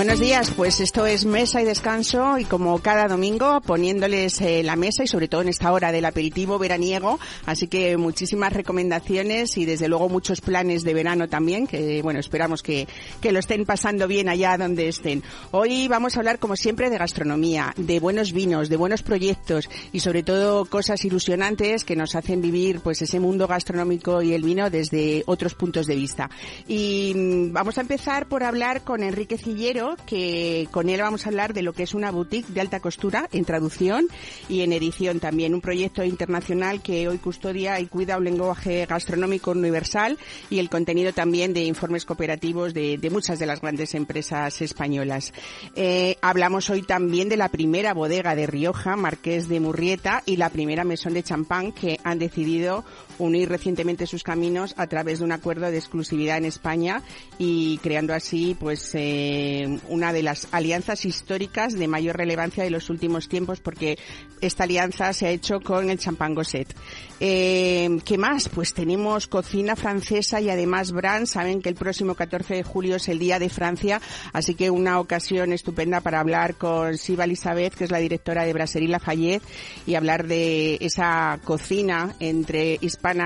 Buenos 0.00 0.18
días, 0.18 0.50
pues 0.56 0.80
esto 0.80 1.04
es 1.04 1.26
Mesa 1.26 1.60
y 1.60 1.66
Descanso 1.66 2.38
y 2.38 2.46
como 2.46 2.78
cada 2.78 3.06
domingo 3.06 3.60
poniéndoles 3.60 4.40
eh, 4.40 4.62
la 4.62 4.74
mesa 4.74 5.04
y 5.04 5.06
sobre 5.06 5.28
todo 5.28 5.42
en 5.42 5.48
esta 5.48 5.70
hora 5.70 5.92
del 5.92 6.06
aperitivo 6.06 6.58
veraniego, 6.58 7.20
así 7.44 7.68
que 7.68 7.98
muchísimas 7.98 8.54
recomendaciones 8.54 9.58
y 9.58 9.66
desde 9.66 9.88
luego 9.88 10.08
muchos 10.08 10.40
planes 10.40 10.84
de 10.84 10.94
verano 10.94 11.28
también, 11.28 11.66
que 11.66 12.00
bueno, 12.00 12.18
esperamos 12.18 12.62
que, 12.62 12.88
que 13.20 13.30
lo 13.30 13.40
estén 13.40 13.66
pasando 13.66 14.08
bien 14.08 14.30
allá 14.30 14.56
donde 14.56 14.88
estén. 14.88 15.22
Hoy 15.50 15.86
vamos 15.86 16.16
a 16.16 16.20
hablar 16.20 16.38
como 16.38 16.56
siempre 16.56 16.88
de 16.88 16.96
gastronomía, 16.96 17.74
de 17.76 18.00
buenos 18.00 18.32
vinos, 18.32 18.70
de 18.70 18.78
buenos 18.78 19.02
proyectos 19.02 19.68
y 19.92 20.00
sobre 20.00 20.22
todo 20.22 20.64
cosas 20.64 21.04
ilusionantes 21.04 21.84
que 21.84 21.94
nos 21.94 22.14
hacen 22.14 22.40
vivir 22.40 22.80
pues 22.80 23.02
ese 23.02 23.20
mundo 23.20 23.46
gastronómico 23.46 24.22
y 24.22 24.32
el 24.32 24.44
vino 24.44 24.70
desde 24.70 25.24
otros 25.26 25.54
puntos 25.54 25.86
de 25.86 25.96
vista. 25.96 26.30
Y 26.66 27.12
mm, 27.14 27.52
vamos 27.52 27.76
a 27.76 27.82
empezar 27.82 28.28
por 28.28 28.44
hablar 28.44 28.82
con 28.82 29.02
Enrique 29.02 29.36
Cillero, 29.36 29.89
que 30.06 30.68
con 30.70 30.88
él 30.88 31.00
vamos 31.00 31.24
a 31.24 31.28
hablar 31.28 31.54
de 31.54 31.62
lo 31.62 31.72
que 31.72 31.84
es 31.84 31.94
una 31.94 32.10
boutique 32.10 32.48
de 32.48 32.60
alta 32.60 32.80
costura 32.80 33.28
en 33.32 33.44
traducción 33.44 34.06
y 34.48 34.62
en 34.62 34.72
edición 34.72 35.20
también. 35.20 35.54
Un 35.54 35.60
proyecto 35.60 36.04
internacional 36.04 36.82
que 36.82 37.08
hoy 37.08 37.18
custodia 37.18 37.80
y 37.80 37.86
cuida 37.86 38.18
un 38.18 38.24
lenguaje 38.24 38.86
gastronómico 38.86 39.52
universal 39.52 40.18
y 40.50 40.58
el 40.58 40.70
contenido 40.70 41.12
también 41.12 41.52
de 41.52 41.64
informes 41.64 42.04
cooperativos 42.04 42.74
de, 42.74 42.98
muchas 43.10 43.38
de 43.38 43.46
las 43.46 43.60
grandes 43.60 43.94
empresas 43.94 44.60
españolas. 44.62 45.32
Eh, 45.74 46.16
hablamos 46.22 46.70
hoy 46.70 46.82
también 46.82 47.28
de 47.28 47.36
la 47.36 47.48
primera 47.48 47.94
bodega 47.94 48.34
de 48.34 48.46
Rioja, 48.46 48.96
Marqués 48.96 49.48
de 49.48 49.60
Murrieta, 49.60 50.22
y 50.26 50.36
la 50.36 50.50
primera 50.50 50.84
mesón 50.84 51.14
de 51.14 51.22
champán 51.22 51.72
que 51.72 51.98
han 52.04 52.18
decidido 52.18 52.84
unir 53.20 53.48
recientemente 53.48 54.06
sus 54.06 54.22
caminos 54.22 54.74
a 54.76 54.86
través 54.86 55.18
de 55.18 55.24
un 55.24 55.32
acuerdo 55.32 55.70
de 55.70 55.78
exclusividad 55.78 56.38
en 56.38 56.44
España 56.44 57.02
y 57.38 57.78
creando 57.78 58.14
así 58.14 58.56
pues 58.58 58.90
eh, 58.94 59.78
una 59.88 60.12
de 60.12 60.22
las 60.22 60.48
alianzas 60.50 61.04
históricas 61.04 61.74
de 61.74 61.88
mayor 61.88 62.16
relevancia 62.16 62.64
de 62.64 62.70
los 62.70 62.90
últimos 62.90 63.28
tiempos 63.28 63.60
porque 63.60 63.98
esta 64.40 64.64
alianza 64.64 65.12
se 65.12 65.26
ha 65.26 65.30
hecho 65.30 65.60
con 65.60 65.90
el 65.90 65.98
Champagne 65.98 66.34
Gosset. 66.34 66.74
Eh, 67.22 67.98
¿Qué 68.04 68.16
más? 68.16 68.48
Pues 68.48 68.72
tenemos 68.72 69.26
cocina 69.26 69.76
francesa 69.76 70.40
y 70.40 70.48
además 70.48 70.92
Bran. 70.92 71.26
Saben 71.26 71.60
que 71.60 71.68
el 71.68 71.74
próximo 71.74 72.14
14 72.14 72.54
de 72.54 72.62
julio 72.62 72.96
es 72.96 73.08
el 73.08 73.18
Día 73.18 73.38
de 73.38 73.50
Francia, 73.50 74.00
así 74.32 74.54
que 74.54 74.70
una 74.70 74.98
ocasión 74.98 75.52
estupenda 75.52 76.00
para 76.00 76.20
hablar 76.20 76.54
con 76.54 76.96
Siva 76.96 77.24
Elizabeth, 77.24 77.74
que 77.74 77.84
es 77.84 77.90
la 77.90 77.98
directora 77.98 78.44
de 78.44 78.54
Brasserie 78.54 78.88
Lafayette, 78.88 79.42
y 79.86 79.94
hablar 79.96 80.26
de 80.26 80.78
esa 80.80 81.38
cocina 81.44 82.14
entre 82.20 82.78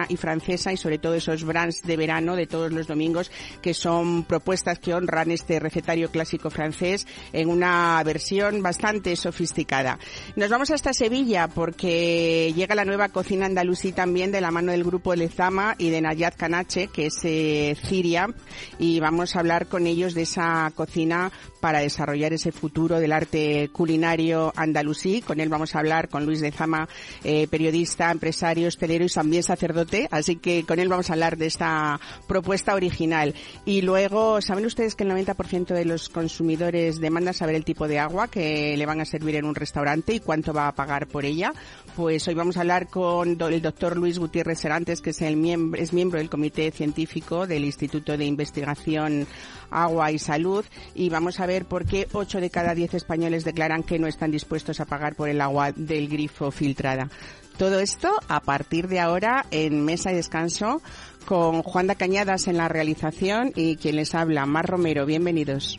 y 0.08 0.16
francesa 0.16 0.72
y 0.72 0.76
sobre 0.76 0.98
todo 0.98 1.14
esos 1.14 1.44
brands 1.44 1.82
de 1.82 1.96
verano 1.96 2.36
de 2.36 2.46
todos 2.46 2.72
los 2.72 2.86
domingos, 2.86 3.30
que 3.60 3.74
son 3.74 4.24
propuestas 4.24 4.78
que 4.78 4.94
honran 4.94 5.30
este 5.30 5.60
recetario 5.60 6.10
clásico 6.10 6.50
francés 6.50 7.06
en 7.32 7.48
una 7.48 8.02
versión 8.04 8.62
bastante 8.62 9.16
sofisticada. 9.16 9.98
Nos 10.36 10.50
vamos 10.50 10.70
hasta 10.70 10.92
Sevilla 10.92 11.48
porque 11.48 12.52
llega 12.54 12.74
la 12.74 12.84
nueva 12.84 13.08
cocina 13.08 13.46
andaluza 13.46 13.88
y 13.88 13.92
también 13.92 14.32
de 14.32 14.40
la 14.40 14.50
mano 14.50 14.72
del 14.72 14.84
grupo 14.84 15.14
Lezama 15.14 15.74
y 15.78 15.90
de 15.90 16.00
Nayat 16.00 16.36
Canache, 16.36 16.88
que 16.88 17.06
es 17.06 17.20
eh, 17.24 17.76
y 18.78 19.00
vamos 19.00 19.34
a 19.34 19.40
hablar 19.40 19.66
con 19.66 19.86
ellos 19.86 20.14
de 20.14 20.22
esa 20.22 20.70
cocina 20.74 21.30
para 21.64 21.78
desarrollar 21.78 22.34
ese 22.34 22.52
futuro 22.52 23.00
del 23.00 23.10
arte 23.10 23.70
culinario 23.72 24.52
andalusí. 24.54 25.22
Con 25.22 25.40
él 25.40 25.48
vamos 25.48 25.74
a 25.74 25.78
hablar 25.78 26.10
con 26.10 26.26
Luis 26.26 26.42
Lezama, 26.42 26.86
eh, 27.24 27.48
periodista, 27.48 28.10
empresario, 28.10 28.68
hostelero 28.68 29.06
y 29.06 29.08
también 29.08 29.42
sacerdote, 29.42 30.06
así 30.10 30.36
que 30.36 30.66
con 30.66 30.78
él 30.78 30.90
vamos 30.90 31.08
a 31.08 31.14
hablar 31.14 31.38
de 31.38 31.46
esta 31.46 31.98
propuesta 32.26 32.74
original. 32.74 33.34
Y 33.64 33.80
luego, 33.80 34.42
¿saben 34.42 34.66
ustedes 34.66 34.94
que 34.94 35.04
el 35.04 35.10
90% 35.12 35.72
de 35.72 35.86
los 35.86 36.10
consumidores 36.10 37.00
demandan 37.00 37.32
saber 37.32 37.54
el 37.54 37.64
tipo 37.64 37.88
de 37.88 37.98
agua 37.98 38.28
que 38.28 38.76
le 38.76 38.84
van 38.84 39.00
a 39.00 39.06
servir 39.06 39.36
en 39.36 39.46
un 39.46 39.54
restaurante 39.54 40.12
y 40.12 40.20
cuánto 40.20 40.52
va 40.52 40.68
a 40.68 40.74
pagar 40.74 41.06
por 41.06 41.24
ella? 41.24 41.54
Pues 41.96 42.26
hoy 42.26 42.34
vamos 42.34 42.56
a 42.56 42.62
hablar 42.62 42.88
con 42.88 43.40
el 43.40 43.62
doctor 43.62 43.96
Luis 43.96 44.18
Gutiérrez 44.18 44.58
Serantes, 44.58 45.00
que 45.00 45.10
es, 45.10 45.22
el 45.22 45.36
miembro, 45.36 45.80
es 45.80 45.92
miembro 45.92 46.18
del 46.18 46.28
Comité 46.28 46.72
Científico 46.72 47.46
del 47.46 47.64
Instituto 47.64 48.16
de 48.16 48.24
Investigación 48.24 49.28
Agua 49.70 50.10
y 50.10 50.18
Salud, 50.18 50.64
y 50.96 51.08
vamos 51.08 51.38
a 51.38 51.46
ver 51.46 51.66
por 51.66 51.86
qué 51.86 52.08
8 52.12 52.40
de 52.40 52.50
cada 52.50 52.74
10 52.74 52.94
españoles 52.94 53.44
declaran 53.44 53.84
que 53.84 54.00
no 54.00 54.08
están 54.08 54.32
dispuestos 54.32 54.80
a 54.80 54.86
pagar 54.86 55.14
por 55.14 55.28
el 55.28 55.40
agua 55.40 55.70
del 55.70 56.08
grifo 56.08 56.50
filtrada. 56.50 57.08
Todo 57.58 57.78
esto 57.78 58.10
a 58.26 58.40
partir 58.40 58.88
de 58.88 58.98
ahora 58.98 59.46
en 59.52 59.84
Mesa 59.84 60.10
y 60.10 60.16
Descanso 60.16 60.82
con 61.26 61.62
Juan 61.62 61.86
da 61.86 61.94
Cañadas 61.94 62.48
en 62.48 62.56
la 62.56 62.66
realización 62.66 63.52
y 63.54 63.76
quien 63.76 63.94
les 63.94 64.16
habla, 64.16 64.46
Mar 64.46 64.66
Romero. 64.66 65.06
Bienvenidos. 65.06 65.78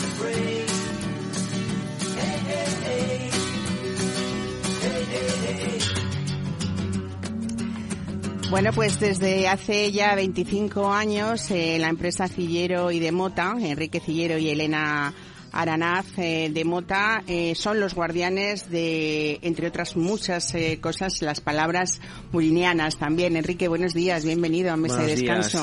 Bueno, 8.51 8.73
pues 8.73 8.99
desde 8.99 9.47
hace 9.47 9.93
ya 9.93 10.13
25 10.13 10.91
años 10.91 11.49
eh, 11.51 11.77
la 11.79 11.87
empresa 11.87 12.27
Cillero 12.27 12.91
y 12.91 12.99
de 12.99 13.13
Mota, 13.13 13.55
Enrique 13.57 14.01
Cillero 14.01 14.37
y 14.37 14.49
Elena 14.49 15.13
Aranaz 15.53 16.05
eh, 16.17 16.51
de 16.53 16.65
Mota, 16.65 17.23
eh, 17.27 17.55
son 17.55 17.79
los 17.79 17.95
guardianes 17.95 18.69
de, 18.69 19.39
entre 19.41 19.67
otras 19.67 19.95
muchas 19.95 20.53
cosas, 20.81 21.21
las 21.21 21.39
palabras 21.39 22.01
murinianas 22.33 22.97
también. 22.97 23.37
Enrique, 23.37 23.69
buenos 23.69 23.93
días, 23.93 24.25
bienvenido 24.25 24.73
a 24.73 24.75
Mesa 24.75 25.01
de 25.01 25.15
días. 25.15 25.55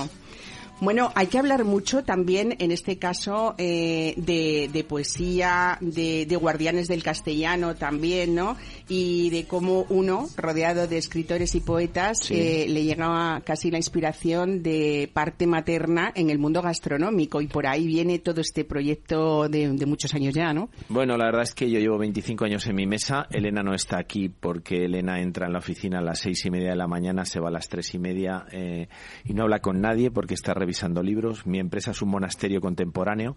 Bueno, 0.81 1.11
hay 1.16 1.27
que 1.27 1.39
hablar 1.39 1.65
mucho 1.65 2.05
también, 2.05 2.55
en 2.61 2.71
este 2.71 2.99
caso, 2.99 3.56
eh, 3.59 4.15
de, 4.16 4.71
de 4.72 4.84
poesía, 4.84 5.77
de, 5.81 6.25
de 6.25 6.37
guardianes 6.37 6.87
del 6.87 7.03
castellano 7.03 7.75
también, 7.75 8.37
¿no? 8.37 8.56
Y 8.89 9.28
de 9.31 9.44
cómo 9.47 9.87
uno, 9.89 10.28
rodeado 10.37 10.87
de 10.87 10.98
escritores 10.98 11.57
y 11.57 11.60
poetas, 11.60 12.19
Sí. 12.22 12.34
eh, 12.34 12.66
le 12.69 12.84
llegaba 12.84 13.41
casi 13.45 13.72
la 13.72 13.78
inspiración 13.78 14.63
de 14.63 15.10
parte 15.13 15.48
materna 15.48 16.13
en 16.15 16.30
el 16.30 16.39
mundo 16.39 16.63
gastronómico. 16.63 17.41
Y 17.41 17.48
por 17.48 17.66
ahí 17.66 17.84
viene 17.84 18.21
todo 18.21 18.41
este 18.41 18.65
proyecto 18.65 19.48
de, 19.48 19.69
de 19.72 19.86
muchos 19.86 20.15
años 20.15 20.33
ya, 20.33 20.53
¿no? 20.53 20.71
Bueno, 20.89 21.16
la 21.16 21.24
verdad 21.24 21.42
es 21.42 21.54
que 21.54 21.69
yo 21.69 21.81
llevo 21.81 21.98
25 21.98 22.45
años 22.45 22.65
en 22.69 22.77
mi 22.77 22.86
mesa. 22.86 23.27
Elena 23.33 23.65
no 23.65 23.74
está 23.74 23.98
aquí 23.98 24.28
porque 24.28 24.84
Elena 24.84 25.21
entra 25.21 25.47
en 25.48 25.54
la 25.54 25.59
oficina 25.59 25.98
a 25.98 26.03
las 26.03 26.21
seis 26.21 26.47
y 26.47 26.51
media 26.53 26.71
de 26.71 26.77
la 26.77 26.86
mañana, 26.86 27.24
se 27.24 27.41
va 27.41 27.48
a 27.48 27.53
las 27.53 27.69
tres 27.69 27.92
y 27.95 27.98
media 27.98 28.47
eh, 28.53 28.86
y 29.24 29.34
no 29.34 29.42
habla 29.42 29.59
con 29.59 29.81
nadie 29.81 30.13
porque 30.13 30.34
está 30.34 30.54
revisando 30.54 30.67
libros. 31.03 31.47
Mi 31.47 31.59
empresa 31.59 31.91
es 31.92 32.03
un 32.03 32.10
monasterio 32.10 32.60
contemporáneo 32.60 33.36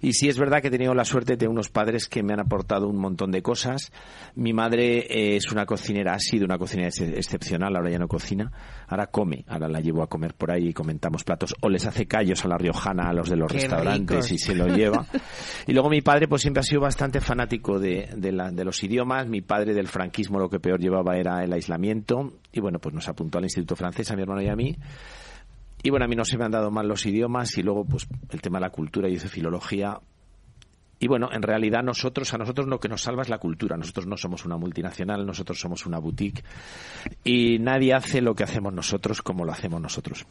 y 0.00 0.12
sí 0.12 0.28
es 0.28 0.38
verdad 0.38 0.60
que 0.62 0.68
he 0.68 0.70
tenido 0.70 0.94
la 0.94 1.04
suerte 1.04 1.36
de 1.36 1.48
unos 1.48 1.68
padres 1.70 2.08
que 2.08 2.22
me 2.22 2.32
han 2.32 2.40
aportado 2.40 2.88
un 2.88 2.96
montón 2.98 3.30
de 3.30 3.42
cosas. 3.42 3.92
Mi 4.34 4.52
madre 4.52 4.98
eh, 5.10 5.36
es 5.36 5.50
una 5.52 5.66
cocinera, 5.66 6.14
ha 6.14 6.18
sido 6.18 6.44
una 6.44 6.58
cocinera 6.58 6.88
ex- 6.88 7.00
excepcional, 7.00 7.76
ahora 7.76 7.90
ya 7.90 7.98
no 7.98 8.08
cocina, 8.08 8.50
ahora 8.88 9.06
come, 9.08 9.44
ahora 9.48 9.68
la 9.68 9.80
llevo 9.80 10.02
a 10.02 10.08
comer 10.08 10.34
por 10.34 10.50
ahí 10.50 10.68
y 10.68 10.72
comentamos 10.72 11.24
platos 11.24 11.54
o 11.60 11.68
les 11.68 11.86
hace 11.86 12.06
callos 12.06 12.44
a 12.44 12.48
la 12.48 12.58
riojana 12.58 13.08
a 13.08 13.12
los 13.12 13.28
de 13.28 13.36
los 13.36 13.48
Qué 13.50 13.58
restaurantes 13.58 14.16
ricos. 14.16 14.32
y 14.32 14.38
se 14.38 14.54
lo 14.54 14.66
lleva. 14.68 15.06
Y 15.66 15.72
luego 15.72 15.90
mi 15.90 16.00
padre 16.00 16.26
pues 16.26 16.42
siempre 16.42 16.60
ha 16.60 16.64
sido 16.64 16.80
bastante 16.80 17.20
fanático 17.20 17.78
de, 17.78 18.08
de, 18.16 18.32
la- 18.32 18.50
de 18.50 18.64
los 18.64 18.82
idiomas. 18.82 19.28
Mi 19.28 19.40
padre 19.42 19.74
del 19.74 19.86
franquismo 19.88 20.38
lo 20.38 20.48
que 20.48 20.58
peor 20.58 20.80
llevaba 20.80 21.16
era 21.16 21.44
el 21.44 21.52
aislamiento. 21.52 22.32
Y 22.52 22.60
bueno, 22.60 22.78
pues 22.78 22.94
nos 22.94 23.08
apuntó 23.08 23.38
al 23.38 23.44
Instituto 23.44 23.76
Francés, 23.76 24.10
a 24.10 24.16
mi 24.16 24.22
hermano 24.22 24.42
y 24.42 24.48
a 24.48 24.56
mí. 24.56 24.76
Y 25.82 25.90
bueno, 25.90 26.04
a 26.04 26.08
mí 26.08 26.16
no 26.16 26.24
se 26.24 26.36
me 26.36 26.44
han 26.44 26.52
dado 26.52 26.70
mal 26.70 26.88
los 26.88 27.06
idiomas 27.06 27.56
y 27.56 27.62
luego 27.62 27.84
pues 27.84 28.06
el 28.30 28.40
tema 28.40 28.58
de 28.58 28.66
la 28.66 28.70
cultura, 28.70 29.08
y 29.08 29.14
hice 29.14 29.28
filología. 29.28 29.98
Y 31.02 31.08
bueno, 31.08 31.30
en 31.32 31.40
realidad 31.40 31.82
nosotros, 31.82 32.34
a 32.34 32.38
nosotros 32.38 32.66
lo 32.66 32.78
que 32.78 32.88
nos 32.88 33.00
salva 33.00 33.22
es 33.22 33.30
la 33.30 33.38
cultura. 33.38 33.74
Nosotros 33.78 34.06
no 34.06 34.18
somos 34.18 34.44
una 34.44 34.58
multinacional, 34.58 35.24
nosotros 35.24 35.58
somos 35.58 35.86
una 35.86 35.98
boutique 35.98 36.44
y 37.24 37.58
nadie 37.58 37.94
hace 37.94 38.20
lo 38.20 38.34
que 38.34 38.44
hacemos 38.44 38.74
nosotros 38.74 39.22
como 39.22 39.46
lo 39.46 39.52
hacemos 39.52 39.80
nosotros. 39.80 40.26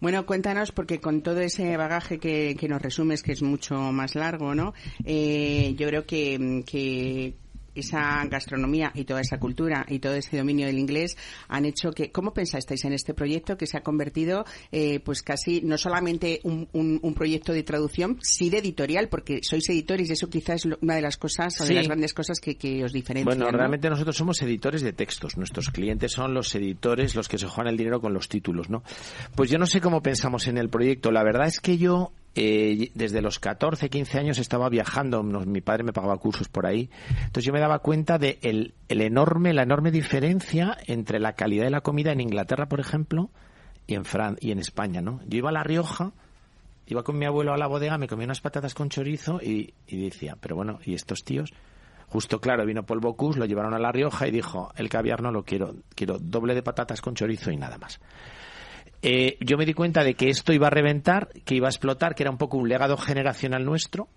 Bueno, 0.00 0.24
cuéntanos, 0.24 0.70
porque 0.70 1.00
con 1.00 1.22
todo 1.22 1.40
ese 1.40 1.76
bagaje 1.76 2.18
que, 2.18 2.56
nos 2.68 2.80
resumes, 2.80 3.24
que 3.24 3.32
es 3.32 3.42
mucho 3.42 3.74
más 3.74 4.14
largo, 4.14 4.54
¿no? 4.54 4.72
Eh, 5.04 5.74
yo 5.76 5.88
creo 5.88 6.06
que, 6.06 6.62
que 6.64 7.34
esa 7.74 8.24
gastronomía 8.26 8.92
y 8.94 9.04
toda 9.04 9.20
esa 9.20 9.38
cultura 9.38 9.86
y 9.88 9.98
todo 9.98 10.14
ese 10.14 10.36
dominio 10.36 10.66
del 10.66 10.78
inglés 10.78 11.16
han 11.48 11.64
hecho 11.64 11.90
que, 11.90 12.10
¿cómo 12.10 12.32
pensasteis 12.32 12.84
en 12.84 12.92
este 12.92 13.14
proyecto 13.14 13.56
que 13.56 13.66
se 13.66 13.76
ha 13.76 13.82
convertido, 13.82 14.44
eh, 14.72 15.00
pues 15.00 15.22
casi 15.22 15.60
no 15.62 15.78
solamente 15.78 16.40
un, 16.44 16.68
un, 16.72 17.14
proyecto 17.14 17.52
de 17.52 17.62
traducción, 17.62 18.18
sí 18.22 18.50
de 18.50 18.58
editorial, 18.58 19.08
porque 19.08 19.40
sois 19.42 19.68
editores 19.68 20.10
y 20.10 20.12
eso 20.14 20.28
quizás 20.28 20.64
es 20.66 20.76
una 20.80 20.96
de 20.96 21.02
las 21.02 21.16
cosas, 21.16 21.60
o 21.60 21.64
de 21.64 21.74
las 21.74 21.86
grandes 21.86 22.12
cosas 22.12 22.40
que, 22.40 22.56
que 22.56 22.84
os 22.84 22.92
diferencian. 22.92 23.38
Bueno, 23.38 23.50
realmente 23.56 23.88
nosotros 23.88 24.16
somos 24.16 24.40
editores 24.42 24.82
de 24.82 24.92
textos. 24.92 25.36
Nuestros 25.36 25.70
clientes 25.70 26.12
son 26.12 26.34
los 26.34 26.54
editores, 26.54 27.14
los 27.14 27.28
que 27.28 27.38
se 27.38 27.46
juegan 27.46 27.72
el 27.72 27.76
dinero 27.76 28.00
con 28.00 28.12
los 28.12 28.28
títulos, 28.28 28.68
¿no? 28.68 28.82
Pues 29.34 29.50
yo 29.50 29.58
no 29.58 29.66
sé 29.66 29.80
cómo 29.80 30.02
pensamos 30.02 30.48
en 30.48 30.58
el 30.58 30.68
proyecto. 30.68 31.10
La 31.10 31.22
verdad 31.22 31.46
es 31.46 31.60
que 31.60 31.78
yo 31.78 32.12
eh, 32.36 32.90
desde 32.94 33.22
los 33.22 33.38
14, 33.38 33.88
15 33.88 34.18
años 34.18 34.38
estaba 34.38 34.68
viajando, 34.68 35.22
mi 35.22 35.60
padre 35.60 35.84
me 35.84 35.92
pagaba 35.92 36.16
cursos 36.18 36.48
por 36.48 36.66
ahí, 36.66 36.90
entonces 37.18 37.44
yo 37.44 37.52
me 37.52 37.60
daba 37.60 37.78
cuenta 37.78 38.18
de 38.18 38.38
el, 38.42 38.74
enorme, 38.88 39.52
la 39.52 39.62
enorme 39.62 39.92
diferencia 39.92 40.76
entre 40.86 41.20
la 41.20 41.34
calidad 41.34 41.64
de 41.64 41.70
la 41.70 41.82
comida 41.82 42.10
en 42.10 42.20
Inglaterra, 42.20 42.66
por 42.66 42.80
ejemplo, 42.80 43.30
y 43.86 43.94
en 43.94 44.04
Fran 44.04 44.36
y 44.40 44.50
en 44.50 44.58
España, 44.58 45.00
¿no? 45.00 45.20
Yo 45.26 45.38
iba 45.38 45.50
a 45.50 45.52
La 45.52 45.62
Rioja, 45.62 46.12
iba 46.86 47.04
con 47.04 47.18
mi 47.18 47.24
abuelo 47.24 47.52
a 47.52 47.56
la 47.56 47.68
bodega, 47.68 47.98
me 47.98 48.08
comía 48.08 48.26
unas 48.26 48.40
patatas 48.40 48.74
con 48.74 48.88
chorizo 48.88 49.40
y, 49.40 49.72
decía, 49.86 50.36
pero 50.40 50.56
bueno, 50.56 50.80
¿y 50.84 50.94
estos 50.94 51.22
tíos? 51.22 51.52
Justo 52.08 52.40
claro, 52.40 52.66
vino 52.66 52.84
Paul 52.84 53.00
Bocuse, 53.00 53.38
lo 53.38 53.46
llevaron 53.46 53.74
a 53.74 53.78
La 53.78 53.92
Rioja 53.92 54.26
y 54.26 54.32
dijo, 54.32 54.72
el 54.76 54.88
caviar 54.88 55.22
no 55.22 55.30
lo 55.30 55.44
quiero, 55.44 55.76
quiero 55.94 56.18
doble 56.18 56.54
de 56.54 56.62
patatas 56.62 57.00
con 57.00 57.14
chorizo 57.14 57.52
y 57.52 57.56
nada 57.56 57.78
más. 57.78 58.00
Eh, 59.06 59.36
yo 59.40 59.58
me 59.58 59.66
di 59.66 59.74
cuenta 59.74 60.02
de 60.02 60.14
que 60.14 60.30
esto 60.30 60.54
iba 60.54 60.68
a 60.68 60.70
reventar, 60.70 61.28
que 61.44 61.54
iba 61.54 61.66
a 61.66 61.70
explotar, 61.70 62.14
que 62.14 62.22
era 62.22 62.30
un 62.30 62.38
poco 62.38 62.56
un 62.56 62.70
legado 62.70 62.96
generacional 62.96 63.62
nuestro, 63.62 64.08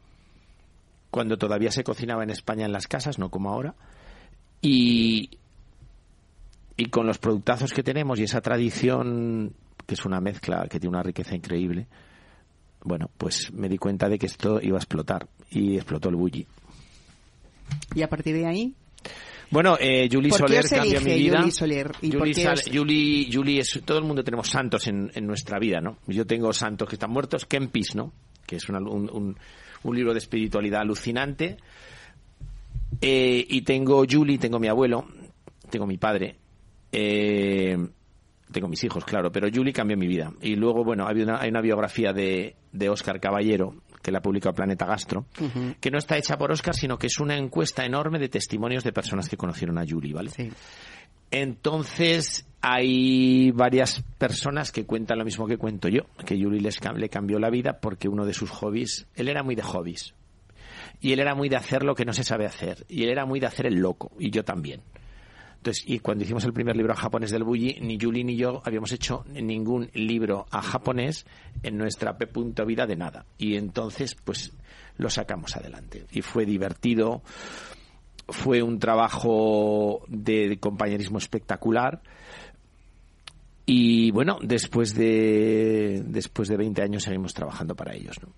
cuando 1.11 1.37
todavía 1.37 1.71
se 1.71 1.83
cocinaba 1.83 2.23
en 2.23 2.29
España 2.29 2.65
en 2.65 2.71
las 2.71 2.87
casas, 2.87 3.19
no 3.19 3.29
como 3.29 3.49
ahora. 3.49 3.75
Y, 4.61 5.29
y 6.77 6.85
con 6.85 7.05
los 7.05 7.17
productazos 7.17 7.73
que 7.73 7.83
tenemos 7.83 8.17
y 8.17 8.23
esa 8.23 8.39
tradición, 8.39 9.51
que 9.85 9.95
es 9.95 10.05
una 10.05 10.21
mezcla 10.21 10.65
que 10.69 10.79
tiene 10.79 10.95
una 10.95 11.03
riqueza 11.03 11.35
increíble, 11.35 11.87
bueno, 12.85 13.09
pues 13.17 13.51
me 13.51 13.67
di 13.67 13.77
cuenta 13.77 14.07
de 14.07 14.17
que 14.17 14.27
esto 14.27 14.61
iba 14.61 14.77
a 14.77 14.79
explotar 14.79 15.27
y 15.49 15.75
explotó 15.75 16.07
el 16.07 16.15
bully. 16.15 16.47
¿Y 17.93 18.03
a 18.03 18.07
partir 18.07 18.35
de 18.35 18.45
ahí? 18.45 18.73
Bueno, 19.49 19.77
eh, 19.79 20.09
Julie 20.11 20.31
Soler 20.31 20.65
cambió 20.69 21.01
mi 21.01 21.13
vida. 21.13 21.39
Julie 21.39 21.51
Soler? 21.51 21.91
¿Y 22.01 22.11
Julie, 22.11 23.29
Julie, 23.31 23.59
es, 23.61 23.81
todo 23.85 23.99
el 23.99 24.03
mundo 24.03 24.23
tenemos 24.23 24.49
santos 24.49 24.87
en, 24.87 25.11
en, 25.13 25.25
nuestra 25.25 25.57
vida, 25.59 25.79
¿no? 25.79 25.99
Yo 26.07 26.25
tengo 26.25 26.51
santos 26.51 26.89
que 26.89 26.95
están 26.95 27.11
muertos, 27.11 27.45
Kempis, 27.45 27.95
¿no? 27.95 28.13
Que 28.45 28.57
es 28.57 28.69
un, 28.69 28.75
un, 28.87 29.37
un, 29.83 29.95
libro 29.95 30.13
de 30.13 30.19
espiritualidad 30.19 30.81
alucinante. 30.81 31.57
Eh, 33.01 33.45
y 33.47 33.61
tengo 33.61 34.03
Julie, 34.09 34.37
tengo 34.37 34.59
mi 34.59 34.67
abuelo, 34.67 35.07
tengo 35.69 35.87
mi 35.87 35.97
padre. 35.97 36.35
Eh, 36.91 37.77
tengo 38.51 38.67
mis 38.67 38.83
hijos, 38.83 39.03
claro, 39.05 39.31
pero 39.31 39.47
Julie 39.53 39.73
cambió 39.73 39.97
mi 39.97 40.07
vida. 40.07 40.31
Y 40.41 40.55
luego, 40.55 40.83
bueno, 40.83 41.07
hay 41.07 41.21
una, 41.21 41.39
hay 41.39 41.49
una 41.49 41.61
biografía 41.61 42.13
de, 42.13 42.55
de 42.71 42.89
Oscar 42.89 43.19
Caballero, 43.19 43.75
que 44.07 44.11
la 44.13 44.21
publica 44.21 44.53
Planeta 44.53 44.85
Gastro, 44.85 45.25
que 45.81 45.91
no 45.91 45.97
está 45.97 46.17
hecha 46.17 46.37
por 46.37 46.49
Oscar, 46.49 46.73
sino 46.73 46.97
que 46.97 47.07
es 47.07 47.19
una 47.19 47.35
encuesta 47.35 47.83
enorme 47.83 48.19
de 48.19 48.29
testimonios 48.29 48.85
de 48.85 48.93
personas 48.93 49.27
que 49.27 49.35
conocieron 49.35 49.77
a 49.77 49.85
Julie, 49.85 50.13
¿vale? 50.13 50.31
Entonces, 51.29 52.47
hay 52.61 53.51
varias 53.51 54.05
personas 54.17 54.71
que 54.71 54.85
cuentan 54.85 55.19
lo 55.19 55.25
mismo 55.25 55.45
que 55.45 55.57
cuento 55.57 55.89
yo, 55.89 56.03
que 56.25 56.41
Julie 56.41 56.61
les, 56.61 56.79
le 56.95 57.09
cambió 57.09 57.37
la 57.37 57.49
vida 57.49 57.81
porque 57.81 58.07
uno 58.07 58.25
de 58.25 58.31
sus 58.31 58.49
hobbies, 58.49 59.07
él 59.13 59.27
era 59.27 59.43
muy 59.43 59.55
de 59.55 59.63
hobbies, 59.63 60.13
y 61.01 61.11
él 61.11 61.19
era 61.19 61.35
muy 61.35 61.49
de 61.49 61.57
hacer 61.57 61.83
lo 61.83 61.93
que 61.93 62.05
no 62.05 62.13
se 62.13 62.23
sabe 62.23 62.45
hacer, 62.45 62.85
y 62.87 63.03
él 63.03 63.09
era 63.09 63.25
muy 63.25 63.41
de 63.41 63.47
hacer 63.47 63.65
el 63.65 63.75
loco, 63.75 64.13
y 64.17 64.31
yo 64.31 64.45
también. 64.45 64.83
Entonces, 65.57 65.83
y 65.87 65.99
cuando 65.99 66.23
hicimos 66.23 66.45
el 66.45 66.53
primer 66.53 66.75
libro 66.77 66.93
a 66.93 66.95
japonés 66.95 67.31
del 67.31 67.43
Bulli, 67.43 67.77
ni 67.81 67.97
Julie 67.99 68.23
ni 68.23 68.37
yo 68.37 68.61
habíamos 68.63 68.91
hecho 68.91 69.25
ningún 69.33 69.89
libro 69.93 70.45
a 70.51 70.61
japonés 70.61 71.25
en 71.63 71.77
nuestra 71.77 72.17
P. 72.17 72.29
vida 72.65 72.85
de 72.85 72.95
nada. 72.95 73.25
Y 73.37 73.55
entonces, 73.55 74.15
pues, 74.15 74.53
lo 74.97 75.09
sacamos 75.09 75.55
adelante. 75.55 76.05
Y 76.11 76.21
fue 76.21 76.45
divertido, 76.45 77.21
fue 78.29 78.61
un 78.61 78.79
trabajo 78.79 80.03
de, 80.07 80.57
compañerismo 80.59 81.17
espectacular. 81.17 82.01
Y 83.65 84.11
bueno, 84.11 84.37
después 84.41 84.93
de, 84.95 86.03
después 86.05 86.47
de 86.47 86.57
20 86.57 86.81
años 86.81 87.03
seguimos 87.03 87.33
trabajando 87.33 87.75
para 87.75 87.93
ellos, 87.93 88.15
¿no? 88.21 88.29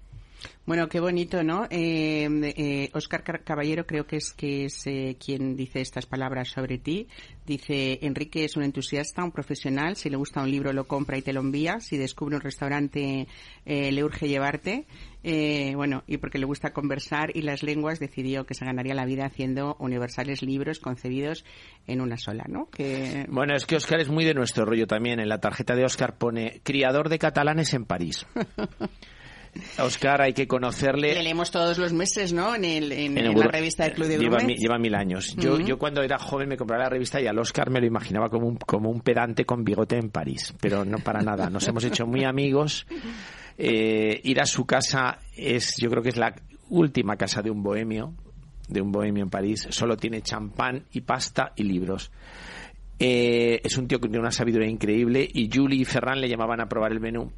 Bueno, 0.69 0.87
qué 0.87 0.99
bonito, 0.99 1.43
¿no? 1.43 1.65
Eh, 1.71 2.91
Oscar 2.93 3.23
eh, 3.25 3.39
Caballero 3.43 3.87
creo 3.87 4.05
que 4.05 4.17
es 4.17 4.33
que 4.33 4.65
es 4.65 4.85
eh, 4.85 5.17
quien 5.19 5.55
dice 5.55 5.81
estas 5.81 6.05
palabras 6.05 6.49
sobre 6.49 6.77
ti. 6.77 7.07
Dice, 7.43 7.97
Enrique 8.03 8.45
es 8.45 8.55
un 8.55 8.61
entusiasta, 8.61 9.23
un 9.23 9.31
profesional. 9.31 9.95
Si 9.95 10.11
le 10.11 10.15
gusta 10.15 10.43
un 10.43 10.51
libro 10.51 10.71
lo 10.71 10.83
compra 10.83 11.17
y 11.17 11.23
te 11.23 11.33
lo 11.33 11.41
envía. 11.41 11.79
Si 11.79 11.97
descubre 11.97 12.35
un 12.35 12.43
restaurante 12.43 13.27
eh, 13.65 13.91
le 13.91 14.03
urge 14.03 14.27
llevarte. 14.27 14.85
bueno, 15.73 16.03
y 16.05 16.17
porque 16.17 16.37
le 16.37 16.45
gusta 16.45 16.71
conversar 16.71 17.35
y 17.35 17.41
las 17.41 17.63
lenguas 17.63 17.99
decidió 17.99 18.45
que 18.45 18.53
se 18.53 18.63
ganaría 18.63 18.93
la 18.93 19.05
vida 19.05 19.25
haciendo 19.25 19.75
universales 19.79 20.43
libros 20.43 20.77
concebidos 20.77 21.45
en 21.87 21.99
una 21.99 22.17
sola, 22.17 22.45
¿no? 22.47 22.69
Que... 22.69 23.25
Bueno, 23.27 23.55
es 23.55 23.65
que 23.65 23.75
Oscar 23.75 24.01
es 24.01 24.09
muy 24.09 24.23
de 24.23 24.35
nuestro 24.35 24.65
rollo 24.65 24.85
también. 24.85 25.19
En 25.19 25.29
la 25.29 25.39
tarjeta 25.39 25.73
de 25.73 25.83
Oscar 25.83 26.19
pone 26.19 26.61
criador 26.61 27.09
de 27.09 27.17
catalanes 27.17 27.73
en 27.73 27.85
París. 27.85 28.27
Oscar 29.79 30.21
hay 30.21 30.33
que 30.33 30.47
conocerle. 30.47 31.13
Le 31.13 31.23
leemos 31.23 31.51
todos 31.51 31.77
los 31.77 31.93
meses, 31.93 32.33
¿no? 32.33 32.55
En, 32.55 32.65
el, 32.65 32.91
en, 32.91 33.15
la 33.15 33.47
revista 33.47 33.83
del 33.83 33.93
Club 33.93 34.07
de 34.07 34.17
lleva, 34.17 34.39
lleva 34.39 34.77
mil 34.77 34.95
años. 34.95 35.35
Yo, 35.37 35.59
yo 35.59 35.77
cuando 35.77 36.01
era 36.01 36.17
joven 36.17 36.49
me 36.49 36.57
compraba 36.57 36.83
la 36.83 36.89
revista 36.89 37.21
y 37.21 37.27
al 37.27 37.37
Oscar 37.39 37.69
me 37.69 37.79
lo 37.79 37.85
imaginaba 37.85 38.29
como 38.29 38.47
un, 38.47 38.57
como 38.57 38.89
un 38.89 39.01
pedante 39.01 39.45
con 39.45 39.63
bigote 39.63 39.97
en 39.97 40.09
París, 40.09 40.53
pero 40.59 40.85
no 40.85 40.99
para 40.99 41.21
nada. 41.21 41.49
Nos 41.49 41.67
hemos 41.67 41.83
hecho 41.83 42.05
muy 42.05 42.23
amigos. 42.23 42.85
Eh, 43.57 44.21
ir 44.23 44.39
a 44.39 44.45
su 44.45 44.65
casa 44.65 45.19
es, 45.35 45.75
yo 45.77 45.89
creo 45.89 46.03
que 46.03 46.09
es 46.09 46.17
la 46.17 46.33
última 46.69 47.17
casa 47.17 47.41
de 47.41 47.49
un 47.49 47.61
bohemio, 47.61 48.13
de 48.67 48.81
un 48.81 48.91
bohemio 48.91 49.23
en 49.23 49.29
París. 49.29 49.67
Solo 49.69 49.97
tiene 49.97 50.21
champán 50.21 50.85
y 50.93 51.01
pasta 51.01 51.53
y 51.55 51.63
libros. 51.63 52.11
Eh, 52.99 53.61
es 53.63 53.77
un 53.77 53.87
tío 53.87 53.99
que 53.99 54.09
tiene 54.09 54.19
una 54.19 54.31
sabiduría 54.31 54.69
increíble 54.69 55.27
y 55.33 55.49
Julie 55.51 55.81
y 55.81 55.85
Ferran 55.85 56.19
le 56.19 56.27
llamaban 56.27 56.59
a 56.59 56.67
probar 56.67 56.91
el 56.91 56.99
menú 56.99 57.31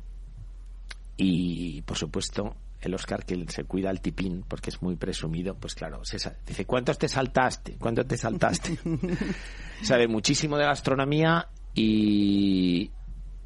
y, 1.21 1.83
por 1.83 1.97
supuesto, 1.97 2.55
el 2.81 2.95
Oscar 2.95 3.23
que 3.23 3.45
se 3.47 3.63
cuida 3.65 3.91
al 3.91 4.01
tipín 4.01 4.43
porque 4.47 4.71
es 4.71 4.81
muy 4.81 4.95
presumido, 4.95 5.55
pues 5.55 5.75
claro, 5.75 6.03
se 6.03 6.17
dice, 6.47 6.65
¿cuántos 6.65 6.97
te 6.97 7.07
saltaste? 7.07 7.75
¿Cuántos 7.77 8.07
te 8.07 8.17
saltaste? 8.17 8.79
Sabe 9.83 10.07
muchísimo 10.07 10.57
de 10.57 10.65
gastronomía 10.65 11.47
y, 11.75 12.89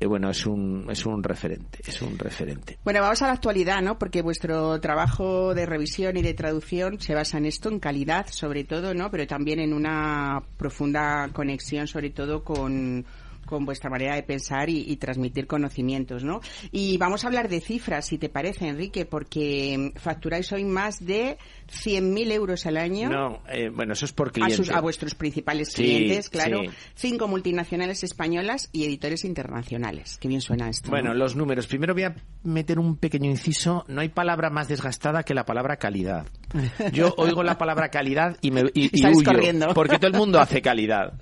bueno, 0.08 0.30
es 0.30 0.46
un, 0.46 0.88
es 0.90 1.06
un 1.06 1.22
referente, 1.22 1.80
es 1.86 2.02
un 2.02 2.18
referente. 2.18 2.80
Bueno, 2.86 3.02
vamos 3.02 3.22
a 3.22 3.28
la 3.28 3.34
actualidad, 3.34 3.82
¿no? 3.82 4.00
Porque 4.00 4.22
vuestro 4.22 4.80
trabajo 4.80 5.54
de 5.54 5.66
revisión 5.66 6.16
y 6.16 6.22
de 6.22 6.34
traducción 6.34 7.02
se 7.02 7.14
basa 7.14 7.40
en 7.40 7.46
esto, 7.46 7.68
en 7.68 7.80
calidad 7.80 8.28
sobre 8.30 8.64
todo, 8.64 8.94
¿no? 8.94 9.12
Pero 9.12 9.28
también 9.28 9.60
en 9.60 9.74
una 9.74 10.42
profunda 10.58 11.28
conexión 11.34 11.88
sobre 11.88 12.12
todo 12.12 12.44
con 12.46 13.06
con 13.46 13.66
vuestra 13.66 13.90
manera 13.90 14.16
de 14.16 14.24
pensar 14.24 14.70
y, 14.70 14.96
transmitir 14.96 15.46
conocimientos, 15.46 16.24
¿no? 16.24 16.42
Y 16.72 16.98
vamos 16.98 17.24
a 17.24 17.28
hablar 17.28 17.50
de 17.50 17.60
cifras, 17.60 18.06
si 18.06 18.18
te 18.18 18.30
parece, 18.30 18.68
Enrique, 18.68 19.06
porque 19.06 19.92
facturáis 19.96 20.52
hoy 20.52 20.64
más 20.64 21.06
de 21.06 21.38
100.000 21.68 22.32
euros 22.32 22.66
al 22.66 22.78
año. 22.78 23.10
No, 23.10 23.42
eh, 23.50 23.70
bueno, 23.70 23.94
eso 23.94 24.06
es 24.06 24.14
por 24.14 24.32
clientes. 24.32 24.70
A, 24.70 24.82
vuestros 24.82 25.16
principales 25.16 25.74
clientes, 25.74 26.30
claro. 26.30 26.62
Cinco 26.96 27.28
multinacionales 27.28 28.04
españolas 28.04 28.70
y 28.72 28.86
editores 28.86 29.26
internacionales. 29.26 30.18
Qué 30.20 30.28
bien 30.28 30.42
suena 30.42 30.70
esto. 30.70 30.90
Bueno, 30.90 31.14
los 31.14 31.36
números. 31.36 31.68
Primero 31.68 31.94
voy 31.94 32.04
a 32.04 32.16
meter 32.44 32.80
un 32.80 32.98
pequeño 32.98 33.30
inciso. 33.30 33.86
No 33.88 34.02
hay 34.02 34.10
palabra 34.10 34.50
más 34.50 34.68
desgastada 34.68 35.24
que 35.24 35.34
la 35.34 35.46
palabra 35.46 35.78
calidad. 35.78 36.28
Yo 36.94 37.14
oigo 37.18 37.44
la 37.44 37.58
palabra 37.58 37.90
calidad 37.90 38.38
y 38.42 38.52
me 38.52 38.64
y, 38.74 38.90
huyo, 39.06 39.24
corriendo. 39.24 39.74
porque 39.74 39.98
todo 39.98 40.08
el 40.08 40.18
mundo 40.18 40.40
hace 40.40 40.62
calidad. 40.62 41.14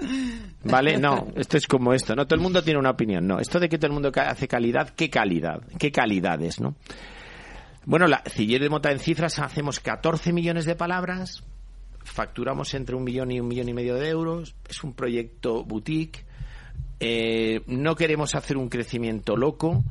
¿Vale? 0.63 0.97
No, 0.97 1.27
esto 1.35 1.57
es 1.57 1.67
como 1.67 1.93
esto, 1.93 2.12
¿no? 2.15 2.25
Todo 2.25 2.35
el 2.35 2.41
mundo 2.41 2.63
tiene 2.63 2.79
una 2.79 2.91
opinión, 2.91 3.27
no. 3.27 3.39
Esto 3.39 3.59
de 3.59 3.69
que 3.69 3.77
todo 3.77 3.87
el 3.87 3.93
mundo 3.93 4.11
hace 4.15 4.47
calidad, 4.47 4.89
¿qué 4.89 5.09
calidad? 5.09 5.61
¿Qué 5.77 5.91
calidades, 5.91 6.59
no? 6.59 6.75
Bueno, 7.85 8.07
la 8.07 8.23
Ciller 8.29 8.61
de 8.61 8.69
Mota 8.69 8.91
en 8.91 8.99
cifras 8.99 9.39
hacemos 9.39 9.79
14 9.79 10.31
millones 10.31 10.65
de 10.65 10.75
palabras, 10.75 11.43
facturamos 12.03 12.73
entre 12.73 12.95
un 12.95 13.03
millón 13.03 13.31
y 13.31 13.39
un 13.39 13.47
millón 13.47 13.69
y 13.69 13.73
medio 13.73 13.95
de 13.95 14.09
euros, 14.09 14.55
es 14.69 14.83
un 14.83 14.93
proyecto 14.93 15.63
boutique, 15.65 16.25
eh, 16.99 17.61
no 17.67 17.95
queremos 17.95 18.35
hacer 18.35 18.55
un 18.55 18.69
crecimiento 18.69 19.35
loco, 19.35 19.83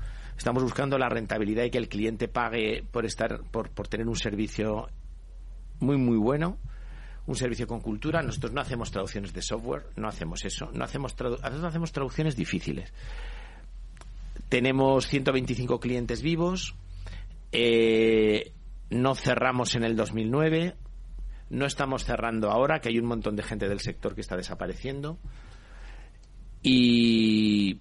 Estamos 0.43 0.65
buscando 0.65 0.99
la 0.99 1.09
rentabilidad 1.09 1.63
y 1.63 1.71
que 1.71 1.79
el 1.79 1.89
cliente 1.89 2.27
pague 2.27 2.83
por 2.91 3.05
estar, 3.05 3.43
por, 3.51 3.71
por 3.71 3.87
tener 3.87 4.09
un 4.09 4.17
servicio 4.17 4.89
muy, 5.79 5.97
muy 5.97 6.17
bueno, 6.17 6.59
un 7.27 7.37
servicio 7.37 7.67
con 7.67 7.81
cultura. 7.81 8.23
Nosotros 8.23 8.53
no 8.53 8.61
hacemos 8.61 8.91
traducciones 8.91 9.33
de 9.33 9.43
software, 9.43 9.87
no 9.97 10.09
hacemos 10.09 10.45
eso. 10.45 10.71
No 10.73 10.85
hacemos, 10.85 11.17
tradu- 11.17 11.39
no 11.61 11.67
hacemos 11.67 11.93
traducciones 11.93 12.37
difíciles. 12.37 12.93
Tenemos 14.49 15.07
125 15.09 15.81
clientes 15.81 16.23
vivos. 16.23 16.75
eh, 17.53 18.53
no 18.91 19.15
cerramos 19.15 19.75
en 19.75 19.85
el 19.85 19.97
2009. 19.97 20.75
No 21.51 21.67
estamos 21.67 22.05
cerrando 22.05 22.51
ahora, 22.51 22.81
que 22.81 22.89
hay 22.91 22.99
un 22.99 23.07
montón 23.07 23.37
de 23.37 23.43
gente 23.43 23.69
del 23.69 23.81
sector 23.81 24.15
que 24.15 24.21
está 24.23 24.37
desapareciendo. 24.37 25.19
Y 26.63 27.81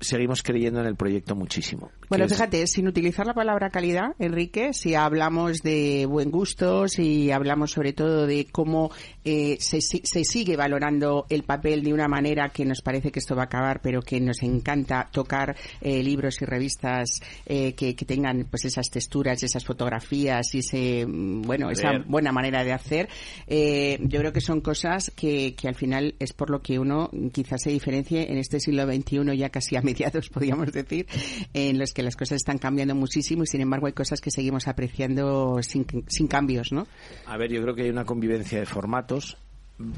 seguimos 0.00 0.42
creyendo 0.42 0.80
en 0.80 0.86
el 0.86 0.96
proyecto 0.96 1.34
muchísimo. 1.34 1.90
Bueno, 2.08 2.24
es- 2.24 2.32
fíjate, 2.32 2.66
sin 2.66 2.88
utilizar 2.88 3.26
la 3.26 3.34
palabra 3.34 3.70
calidad, 3.70 4.14
Enrique, 4.18 4.72
si 4.72 4.94
hablamos 4.94 5.62
de 5.62 6.06
buen 6.06 6.30
gusto, 6.30 6.88
si 6.88 7.30
hablamos 7.30 7.72
sobre 7.72 7.92
todo 7.92 8.26
de 8.26 8.46
cómo 8.50 8.90
eh, 9.24 9.56
se, 9.60 9.80
se 9.80 10.24
sigue 10.24 10.56
valorando 10.56 11.26
el 11.28 11.42
papel 11.42 11.82
de 11.82 11.92
una 11.92 12.08
manera 12.08 12.48
que 12.48 12.64
nos 12.64 12.80
parece 12.80 13.10
que 13.12 13.18
esto 13.18 13.36
va 13.36 13.42
a 13.42 13.44
acabar, 13.46 13.80
pero 13.82 14.00
que 14.00 14.20
nos 14.20 14.42
encanta 14.42 15.08
tocar 15.12 15.54
eh, 15.82 16.02
libros 16.02 16.40
y 16.40 16.46
revistas 16.46 17.20
eh, 17.46 17.74
que, 17.74 17.94
que 17.94 18.04
tengan 18.06 18.46
pues 18.50 18.64
esas 18.64 18.88
texturas, 18.90 19.42
esas 19.42 19.64
fotografías 19.64 20.54
y 20.54 20.60
ese, 20.60 21.04
mm, 21.06 21.42
bueno, 21.42 21.70
esa 21.70 21.98
buena 22.06 22.32
manera 22.32 22.64
de 22.64 22.72
hacer, 22.72 23.08
eh, 23.46 23.98
yo 24.02 24.20
creo 24.20 24.32
que 24.32 24.40
son 24.40 24.60
cosas 24.62 25.12
que, 25.14 25.54
que 25.54 25.68
al 25.68 25.74
final 25.74 26.14
es 26.18 26.32
por 26.32 26.48
lo 26.50 26.62
que 26.62 26.78
uno 26.78 27.10
quizás 27.32 27.62
se 27.62 27.70
diferencie 27.70 28.30
en 28.32 28.38
este 28.38 28.60
siglo 28.60 28.86
XXI, 28.86 29.36
ya 29.36 29.50
casi 29.50 29.76
a 29.76 29.82
mediados, 29.88 30.30
podríamos 30.30 30.72
decir, 30.72 31.06
en 31.52 31.78
los 31.78 31.92
que 31.92 31.97
las 32.02 32.16
cosas 32.16 32.36
están 32.36 32.58
cambiando 32.58 32.94
muchísimo 32.94 33.42
y 33.42 33.46
sin 33.46 33.60
embargo 33.60 33.86
hay 33.86 33.92
cosas 33.92 34.20
que 34.20 34.30
seguimos 34.30 34.68
apreciando 34.68 35.58
sin, 35.62 35.86
sin 36.06 36.28
cambios, 36.28 36.72
¿no? 36.72 36.86
A 37.26 37.36
ver, 37.36 37.50
yo 37.50 37.62
creo 37.62 37.74
que 37.74 37.82
hay 37.82 37.90
una 37.90 38.04
convivencia 38.04 38.58
de 38.58 38.66
formatos. 38.66 39.36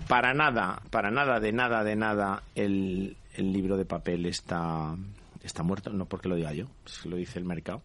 Para 0.08 0.34
nada, 0.34 0.82
para 0.90 1.10
nada, 1.10 1.40
de 1.40 1.52
nada, 1.52 1.82
de 1.82 1.96
nada, 1.96 2.42
el, 2.54 3.16
el 3.34 3.52
libro 3.52 3.76
de 3.76 3.86
papel 3.86 4.26
está, 4.26 4.94
está 5.42 5.62
muerto, 5.62 5.90
no 5.90 6.04
porque 6.06 6.28
lo 6.28 6.36
diga 6.36 6.52
yo, 6.52 6.66
es 6.84 6.98
que 6.98 7.08
lo 7.08 7.16
dice 7.16 7.38
el 7.38 7.44
mercado. 7.44 7.82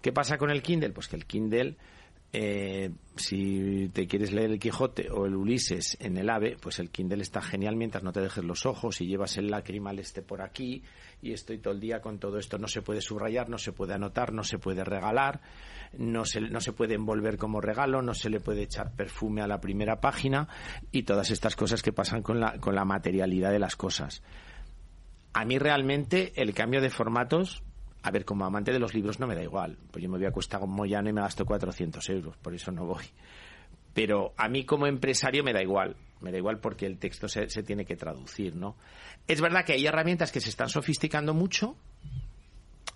¿Qué 0.00 0.12
pasa 0.12 0.38
con 0.38 0.50
el 0.50 0.62
Kindle? 0.62 0.90
Pues 0.90 1.08
que 1.08 1.16
el 1.16 1.26
Kindle, 1.26 1.76
eh, 2.30 2.90
si 3.16 3.88
te 3.88 4.06
quieres 4.06 4.32
leer 4.32 4.50
el 4.50 4.58
Quijote 4.58 5.10
o 5.10 5.24
el 5.24 5.34
Ulises 5.34 5.96
en 5.98 6.18
el 6.18 6.28
AVE, 6.28 6.56
pues 6.60 6.78
el 6.78 6.90
Kindle 6.90 7.22
está 7.22 7.40
genial 7.40 7.74
mientras 7.76 8.04
no 8.04 8.12
te 8.12 8.20
dejes 8.20 8.44
los 8.44 8.66
ojos 8.66 9.00
y 9.00 9.06
llevas 9.06 9.38
el 9.38 9.50
lacrimal 9.50 9.98
este 9.98 10.20
por 10.20 10.42
aquí 10.42 10.82
y 11.22 11.32
estoy 11.32 11.58
todo 11.58 11.72
el 11.72 11.80
día 11.80 12.00
con 12.00 12.18
todo 12.18 12.38
esto. 12.38 12.58
No 12.58 12.68
se 12.68 12.82
puede 12.82 13.00
subrayar, 13.00 13.48
no 13.48 13.56
se 13.56 13.72
puede 13.72 13.94
anotar, 13.94 14.34
no 14.34 14.44
se 14.44 14.58
puede 14.58 14.84
regalar, 14.84 15.40
no 15.96 16.26
se, 16.26 16.42
no 16.42 16.60
se 16.60 16.72
puede 16.72 16.94
envolver 16.94 17.38
como 17.38 17.62
regalo, 17.62 18.02
no 18.02 18.12
se 18.12 18.28
le 18.28 18.40
puede 18.40 18.62
echar 18.62 18.94
perfume 18.94 19.40
a 19.40 19.46
la 19.46 19.60
primera 19.60 20.00
página 20.00 20.48
y 20.92 21.04
todas 21.04 21.30
estas 21.30 21.56
cosas 21.56 21.82
que 21.82 21.92
pasan 21.92 22.22
con 22.22 22.40
la, 22.40 22.58
con 22.58 22.74
la 22.74 22.84
materialidad 22.84 23.52
de 23.52 23.58
las 23.58 23.74
cosas. 23.74 24.22
A 25.32 25.44
mí 25.46 25.58
realmente 25.58 26.32
el 26.36 26.52
cambio 26.52 26.82
de 26.82 26.90
formatos, 26.90 27.62
a 28.02 28.10
ver, 28.10 28.24
como 28.24 28.44
amante 28.44 28.72
de 28.72 28.78
los 28.78 28.94
libros 28.94 29.18
no 29.20 29.26
me 29.26 29.34
da 29.34 29.42
igual. 29.42 29.76
Pues 29.90 30.02
yo 30.02 30.08
me 30.10 30.18
voy 30.18 30.26
a 30.26 30.30
Cuesta 30.30 30.58
Moyano 30.60 31.08
y 31.08 31.12
me 31.12 31.20
gasto 31.20 31.44
400 31.44 32.08
euros, 32.10 32.36
por 32.36 32.54
eso 32.54 32.70
no 32.72 32.84
voy. 32.86 33.04
Pero 33.94 34.32
a 34.36 34.48
mí 34.48 34.64
como 34.64 34.86
empresario 34.86 35.42
me 35.42 35.52
da 35.52 35.62
igual. 35.62 35.96
Me 36.20 36.30
da 36.32 36.38
igual 36.38 36.58
porque 36.58 36.86
el 36.86 36.98
texto 36.98 37.28
se, 37.28 37.48
se 37.48 37.62
tiene 37.62 37.84
que 37.84 37.96
traducir, 37.96 38.54
¿no? 38.56 38.76
Es 39.26 39.40
verdad 39.40 39.64
que 39.64 39.72
hay 39.74 39.86
herramientas 39.86 40.32
que 40.32 40.40
se 40.40 40.50
están 40.50 40.68
sofisticando 40.68 41.32
mucho. 41.34 41.76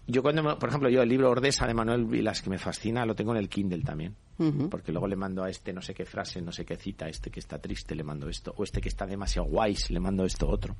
Yo 0.06 0.22
cuando, 0.22 0.42
me- 0.42 0.56
por 0.56 0.68
ejemplo, 0.68 0.88
yo 0.88 1.02
el 1.02 1.08
libro 1.08 1.30
Ordesa 1.30 1.66
de 1.66 1.74
Manuel 1.74 2.04
Vilas 2.04 2.42
que 2.42 2.50
me 2.50 2.58
fascina, 2.58 3.06
lo 3.06 3.14
tengo 3.14 3.32
en 3.32 3.38
el 3.38 3.48
Kindle 3.48 3.82
también. 3.82 4.16
Ujú. 4.38 4.68
Porque 4.68 4.90
luego 4.90 5.06
le 5.06 5.14
mando 5.16 5.44
a 5.44 5.50
este 5.50 5.72
no 5.72 5.80
sé 5.82 5.94
qué 5.94 6.04
frase, 6.04 6.40
no 6.42 6.50
sé 6.52 6.64
qué 6.64 6.76
cita, 6.76 7.04
a 7.04 7.08
este 7.08 7.30
que 7.30 7.38
está 7.40 7.58
triste 7.60 7.94
le 7.94 8.02
mando 8.02 8.28
esto, 8.28 8.52
o 8.56 8.64
este 8.64 8.80
que 8.80 8.88
está 8.88 9.06
demasiado 9.06 9.46
guays 9.48 9.90
le 9.90 10.00
mando 10.00 10.24
esto 10.24 10.48
otro. 10.48 10.74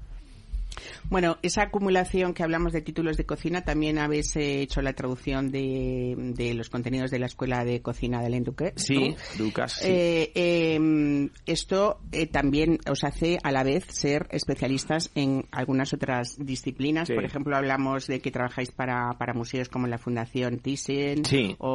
Bueno, 1.11 1.39
esa 1.43 1.63
acumulación 1.65 2.35
que 2.35 2.43
hablamos 2.43 2.73
de 2.73 2.81
títulos 2.81 3.17
de 3.17 3.25
cocina, 3.25 3.63
también 3.63 3.99
habéis 3.99 4.35
eh, 4.37 4.63
hecho 4.63 4.81
la 4.83 4.93
traducción 4.95 5.51
de, 5.51 6.15
de 6.35 6.55
los 6.55 6.71
contenidos 6.71 7.11
de 7.11 7.19
la 7.19 7.27
Escuela 7.27 7.65
de 7.65 7.83
Cocina 7.83 8.23
del 8.23 8.35
Enduque. 8.35 8.73
Sí, 8.77 9.15
Lucas, 9.39 9.75
sí. 9.81 9.89
Eh, 9.89 10.33
eh, 10.35 11.29
esto 11.47 12.01
eh, 12.13 12.27
también 12.27 12.79
os 12.91 13.05
hace 13.05 13.39
a 13.43 13.53
la 13.53 13.63
vez 13.63 13.85
ser 13.89 14.27
especialistas 14.31 15.11
en 15.15 15.45
algunas 15.51 15.93
otras 15.93 16.37
disciplinas. 16.39 17.09
Sí. 17.09 17.15
Por 17.15 17.25
ejemplo, 17.25 17.57
hablamos 17.57 18.07
de 18.07 18.21
que 18.21 18.31
trabajáis 18.31 18.71
para, 18.71 19.11
para 19.19 19.35
museos 19.35 19.69
como 19.69 19.87
la 19.87 19.99
Fundación 19.99 20.59
Thyssen 20.59 21.25
Sí. 21.25 21.55
o, 21.59 21.69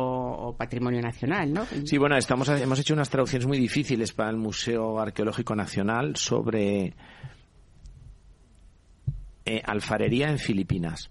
o 0.50 0.56
Patrimonio 0.58 1.02
Nacional, 1.02 1.54
¿no? 1.54 1.66
Sí, 1.86 1.98
bueno, 1.98 2.18
estamos, 2.18 2.50
hemos 2.50 2.80
hecho 2.80 2.94
unas 2.94 3.10
traducciones 3.10 3.48
muy 3.48 3.58
difíciles 3.60 4.12
para 4.14 4.30
el 4.30 4.38
Museo 4.38 5.00
Arqueológico 5.00 5.56
Nacional 5.56 6.16
sobre 6.16 6.94
eh, 9.48 9.62
alfarería 9.66 10.30
en 10.30 10.38
Filipinas. 10.40 11.10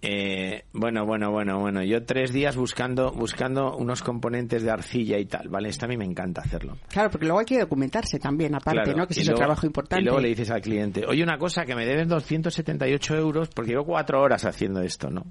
Eh, 0.00 0.62
bueno, 0.72 1.04
bueno, 1.04 1.32
bueno, 1.32 1.58
bueno. 1.58 1.82
Yo 1.82 2.04
tres 2.04 2.32
días 2.32 2.54
buscando, 2.56 3.10
buscando 3.10 3.76
unos 3.76 4.02
componentes 4.02 4.62
de 4.62 4.70
arcilla 4.70 5.18
y 5.18 5.26
tal, 5.26 5.48
¿vale? 5.48 5.68
Esto 5.70 5.86
a 5.86 5.88
mí 5.88 5.96
me 5.96 6.04
encanta 6.04 6.40
hacerlo. 6.40 6.76
Claro, 6.88 7.10
porque 7.10 7.26
luego 7.26 7.40
hay 7.40 7.46
que 7.46 7.58
documentarse 7.58 8.20
también, 8.20 8.54
aparte, 8.54 8.82
Claro, 8.84 8.96
¿no? 8.98 9.06
Que 9.08 9.14
es 9.14 9.18
un 9.20 9.24
luego- 9.26 9.38
trabajo 9.38 9.66
importante. 9.66 10.02
Y 10.02 10.04
luego 10.04 10.20
le 10.20 10.28
dices 10.28 10.50
al 10.52 10.60
cliente, 10.60 11.04
oye, 11.04 11.22
una 11.24 11.36
cosa, 11.36 11.64
que 11.64 11.74
me 11.74 11.84
deben 11.84 12.06
278 12.08 13.16
euros 13.16 13.48
porque 13.48 13.72
llevo 13.72 13.84
cuatro 13.84 14.20
horas 14.22 14.44
haciendo 14.44 14.80
esto, 14.82 15.10
¿no? 15.10 15.24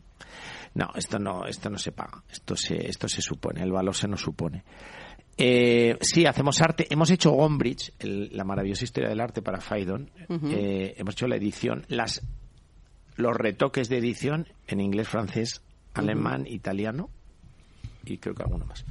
No, 0.73 0.89
esto 0.95 1.17
no, 1.17 1.45
esto 1.45 1.69
no 1.69 1.77
se 1.77 1.93
paga. 1.93 2.21
Esto 2.29 2.57
se, 2.57 2.89
esto 2.89 3.07
se 3.07 3.21
supone, 3.21 3.63
el 3.63 3.71
valor 3.71 3.95
se 3.95 4.09
nos 4.09 4.19
supone. 4.21 4.63
Eh, 5.37 5.97
sí, 6.01 6.25
hacemos 6.25 6.59
arte. 6.61 6.87
Hemos 6.89 7.11
hecho 7.11 7.31
Gombrich, 7.31 7.93
el- 7.99 8.29
la 8.35 8.43
maravillosa 8.43 8.83
historia 8.85 9.09
del 9.09 9.19
arte 9.19 9.41
para 9.41 9.61
Faidon. 9.61 10.09
Eh, 10.51 10.95
hemos 10.97 11.13
hecho 11.13 11.27
la 11.27 11.35
edición, 11.35 11.85
las, 11.89 12.21
los 13.17 13.35
retoques 13.35 13.87
de 13.89 13.97
edición 13.97 14.47
en 14.67 14.79
inglés, 14.79 15.07
francés, 15.07 15.61
alemán, 15.93 16.45
italiano 16.47 17.09
y 18.05 18.17
creo 18.17 18.33
que 18.35 18.43
alguno 18.43 18.65
más. 18.65 18.83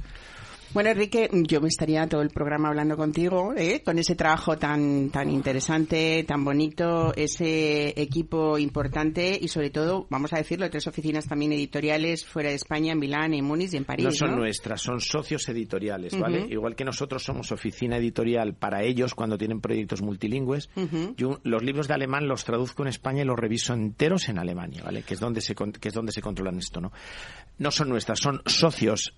Bueno, 0.73 0.89
Enrique, 0.89 1.29
yo 1.31 1.61
me 1.61 1.69
estaría 1.69 2.07
todo 2.07 2.21
el 2.21 2.29
programa 2.29 2.67
hablando 2.67 2.97
contigo, 2.97 3.53
¿eh? 3.55 3.81
con 3.83 3.97
ese 3.99 4.15
trabajo 4.15 4.57
tan 4.57 5.09
tan 5.09 5.29
interesante, 5.29 6.23
tan 6.27 6.43
bonito, 6.43 7.13
ese 7.15 7.99
equipo 7.99 8.57
importante 8.57 9.37
y 9.41 9.47
sobre 9.47 9.69
todo, 9.69 10.07
vamos 10.09 10.33
a 10.33 10.37
decirlo, 10.37 10.69
tres 10.69 10.85
oficinas 10.87 11.25
también 11.25 11.53
editoriales 11.53 12.25
fuera 12.25 12.49
de 12.49 12.55
España, 12.55 12.91
en 12.91 12.99
Milán, 12.99 13.33
en 13.33 13.45
Múnich 13.45 13.73
y 13.73 13.77
en 13.77 13.85
París. 13.85 14.05
no 14.05 14.11
son 14.11 14.31
¿no? 14.31 14.37
nuestras, 14.37 14.81
son 14.81 14.99
socios 14.99 15.47
editoriales, 15.49 16.19
¿vale? 16.19 16.45
Igual 16.49 16.75
que 16.75 16.83
nosotros 16.83 17.23
somos 17.23 17.51
oficina 17.51 17.97
editorial 17.97 18.53
para 18.53 18.83
ellos 18.83 19.15
cuando 19.15 19.37
tienen 19.37 19.61
proyectos 19.61 20.01
multilingües. 20.01 20.69
Yo 21.15 21.39
los 21.43 21.63
libros 21.63 21.87
de 21.87 21.93
alemán 21.93 22.27
los 22.27 22.43
traduzco 22.43 22.83
en 22.83 22.89
España 22.89 23.21
y 23.23 23.25
los 23.25 23.39
reviso 23.39 23.73
enteros 23.73 24.27
en 24.27 24.37
Alemania, 24.37 24.83
¿vale? 24.83 25.03
Que 25.03 25.13
es 25.13 25.19
donde 25.19 25.41
se 25.41 25.55
que 25.55 25.87
es 25.87 25.93
donde 25.93 26.11
se 26.11 26.21
controlan 26.21 26.57
esto, 26.57 26.81
¿no? 26.81 26.91
No 27.57 27.71
son 27.71 27.89
nuestras, 27.89 28.19
son 28.19 28.41
socios 28.45 29.13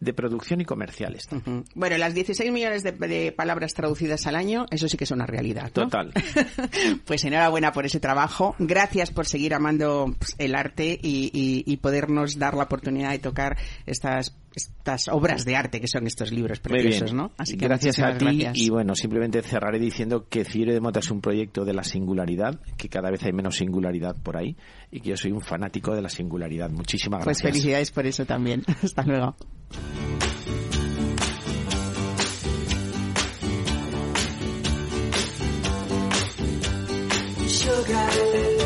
de 0.00 0.12
producción 0.12 0.60
y 0.60 0.64
comerciales. 0.64 1.28
Ujú. 1.32 1.64
Bueno, 1.74 1.98
las 1.98 2.14
16 2.14 2.52
millones 2.52 2.82
de, 2.82 2.92
de 2.92 3.32
palabras 3.32 3.74
traducidas 3.74 4.26
al 4.26 4.36
año, 4.36 4.66
eso 4.70 4.88
sí 4.88 4.96
que 4.96 5.04
es 5.04 5.10
una 5.10 5.26
realidad. 5.26 5.64
¿no? 5.74 5.84
Total. 5.84 6.12
pues 7.04 7.24
enhorabuena 7.24 7.72
por 7.72 7.86
ese 7.86 8.00
trabajo. 8.00 8.54
Gracias 8.58 9.10
por 9.10 9.26
seguir 9.26 9.54
amando 9.54 10.14
pues, 10.18 10.34
el 10.38 10.54
arte 10.54 10.98
y, 11.02 11.30
y- 11.32 11.64
y 11.66 11.76
podernos 11.78 12.38
dar 12.38 12.54
la 12.54 12.64
oportunidad 12.64 13.10
de 13.10 13.18
tocar 13.18 13.56
estas 13.86 14.34
estas 14.58 15.08
obras 15.08 15.44
de 15.44 15.56
arte 15.56 15.80
que 15.80 15.88
son 15.88 16.06
estos 16.06 16.30
libros 16.32 16.60
preciosos. 16.60 17.14
¿no? 17.14 17.30
Así 17.38 17.56
que 17.56 17.66
gracias 17.66 17.98
a 18.00 18.16
ti 18.18 18.24
gracias. 18.24 18.58
y 18.58 18.70
bueno, 18.70 18.94
simplemente 18.94 19.40
cerraré 19.42 19.78
diciendo 19.78 20.26
que 20.28 20.44
Ciro 20.44 20.72
de 20.72 20.80
Mota 20.80 21.00
es 21.00 21.10
un 21.10 21.20
proyecto 21.20 21.64
de 21.64 21.72
la 21.74 21.84
singularidad, 21.84 22.60
que 22.76 22.88
cada 22.88 23.10
vez 23.10 23.22
hay 23.24 23.32
menos 23.32 23.56
singularidad 23.56 24.16
por 24.22 24.36
ahí 24.36 24.56
y 24.90 25.00
que 25.00 25.10
yo 25.10 25.16
soy 25.16 25.32
un 25.32 25.40
fanático 25.40 25.94
de 25.94 26.02
la 26.02 26.08
singularidad. 26.08 26.70
Muchísimas 26.70 27.24
Pues 27.24 27.38
gracias. 27.38 27.52
felicidades 27.52 27.90
por 27.90 28.06
eso 28.06 28.24
también. 28.26 28.62
Hasta 28.82 29.02
luego. 29.04 29.36
sugar. 37.46 38.57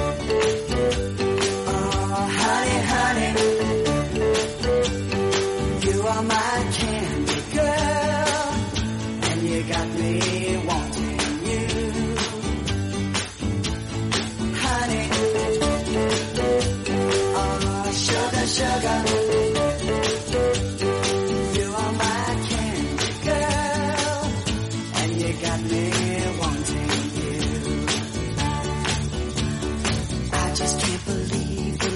I 30.53 30.55
just 30.55 30.81
can't 30.81 31.05
believe 31.07 31.79
the 31.79 31.91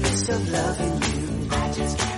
list 0.00 0.28
of 0.30 0.50
loving 0.50 1.00
you. 1.00 1.48
I 1.48 1.72
just 1.72 1.98
can't 1.98 2.17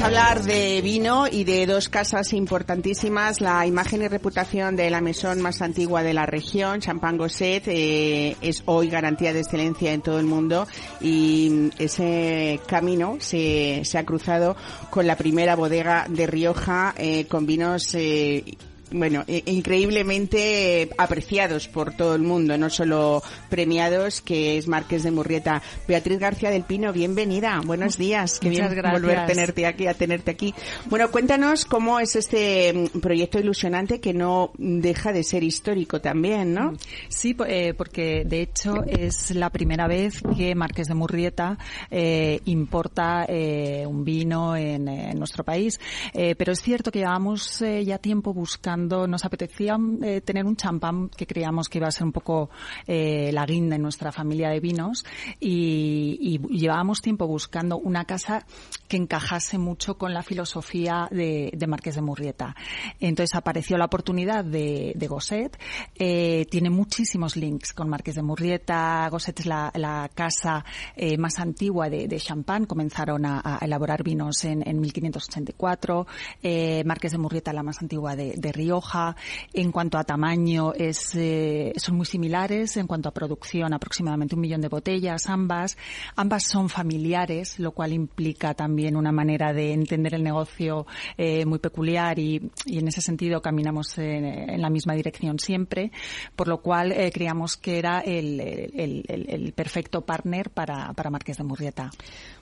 A 0.00 0.06
hablar 0.06 0.42
de 0.44 0.80
vino 0.80 1.26
y 1.30 1.44
de 1.44 1.66
dos 1.66 1.90
casas 1.90 2.32
importantísimas. 2.32 3.42
La 3.42 3.66
imagen 3.66 4.00
y 4.00 4.08
reputación 4.08 4.74
de 4.74 4.88
la 4.88 5.02
mesón 5.02 5.42
más 5.42 5.60
antigua 5.60 6.02
de 6.02 6.14
la 6.14 6.24
región, 6.24 6.80
Champagne 6.80 7.18
Gosset, 7.18 7.68
eh, 7.68 8.34
es 8.40 8.62
hoy 8.64 8.88
garantía 8.88 9.34
de 9.34 9.40
excelencia 9.40 9.92
en 9.92 10.00
todo 10.00 10.18
el 10.18 10.24
mundo 10.24 10.66
y 11.02 11.70
ese 11.78 12.60
camino 12.66 13.18
se, 13.20 13.82
se 13.84 13.98
ha 13.98 14.06
cruzado 14.06 14.56
con 14.88 15.06
la 15.06 15.16
primera 15.16 15.54
bodega 15.54 16.06
de 16.08 16.26
Rioja 16.26 16.94
eh, 16.96 17.26
con 17.26 17.44
vinos 17.44 17.94
eh, 17.94 18.56
bueno, 18.92 19.24
increíblemente 19.26 20.90
apreciados 20.98 21.68
por 21.68 21.92
todo 21.94 22.14
el 22.14 22.22
mundo, 22.22 22.56
no 22.56 22.70
solo 22.70 23.22
premiados, 23.48 24.20
que 24.20 24.56
es 24.58 24.68
Marqués 24.68 25.02
de 25.02 25.10
Murrieta. 25.10 25.62
Beatriz 25.88 26.18
García 26.18 26.50
del 26.50 26.64
Pino, 26.64 26.92
bienvenida. 26.92 27.60
Buenos 27.64 27.96
días. 27.98 28.38
Qué 28.40 28.48
Muchas 28.50 28.70
bien 28.70 28.82
gracias. 28.82 29.02
volver 29.02 29.18
a 29.18 29.26
tenerte 29.26 29.66
aquí, 29.66 29.86
a 29.86 29.94
tenerte 29.94 30.30
aquí. 30.30 30.54
Bueno, 30.86 31.10
cuéntanos 31.10 31.64
cómo 31.64 32.00
es 32.00 32.16
este 32.16 32.72
mm, 32.94 33.00
proyecto 33.00 33.38
ilusionante 33.38 34.00
que 34.00 34.12
no 34.12 34.52
deja 34.58 35.12
de 35.12 35.22
ser 35.24 35.42
histórico 35.42 36.00
también, 36.00 36.54
¿no? 36.54 36.72
Sí, 37.08 37.34
po- 37.34 37.44
eh, 37.46 37.74
porque 37.74 38.24
de 38.24 38.42
hecho 38.42 38.84
es 38.86 39.30
la 39.34 39.50
primera 39.50 39.86
vez 39.88 40.22
que 40.36 40.54
Marqués 40.54 40.88
de 40.88 40.94
Murrieta 40.94 41.58
eh, 41.90 42.40
importa 42.44 43.24
eh, 43.28 43.84
un 43.86 44.04
vino 44.04 44.56
en, 44.56 44.88
eh, 44.88 45.10
en 45.10 45.18
nuestro 45.18 45.44
país. 45.44 45.78
Eh, 46.12 46.34
pero 46.36 46.52
es 46.52 46.60
cierto 46.60 46.90
que 46.90 47.00
llevamos 47.00 47.60
ya 47.84 47.98
tiempo 47.98 48.32
buscando, 48.32 48.79
nos 48.88 49.24
apetecía 49.24 49.78
eh, 50.02 50.20
tener 50.20 50.44
un 50.44 50.56
champán 50.56 51.08
que 51.08 51.26
creíamos 51.26 51.68
que 51.68 51.78
iba 51.78 51.88
a 51.88 51.92
ser 51.92 52.04
un 52.04 52.12
poco 52.12 52.50
eh, 52.86 53.30
la 53.32 53.46
guinda 53.46 53.76
en 53.76 53.82
nuestra 53.82 54.12
familia 54.12 54.50
de 54.50 54.60
vinos 54.60 55.04
y 55.38 56.38
llevábamos 56.50 57.00
tiempo 57.00 57.26
buscando 57.26 57.78
una 57.78 58.04
casa 58.04 58.46
que 58.90 58.96
encajase 58.96 59.56
mucho 59.56 59.96
con 59.96 60.12
la 60.12 60.24
filosofía 60.24 61.06
de, 61.12 61.52
de 61.56 61.66
Marqués 61.68 61.94
de 61.94 62.02
Murrieta. 62.02 62.56
Entonces 62.98 63.36
apareció 63.36 63.78
la 63.78 63.84
oportunidad 63.84 64.44
de, 64.44 64.92
de 64.96 65.06
Gosset. 65.06 65.56
Eh, 65.94 66.44
tiene 66.50 66.70
muchísimos 66.70 67.36
links 67.36 67.72
con 67.72 67.88
Marqués 67.88 68.16
de 68.16 68.22
Murrieta. 68.22 69.08
Gosset 69.08 69.38
es 69.38 69.46
la, 69.46 69.70
la 69.76 70.10
casa 70.12 70.64
eh, 70.96 71.16
más 71.18 71.38
antigua 71.38 71.88
de, 71.88 72.08
de 72.08 72.16
Champagne. 72.18 72.66
Comenzaron 72.66 73.24
a, 73.26 73.40
a 73.44 73.64
elaborar 73.64 74.02
vinos 74.02 74.44
en, 74.44 74.66
en 74.68 74.80
1584. 74.80 76.08
Eh, 76.42 76.82
Marqués 76.84 77.12
de 77.12 77.18
Murrieta 77.18 77.52
la 77.52 77.62
más 77.62 77.80
antigua 77.80 78.16
de, 78.16 78.34
de 78.36 78.50
Rioja. 78.50 79.14
En 79.52 79.70
cuanto 79.70 79.98
a 79.98 80.04
tamaño, 80.04 80.72
es, 80.74 81.14
eh, 81.14 81.72
son 81.76 81.96
muy 81.96 82.06
similares. 82.06 82.76
En 82.76 82.88
cuanto 82.88 83.08
a 83.08 83.12
producción, 83.12 83.72
aproximadamente 83.72 84.34
un 84.34 84.40
millón 84.40 84.60
de 84.60 84.68
botellas, 84.68 85.28
ambas. 85.28 85.78
Ambas 86.16 86.42
son 86.42 86.68
familiares, 86.68 87.60
lo 87.60 87.70
cual 87.70 87.92
implica 87.92 88.52
también 88.54 88.79
una 88.96 89.12
manera 89.12 89.52
de 89.52 89.72
entender 89.72 90.14
el 90.14 90.22
negocio 90.22 90.86
eh, 91.16 91.44
muy 91.44 91.58
peculiar 91.58 92.18
y, 92.18 92.50
en 92.66 92.88
ese 92.88 93.00
sentido 93.00 93.40
caminamos 93.40 93.98
en, 93.98 94.60
la 94.60 94.70
misma 94.70 94.94
dirección 94.94 95.38
siempre, 95.38 95.90
por 96.36 96.48
lo 96.48 96.58
cual 96.60 96.92
eh, 96.92 97.10
creíamos 97.12 97.56
que 97.56 97.78
era 97.78 98.00
el, 98.00 98.40
el- 98.40 99.52
perfecto 99.54 100.02
partner 100.02 100.50
para, 100.50 100.92
para 100.94 101.10
Marqués 101.10 101.36
de 101.36 101.44
Murrieta. 101.44 101.90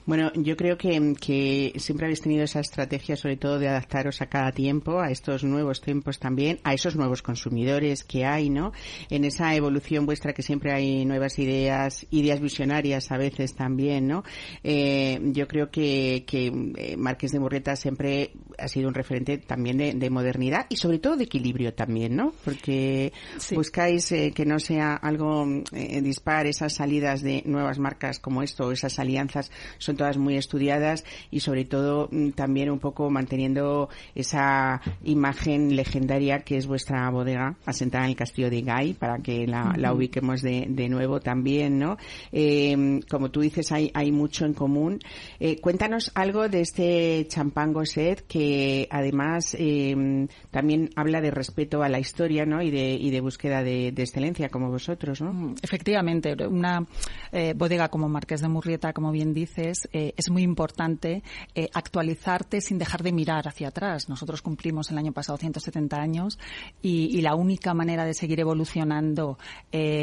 Bueno, 0.05 0.31
yo 0.35 0.55
creo 0.55 0.77
que, 0.77 1.13
que 1.19 1.73
siempre 1.77 2.05
habéis 2.07 2.21
tenido 2.21 2.43
esa 2.43 2.61
estrategia, 2.61 3.15
sobre 3.15 3.37
todo 3.37 3.59
de 3.59 3.67
adaptaros 3.67 4.21
a 4.21 4.27
cada 4.27 4.51
tiempo, 4.51 4.99
a 4.99 5.11
estos 5.11 5.43
nuevos 5.43 5.81
tiempos 5.81 6.17
también, 6.17 6.59
a 6.63 6.73
esos 6.73 6.95
nuevos 6.95 7.21
consumidores 7.21 8.03
que 8.03 8.25
hay, 8.25 8.49
¿no? 8.49 8.71
En 9.09 9.23
esa 9.25 9.53
evolución 9.55 10.05
vuestra 10.05 10.33
que 10.33 10.41
siempre 10.41 10.73
hay 10.73 11.05
nuevas 11.05 11.37
ideas, 11.37 12.07
ideas 12.09 12.39
visionarias 12.39 13.11
a 13.11 13.17
veces 13.17 13.53
también, 13.55 14.07
¿no? 14.07 14.23
Eh, 14.63 15.19
yo 15.25 15.47
creo 15.47 15.69
que, 15.69 16.23
que 16.29 16.47
eh, 16.77 16.95
Marqués 16.95 17.31
de 17.31 17.39
Murrieta 17.39 17.75
siempre 17.75 18.33
ha 18.59 18.67
sido 18.67 18.87
un 18.87 18.93
referente 18.93 19.39
también 19.39 19.77
de, 19.77 19.93
de 19.95 20.09
modernidad 20.11 20.67
y 20.69 20.75
sobre 20.75 20.99
todo 20.99 21.17
de 21.17 21.23
equilibrio 21.23 21.73
también, 21.73 22.15
¿no? 22.15 22.33
Porque 22.45 23.11
Sí. 23.39 23.55
buscáis 23.55 24.11
eh, 24.11 24.31
que 24.35 24.45
no 24.45 24.59
sea 24.59 24.93
algo 24.93 25.47
eh, 25.71 26.01
dispar, 26.01 26.45
esas 26.45 26.73
salidas 26.73 27.23
de 27.23 27.41
nuevas 27.47 27.79
marcas 27.79 28.19
como 28.19 28.43
esto, 28.43 28.71
esas 28.71 28.99
alianzas 28.99 29.51
son 29.79 29.97
todas 29.97 30.17
muy 30.17 30.35
estudiadas 30.37 31.03
y 31.31 31.39
sobre 31.39 31.65
todo 31.65 32.09
mm, 32.11 32.29
también 32.31 32.69
un 32.69 32.79
poco 32.79 33.09
manteniendo 33.09 33.89
esa 34.13 34.81
imagen 35.03 35.75
legendaria 35.75 36.39
que 36.41 36.57
es 36.57 36.67
vuestra 36.67 37.09
bodega 37.09 37.55
asentada 37.65 38.03
en 38.05 38.11
el 38.11 38.15
castillo 38.15 38.49
de 38.51 38.61
Gay 38.61 38.93
para 38.93 39.17
que 39.17 39.47
la, 39.47 39.73
la 39.77 39.93
ubiquemos 39.93 40.41
de, 40.43 40.67
de 40.69 40.89
nuevo 40.89 41.19
también, 41.19 41.79
¿no? 41.79 41.97
Eh, 42.31 42.99
como 43.09 43.31
tú 43.31 43.41
dices, 43.41 43.71
hay, 43.71 43.89
hay 43.93 44.11
mucho 44.11 44.45
en 44.45 44.53
común. 44.53 44.99
Eh, 45.39 45.59
cuéntanos 45.59 46.11
algo 46.19 46.49
de 46.49 46.61
este 46.61 47.25
champán 47.27 47.73
Gosset 47.73 48.25
que 48.27 48.87
además 48.91 49.55
eh, 49.57 50.27
también 50.51 50.89
habla 50.95 51.21
de 51.21 51.31
respeto 51.31 51.81
a 51.83 51.89
la 51.89 51.99
historia, 51.99 52.45
¿no? 52.45 52.61
Y 52.61 52.69
de, 52.71 53.21
búsqueda 53.21 53.63
de, 53.63 53.87
excelencia 53.89 54.49
como 54.49 54.69
vosotros, 54.69 55.21
¿no? 55.21 55.33
Mm, 55.33 55.55
Efectivamente, 55.61 56.35
una 56.47 56.85
eh, 57.31 57.53
bodega 57.55 57.89
como 57.89 58.09
Marqués 58.09 58.41
de 58.41 58.49
Murrieta, 58.49 58.93
como 58.93 59.11
bien 59.11 59.33
dices, 59.33 59.87
eh, 59.93 60.13
es 60.17 60.29
muy 60.29 60.43
importante 60.43 61.23
eh, 61.55 61.69
actualizarte 61.73 62.61
sin 62.61 62.77
dejar 62.77 63.03
de 63.03 63.11
mirar 63.11 63.47
hacia 63.47 63.69
atrás. 63.69 64.09
Nosotros 64.09 64.41
cumplimos 64.41 64.91
el 64.91 64.97
año 64.97 65.11
pasado 65.11 65.37
170 65.37 65.97
años 65.97 66.39
y, 66.81 67.17
y 67.17 67.21
la 67.21 67.35
única 67.35 67.73
manera 67.73 68.05
de 68.05 68.13
seguir 68.13 68.39
evolucionando 68.39 69.37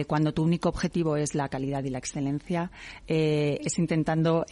cuando 0.07 0.33
tu 0.33 0.43
único 0.43 0.69
objetivo 0.69 1.17
es 1.17 1.35
la 1.35 1.49
calidad 1.49 1.83
y 1.85 1.91
la 1.91 1.99
excelencia 1.99 2.71
es 3.07 3.79
intentando 3.79 4.45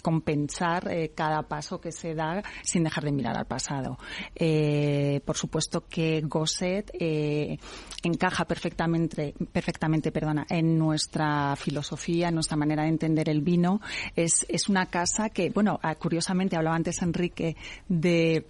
compensar 0.00 0.90
eh, 0.90 1.12
cada 1.14 1.42
paso 1.42 1.80
que 1.80 1.92
se 1.92 2.14
da 2.14 2.42
sin 2.62 2.84
dejar 2.84 3.04
de 3.04 3.12
mirar 3.12 3.36
al 3.36 3.46
pasado. 3.46 3.98
Eh, 4.34 5.20
por 5.24 5.36
supuesto 5.36 5.86
que 5.86 6.20
Gosset 6.22 6.90
eh, 6.98 7.58
encaja 8.02 8.44
perfectamente, 8.44 9.34
perfectamente, 9.52 10.12
perdona, 10.12 10.46
en 10.48 10.78
nuestra 10.78 11.56
filosofía, 11.56 12.28
en 12.28 12.34
nuestra 12.34 12.56
manera 12.56 12.82
de 12.82 12.90
entender 12.90 13.28
el 13.28 13.42
vino. 13.42 13.80
Es, 14.16 14.46
es 14.48 14.68
una 14.68 14.86
casa 14.86 15.30
que, 15.30 15.50
bueno, 15.50 15.78
ah, 15.82 15.94
curiosamente 15.94 16.56
hablaba 16.56 16.76
antes 16.76 17.02
Enrique 17.02 17.56
de 17.88 18.46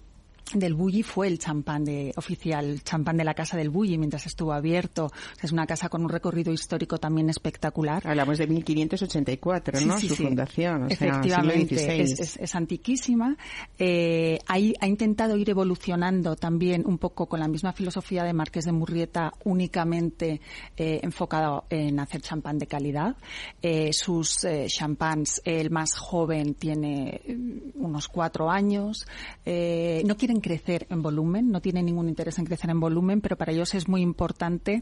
del 0.53 0.73
Bulli 0.73 1.01
fue 1.03 1.27
el 1.27 1.39
champán 1.39 1.85
de, 1.85 2.11
oficial, 2.17 2.81
champán 2.83 3.15
de 3.17 3.23
la 3.23 3.33
casa 3.33 3.55
del 3.55 3.69
Bulli 3.69 3.97
mientras 3.97 4.25
estuvo 4.25 4.51
abierto. 4.53 5.05
O 5.05 5.09
sea, 5.09 5.43
es 5.43 5.51
una 5.51 5.65
casa 5.65 5.87
con 5.89 6.03
un 6.03 6.09
recorrido 6.09 6.51
histórico 6.51 6.97
también 6.97 7.29
espectacular. 7.29 8.05
Hablamos 8.05 8.37
de 8.37 8.47
1584, 8.47 9.79
¿no? 9.85 9.95
Sí, 9.95 10.01
sí, 10.01 10.07
Su 10.09 10.15
sí. 10.15 10.23
fundación, 10.25 10.83
o 10.83 10.89
sea, 10.89 10.93
Efectivamente, 11.07 11.77
siglo 11.77 11.93
XVI. 11.93 12.01
es, 12.01 12.19
es- 12.19 12.37
es 12.37 12.55
antiquísima. 12.55 13.37
Eh, 13.79 14.39
ahí 14.47 14.73
ha 14.81 14.87
intentado 14.87 15.37
ir 15.37 15.49
evolucionando 15.49 16.35
también 16.35 16.83
un 16.85 16.97
poco 16.97 17.27
con 17.27 17.39
la 17.39 17.47
misma 17.47 17.71
filosofía 17.73 18.23
de 18.23 18.33
Marqués 18.33 18.65
de 18.65 18.71
Murrieta, 18.73 19.31
únicamente 19.45 20.41
eh, 20.77 20.99
enfocado 21.03 21.65
en 21.69 21.99
hacer 21.99 22.21
champán 22.21 22.57
de 22.59 22.67
calidad. 22.67 23.15
Eh, 23.61 23.91
sus 23.93 24.43
eh, 24.43 24.65
champáns, 24.67 25.41
el 25.45 25.69
más 25.71 25.95
joven 25.97 26.55
tiene 26.55 27.21
eh, 27.25 27.37
unos 27.75 28.07
cuatro 28.07 28.49
años. 28.49 29.07
Eh, 29.45 30.01
no 30.05 30.15
quieren 30.31 30.41
crecer 30.41 30.87
en 30.89 31.01
volumen, 31.01 31.51
no 31.51 31.61
tienen 31.61 31.85
ningún 31.85 32.07
interés 32.07 32.39
en 32.39 32.45
crecer 32.45 32.69
en 32.69 32.79
volumen, 32.79 33.19
pero 33.19 33.35
para 33.35 33.51
ellos 33.51 33.73
es 33.73 33.89
muy 33.89 34.01
importante 34.01 34.81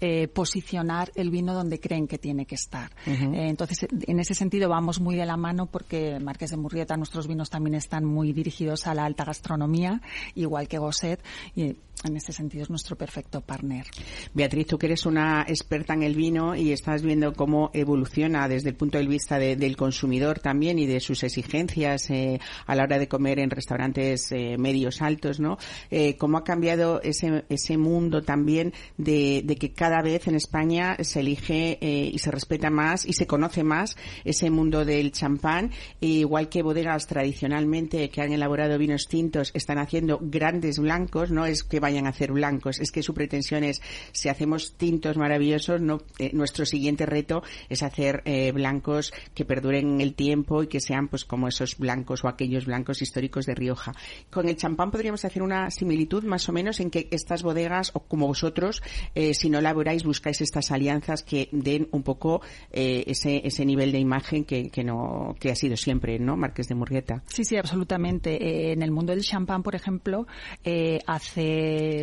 eh, 0.00 0.28
posicionar 0.28 1.10
el 1.14 1.30
vino 1.30 1.54
donde 1.54 1.80
creen 1.80 2.06
que 2.06 2.18
tiene 2.18 2.44
que 2.44 2.56
estar. 2.56 2.90
Eh, 3.06 3.48
entonces, 3.48 3.86
en 3.90 4.20
ese 4.20 4.34
sentido 4.34 4.68
vamos 4.68 5.00
muy 5.00 5.16
de 5.16 5.24
la 5.24 5.38
mano 5.38 5.66
porque 5.66 6.18
Marqués 6.20 6.50
de 6.50 6.58
Murrieta, 6.58 6.96
nuestros 6.96 7.26
vinos 7.26 7.48
también 7.48 7.76
están 7.76 8.04
muy 8.04 8.32
dirigidos 8.32 8.86
a 8.86 8.94
la 8.94 9.04
alta 9.04 9.24
gastronomía, 9.24 10.02
igual 10.34 10.68
que 10.68 10.78
Gosset. 10.78 11.22
Y 11.54 11.76
en 12.04 12.16
ese 12.16 12.32
sentido 12.32 12.62
es 12.62 12.70
nuestro 12.70 12.96
perfecto 12.96 13.40
partner. 13.40 13.86
Beatriz, 14.34 14.66
tú 14.66 14.78
que 14.78 14.86
eres 14.86 15.06
una 15.06 15.44
experta 15.46 15.94
en 15.94 16.02
el 16.02 16.14
vino 16.14 16.54
y 16.54 16.72
estás 16.72 17.02
viendo 17.02 17.32
cómo 17.34 17.70
evoluciona 17.74 18.48
desde 18.48 18.70
el 18.70 18.74
punto 18.74 18.98
de 18.98 19.06
vista 19.06 19.38
de, 19.38 19.56
del 19.56 19.76
consumidor 19.76 20.40
también 20.40 20.78
y 20.78 20.86
de 20.86 21.00
sus 21.00 21.22
exigencias 21.22 22.10
eh, 22.10 22.40
a 22.66 22.74
la 22.74 22.84
hora 22.84 22.98
de 22.98 23.08
comer 23.08 23.38
en 23.38 23.50
restaurantes 23.50 24.32
eh, 24.32 24.56
medios 24.58 25.02
altos, 25.02 25.40
¿no? 25.40 25.58
Eh, 25.90 26.16
¿Cómo 26.16 26.38
ha 26.38 26.44
cambiado 26.44 27.00
ese, 27.02 27.44
ese 27.48 27.76
mundo 27.76 28.22
también 28.22 28.72
de, 28.96 29.44
que 29.60 29.72
cada 29.72 30.00
vez 30.02 30.26
en 30.26 30.36
España 30.36 30.96
se 31.00 31.20
elige 31.20 31.78
y 31.80 32.18
se 32.18 32.30
respeta 32.30 32.70
más 32.70 33.04
y 33.04 33.12
se 33.12 33.26
conoce 33.26 33.62
más 33.62 33.96
ese 34.24 34.48
mundo 34.48 34.84
del 34.84 35.12
champán, 35.12 35.70
e 36.00 36.06
igual 36.06 36.48
que 36.48 36.62
bodegas 36.62 37.06
tradicionalmente 37.06 38.08
que 38.08 38.22
han 38.22 38.32
elaborado 38.32 38.78
vinos 38.78 39.06
tintos 39.06 39.50
están 39.54 39.78
haciendo 39.78 40.18
grandes 40.22 40.78
blancos, 40.78 41.30
no 41.30 41.44
es 41.44 41.62
que 41.62 41.80
vayan 41.90 42.06
a 42.06 42.10
hacer 42.10 42.32
blancos, 42.32 42.78
es 42.78 42.92
que 42.92 43.02
su 43.02 43.14
pretensión 43.14 43.64
es 43.64 43.82
si 44.12 44.28
hacemos 44.28 44.74
tintos 44.76 45.16
maravillosos, 45.16 45.80
no, 45.80 46.02
eh, 46.18 46.30
nuestro 46.32 46.64
siguiente 46.64 47.04
reto 47.04 47.42
es 47.68 47.82
hacer 47.82 48.22
eh, 48.24 48.52
blancos 48.52 49.12
que 49.34 49.44
perduren 49.44 49.94
en 49.94 50.00
el 50.00 50.14
tiempo 50.14 50.62
y 50.62 50.68
que 50.68 50.80
sean 50.80 51.08
pues 51.08 51.24
como 51.24 51.48
esos 51.48 51.78
blancos 51.78 52.24
o 52.24 52.28
aquellos 52.28 52.66
blancos 52.66 53.02
históricos 53.02 53.44
de 53.46 53.56
Rioja. 53.56 53.92
Con 54.30 54.48
el 54.48 54.56
champán 54.56 54.92
podríamos 54.92 55.24
hacer 55.24 55.42
una 55.42 55.70
similitud 55.70 56.22
más 56.22 56.48
o 56.48 56.52
menos 56.52 56.78
en 56.78 56.90
que 56.90 57.08
estas 57.10 57.42
bodegas 57.42 57.90
o 57.94 58.00
como 58.00 58.28
vosotros, 58.28 58.82
eh, 59.16 59.34
si 59.34 59.50
no 59.50 59.58
elaboráis, 59.58 60.04
buscáis 60.04 60.40
estas 60.40 60.70
alianzas 60.70 61.24
que 61.24 61.48
den 61.50 61.88
un 61.90 62.02
poco 62.02 62.40
ese, 62.70 63.42
ese 63.44 63.64
nivel 63.64 63.90
de 63.90 63.98
imagen 63.98 64.44
que, 64.44 64.70
que, 64.70 64.84
no, 64.84 65.34
que 65.40 65.50
ha 65.50 65.56
sido 65.56 65.76
siempre, 65.76 66.18
¿no? 66.18 66.36
Marques 66.36 66.68
de 66.68 66.74
Murrieta. 66.76 67.22
Sí, 67.26 67.44
sí, 67.44 67.56
absolutamente. 67.56 68.72
En 68.72 68.82
el 68.82 68.90
mundo 68.90 69.12
del 69.12 69.22
champán, 69.22 69.62
por 69.62 69.74
ejemplo, 69.74 70.26
eh, 70.64 71.00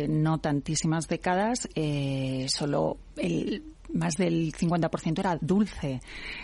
no 0.08 0.38
tantísimas 0.38 1.08
décadas, 1.08 1.68
eh, 1.74 2.46
solo 2.48 2.98
el 3.16 3.62
más 3.94 4.14
del 4.14 4.52
50% 4.52 5.18
era 5.18 5.38
dulce. 5.40 6.00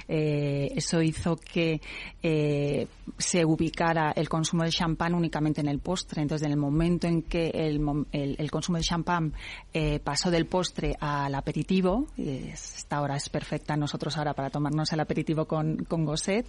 Eh, 0.09 0.69
eso 0.75 1.03
hizo 1.03 1.37
que 1.37 1.81
eh, 2.23 2.87
se 3.19 3.45
ubicara 3.45 4.13
el 4.13 4.29
consumo 4.29 4.65
de 4.65 4.71
champán 4.71 5.15
únicamente 5.15 5.61
en 5.61 5.69
el 5.69 5.81
postre. 5.81 6.23
Entonces, 6.23 6.47
en 6.47 6.53
el 6.53 6.59
momento 6.59 7.07
en 7.07 7.23
que 7.23 7.49
el, 7.49 7.81
el, 8.13 8.37
el 8.39 8.51
consumo 8.51 8.79
de 8.79 8.85
champán 8.85 9.33
eh, 9.73 10.01
pasó 10.01 10.31
del 10.31 10.47
postre 10.47 10.95
al 10.99 11.35
aperitivo, 11.35 12.07
esta 12.17 13.01
hora 13.01 13.17
es 13.17 13.29
perfecta 13.29 13.77
nosotros 13.77 14.17
ahora 14.17 14.35
para 14.35 14.51
tomarnos 14.51 14.93
el 14.93 15.01
aperitivo 15.01 15.47
con, 15.47 15.85
con 15.85 16.05
Gosset, 16.05 16.47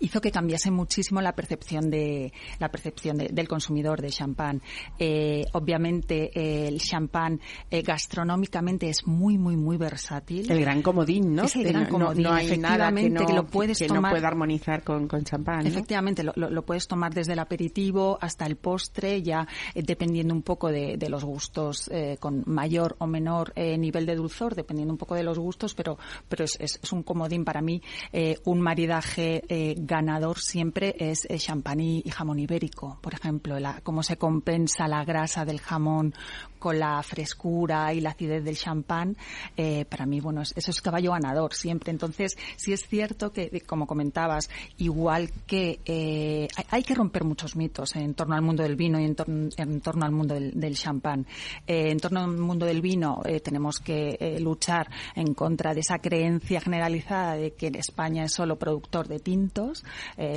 hizo 0.00 0.20
que 0.20 0.30
cambiase 0.30 0.70
muchísimo 0.70 1.20
la 1.20 1.32
percepción 1.32 1.90
de 1.90 2.32
la 2.58 2.68
percepción 2.68 3.16
de, 3.16 3.28
del 3.28 3.48
consumidor 3.48 4.00
de 4.00 4.08
champán. 4.10 4.62
Eh, 4.98 5.44
obviamente, 5.52 6.30
el 6.68 6.78
champán 6.80 7.40
eh, 7.70 7.82
gastronómicamente 7.82 8.88
es 8.88 9.06
muy, 9.06 9.38
muy, 9.38 9.56
muy 9.56 9.76
versátil. 9.76 10.37
El 10.48 10.60
gran 10.60 10.82
comodín, 10.82 11.34
¿no? 11.34 11.44
Es 11.44 11.56
el 11.56 11.64
gran 11.64 11.86
comodín. 11.86 12.22
No, 12.22 12.30
no 12.30 12.34
hay 12.36 12.58
nada 12.58 12.92
que 12.92 13.10
no, 13.10 13.26
que 13.26 13.32
lo 13.32 13.46
puedes 13.46 13.78
que 13.78 13.86
tomar, 13.86 14.02
no 14.02 14.10
pueda 14.10 14.28
armonizar 14.28 14.82
con, 14.82 15.08
con 15.08 15.24
champán. 15.24 15.60
¿no? 15.60 15.68
Efectivamente, 15.68 16.22
lo, 16.22 16.32
lo, 16.36 16.50
lo, 16.50 16.62
puedes 16.64 16.86
tomar 16.86 17.14
desde 17.14 17.32
el 17.32 17.38
aperitivo 17.38 18.18
hasta 18.20 18.46
el 18.46 18.56
postre, 18.56 19.22
ya 19.22 19.46
eh, 19.74 19.82
dependiendo 19.82 20.34
un 20.34 20.42
poco 20.42 20.68
de, 20.70 20.96
de 20.96 21.08
los 21.08 21.24
gustos, 21.24 21.88
eh, 21.92 22.16
con 22.20 22.42
mayor 22.46 22.96
o 22.98 23.06
menor 23.06 23.52
eh, 23.56 23.76
nivel 23.78 24.06
de 24.06 24.14
dulzor, 24.16 24.54
dependiendo 24.54 24.92
un 24.92 24.98
poco 24.98 25.14
de 25.14 25.22
los 25.22 25.38
gustos, 25.38 25.74
pero, 25.74 25.98
pero 26.28 26.44
es, 26.44 26.56
es, 26.60 26.80
es 26.82 26.92
un 26.92 27.02
comodín 27.02 27.44
para 27.44 27.60
mí. 27.60 27.82
Eh, 28.12 28.38
un 28.44 28.60
maridaje 28.60 29.42
eh, 29.48 29.74
ganador 29.78 30.38
siempre 30.38 30.94
es 30.98 31.26
champán 31.38 31.80
y, 31.80 32.02
y, 32.04 32.10
jamón 32.10 32.38
ibérico, 32.38 32.98
por 33.00 33.14
ejemplo, 33.14 33.58
la, 33.58 33.80
cómo 33.82 34.02
se 34.02 34.16
compensa 34.16 34.88
la 34.88 35.04
grasa 35.04 35.44
del 35.44 35.60
jamón 35.60 36.14
con 36.58 36.78
la 36.78 37.02
frescura 37.02 37.92
y 37.94 38.00
la 38.00 38.10
acidez 38.10 38.44
del 38.44 38.56
champán, 38.56 39.16
eh, 39.56 39.84
para 39.84 40.06
mí, 40.06 40.20
bueno, 40.20 40.42
eso 40.42 40.70
es 40.70 40.80
caballo 40.80 41.12
ganador 41.12 41.54
siempre. 41.54 41.90
Entonces, 41.90 42.36
sí 42.56 42.72
es 42.72 42.86
cierto 42.86 43.32
que, 43.32 43.62
como 43.66 43.86
comentabas, 43.86 44.50
igual 44.78 45.30
que 45.46 45.80
eh, 45.84 46.48
hay, 46.70 46.82
que 46.82 46.94
romper 46.94 47.24
muchos 47.24 47.56
mitos 47.56 47.96
en 47.96 48.14
torno 48.14 48.34
al 48.34 48.42
mundo 48.42 48.62
del 48.62 48.76
vino 48.76 49.00
y 49.00 49.04
en, 49.04 49.14
torno, 49.14 49.48
en 49.56 49.80
torno 49.80 50.04
al 50.04 50.12
mundo 50.12 50.34
del, 50.34 50.58
del 50.58 50.74
champán. 50.74 51.26
Eh, 51.66 51.90
en 51.90 52.00
torno 52.00 52.20
al 52.20 52.36
mundo 52.36 52.66
del 52.66 52.80
vino 52.80 53.22
tenemos 53.42 53.78
que 53.80 54.38
luchar 54.40 54.88
en 55.14 55.34
contra 55.34 55.74
de 55.74 55.80
esa 55.80 55.98
creencia 55.98 56.60
generalizada 56.60 57.34
de 57.34 57.52
que 57.52 57.68
en 57.68 57.76
España 57.76 58.24
es 58.24 58.32
solo 58.32 58.58
productor 58.58 59.08
de 59.08 59.18
tintos. 59.18 59.84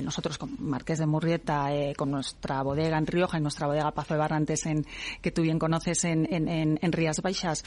Nosotros, 0.04 0.38
con 0.38 0.56
Marqués 0.60 1.00
de 1.00 1.06
Murrieta, 1.06 1.70
con 1.98 2.12
nuestra 2.12 2.62
bodega 2.64 2.98
en 2.98 3.08
Rioja 3.08 3.38
y 3.38 3.42
nuestra 3.42 3.68
bodega 3.68 3.92
Pazo 3.92 4.14
de 4.14 4.20
Barrantes, 4.20 4.64
que 5.22 5.32
tú 5.32 5.42
bien 5.42 5.60
conoces 5.60 6.04
en, 6.12 6.50
en, 6.50 6.80
en 6.82 6.92
Rías 6.92 7.22
Baixas, 7.22 7.64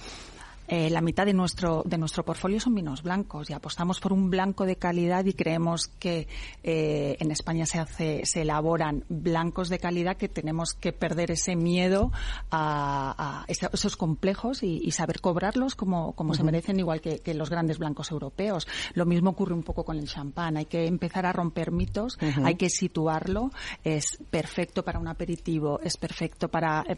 eh, 0.67 0.89
la 0.89 1.03
mitad 1.03 1.27
de 1.27 1.35
nuestro 1.35 1.83
de 1.85 1.99
nuestro 1.99 2.25
portfolio 2.25 2.59
son 2.59 2.75
vinos 2.75 3.03
blancos 3.03 3.51
y 3.51 3.53
apostamos 3.53 4.01
por 4.01 4.15
un 4.15 4.31
blanco 4.31 4.65
de 4.65 4.77
calidad 4.77 5.27
y 5.27 5.35
creemos 5.35 5.89
que 5.99 6.27
eh, 6.63 7.17
en 7.21 7.31
España 7.31 7.67
se 7.67 7.79
hace 7.79 8.23
se 8.25 8.43
elaboran 8.43 9.05
blancos 9.11 9.69
de 9.69 9.79
calidad 9.79 10.17
que 10.17 10.29
tenemos 10.31 10.73
que 10.73 10.95
perder 10.95 11.33
ese 11.33 11.55
miedo 11.55 12.13
a, 12.51 13.45
a 13.45 13.45
esos 13.47 13.97
complejos 13.97 14.63
y, 14.63 14.81
y, 14.83 14.93
saber 14.93 15.21
cobrarlos 15.21 15.75
como, 15.75 16.13
como 16.13 16.31
uh 16.31 16.33
-huh. 16.33 16.39
se 16.39 16.45
merecen 16.45 16.79
igual 16.79 17.03
que, 17.03 17.19
que, 17.19 17.35
los 17.35 17.51
grandes 17.51 17.79
blancos 17.79 18.11
europeos 18.11 18.67
lo 18.95 19.05
mismo 19.05 19.31
ocurre 19.31 19.53
un 19.53 19.65
poco 19.65 19.85
con 19.85 19.99
el 19.99 20.09
champán 20.09 20.57
hay 20.57 20.65
que 20.65 20.87
empezar 20.87 21.27
a 21.27 21.33
romper 21.33 21.73
mitos 21.73 22.17
uh 22.23 22.25
-huh. 22.25 22.47
hay 22.47 22.55
que 22.55 22.71
situarlo 22.71 23.51
es 23.83 24.19
perfecto 24.31 24.83
para 24.83 24.99
un 24.99 25.09
aperitivo 25.09 25.79
es 25.83 25.99
perfecto 25.99 26.49
para 26.49 26.85
eh, 26.89 26.97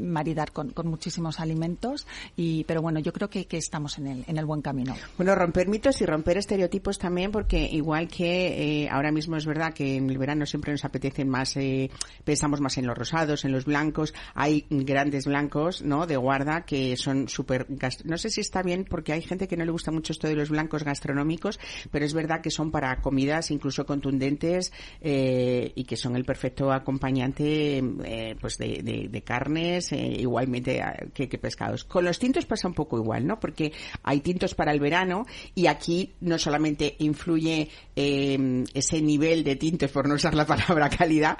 maridar 0.00 0.52
con, 0.52 0.70
con, 0.70 0.88
muchísimos 0.88 1.40
alimentos 1.40 2.06
y 2.36 2.64
pero 2.64 2.82
bueno 2.82 2.98
yo 3.00 3.12
creo 3.12 3.30
que, 3.30 3.46
que, 3.46 3.58
estamos 3.58 3.98
en 3.98 4.06
el 4.06 4.24
en 4.26 4.36
el 4.36 4.44
buen 4.44 4.62
camino. 4.62 4.96
Bueno 5.16 5.34
romper 5.34 5.68
mitos 5.68 6.00
y 6.00 6.06
romper 6.06 6.38
estereotipos 6.38 6.98
también 6.98 7.30
porque 7.30 7.68
igual 7.70 8.08
que 8.08 8.82
eh, 8.82 8.88
ahora 8.90 9.12
mismo 9.12 9.36
es 9.36 9.46
verdad 9.46 9.72
que 9.72 9.96
en 9.96 10.10
el 10.10 10.18
verano 10.18 10.46
siempre 10.46 10.72
nos 10.72 10.84
apetecen 10.84 11.28
más 11.28 11.56
eh, 11.56 11.90
pensamos 12.24 12.60
más 12.60 12.78
en 12.78 12.86
los 12.86 12.96
rosados 12.96 13.44
en 13.44 13.52
los 13.52 13.64
blancos. 13.64 14.14
Hay 14.34 14.66
grandes 14.70 15.26
blancos 15.26 15.82
no 15.82 16.06
de 16.06 16.16
guarda 16.16 16.62
que 16.62 16.96
son 16.96 17.28
súper 17.28 17.66
no 18.04 18.18
sé 18.18 18.30
si 18.30 18.40
está 18.40 18.62
bien 18.62 18.84
porque 18.88 19.12
hay 19.12 19.22
gente 19.22 19.46
que 19.46 19.56
no 19.56 19.64
le 19.64 19.70
gusta 19.70 19.90
mucho 19.90 20.12
esto 20.12 20.28
de 20.28 20.34
los 20.34 20.50
blancos 20.50 20.82
gastronómicos 20.84 21.60
pero 21.90 22.04
es 22.04 22.14
verdad 22.14 22.40
que 22.40 22.50
son 22.50 22.70
para 22.70 23.00
comidas 23.00 23.50
incluso 23.50 23.86
contundentes 23.86 24.72
eh, 25.00 25.72
y 25.74 25.84
que 25.84 25.96
son 25.96 26.16
el 26.16 26.24
perfecto 26.24 26.72
acompañante 26.72 27.82
pues 28.40 28.58
de, 28.58 28.80
de, 28.82 29.08
de 29.08 29.22
carnes 29.22 29.89
eh, 29.92 30.16
igualmente 30.20 30.82
que, 31.14 31.28
que, 31.28 31.38
pescados. 31.38 31.84
Con 31.84 32.04
los 32.04 32.18
tintos 32.18 32.46
pasa 32.46 32.68
un 32.68 32.74
poco 32.74 32.98
igual, 32.98 33.26
¿no? 33.26 33.38
Porque 33.40 33.72
hay 34.02 34.20
tintos 34.20 34.54
para 34.54 34.72
el 34.72 34.80
verano 34.80 35.26
y 35.54 35.66
aquí 35.66 36.14
no 36.20 36.38
solamente 36.38 36.96
influye 36.98 37.68
eh, 37.96 38.64
ese 38.74 39.02
nivel 39.02 39.44
de 39.44 39.56
tintos, 39.56 39.90
por 39.90 40.08
no 40.08 40.14
usar 40.14 40.34
la 40.34 40.46
palabra 40.46 40.88
calidad, 40.98 41.36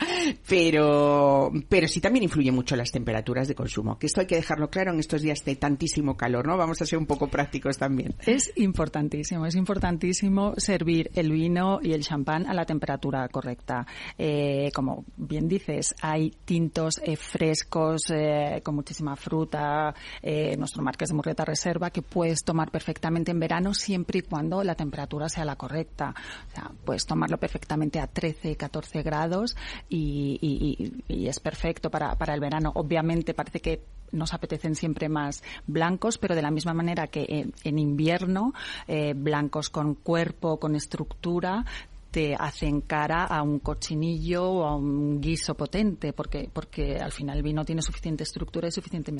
pero, 0.48 1.50
pero 1.68 1.88
sí 1.88 2.00
también 2.00 2.24
influye 2.24 2.52
mucho 2.52 2.76
las 2.76 2.90
temperaturas 2.92 3.48
de 3.48 3.54
consumo. 3.54 3.98
Que 3.98 4.06
esto 4.06 4.20
hay 4.20 4.26
que 4.26 4.36
dejarlo 4.36 4.68
claro 4.68 4.92
en 4.92 5.00
estos 5.00 5.22
días 5.22 5.44
de 5.44 5.56
tantísimo 5.56 6.16
calor, 6.16 6.46
¿no? 6.46 6.56
Vamos 6.56 6.80
a 6.82 6.86
ser 6.86 6.98
un 6.98 7.06
poco 7.06 7.28
prácticos 7.28 7.78
también. 7.78 8.14
Es 8.26 8.52
importantísimo, 8.56 9.46
es 9.46 9.54
importantísimo 9.54 10.54
servir 10.56 11.10
el 11.14 11.32
vino 11.32 11.80
y 11.82 11.92
el 11.92 12.02
champán 12.02 12.46
a 12.46 12.54
la 12.54 12.64
temperatura 12.64 13.28
correcta. 13.28 13.86
Eh, 14.18 14.70
como 14.74 15.04
bien 15.16 15.48
dices, 15.48 15.94
hay 16.00 16.30
tintos 16.44 17.00
frescos, 17.18 18.10
eh, 18.10 18.29
con 18.62 18.74
muchísima 18.74 19.16
fruta, 19.16 19.94
eh, 20.22 20.56
nuestro 20.56 20.82
Marqués 20.82 21.08
de 21.08 21.14
Murrieta 21.14 21.44
Reserva, 21.44 21.90
que 21.90 22.02
puedes 22.02 22.44
tomar 22.44 22.70
perfectamente 22.70 23.30
en 23.30 23.40
verano 23.40 23.74
siempre 23.74 24.20
y 24.20 24.22
cuando 24.22 24.62
la 24.62 24.74
temperatura 24.74 25.28
sea 25.28 25.44
la 25.44 25.56
correcta. 25.56 26.14
O 26.50 26.54
sea, 26.54 26.70
puedes 26.84 27.06
tomarlo 27.06 27.38
perfectamente 27.38 28.00
a 28.00 28.06
13, 28.06 28.56
14 28.56 29.02
grados 29.02 29.56
y, 29.88 30.92
es 31.08 31.40
perfecto 31.40 31.90
para, 31.90 32.16
para 32.16 32.34
el 32.34 32.40
verano. 32.40 32.72
Obviamente 32.74 33.34
parece 33.34 33.60
que 33.60 33.84
nos 34.12 34.34
apetecen 34.34 34.74
siempre 34.74 35.08
más 35.08 35.42
blancos, 35.66 36.18
pero 36.18 36.34
de 36.34 36.42
la 36.42 36.50
misma 36.50 36.74
manera 36.74 37.06
que 37.06 37.26
en, 37.28 37.52
en 37.64 37.78
invierno, 37.78 38.52
eh, 38.88 39.14
blancos 39.14 39.70
con 39.70 39.94
cuerpo, 39.94 40.58
con 40.58 40.74
estructura, 40.74 41.64
te 42.10 42.34
hacen 42.34 42.80
cara 42.82 43.24
a 43.24 43.42
un 43.42 43.60
cochinillo 43.60 44.44
o 44.44 44.64
a 44.64 44.76
un 44.76 45.20
guiso 45.20 45.54
potente, 45.54 46.12
porque, 46.12 46.48
porque 46.52 46.96
al 46.96 47.12
final 47.12 47.36
el 47.36 47.42
vino 47.42 47.64
tiene 47.64 47.82
suficiente 47.82 48.24
estructura 48.24 48.68
y 48.68 48.72
suficiente 48.72 49.12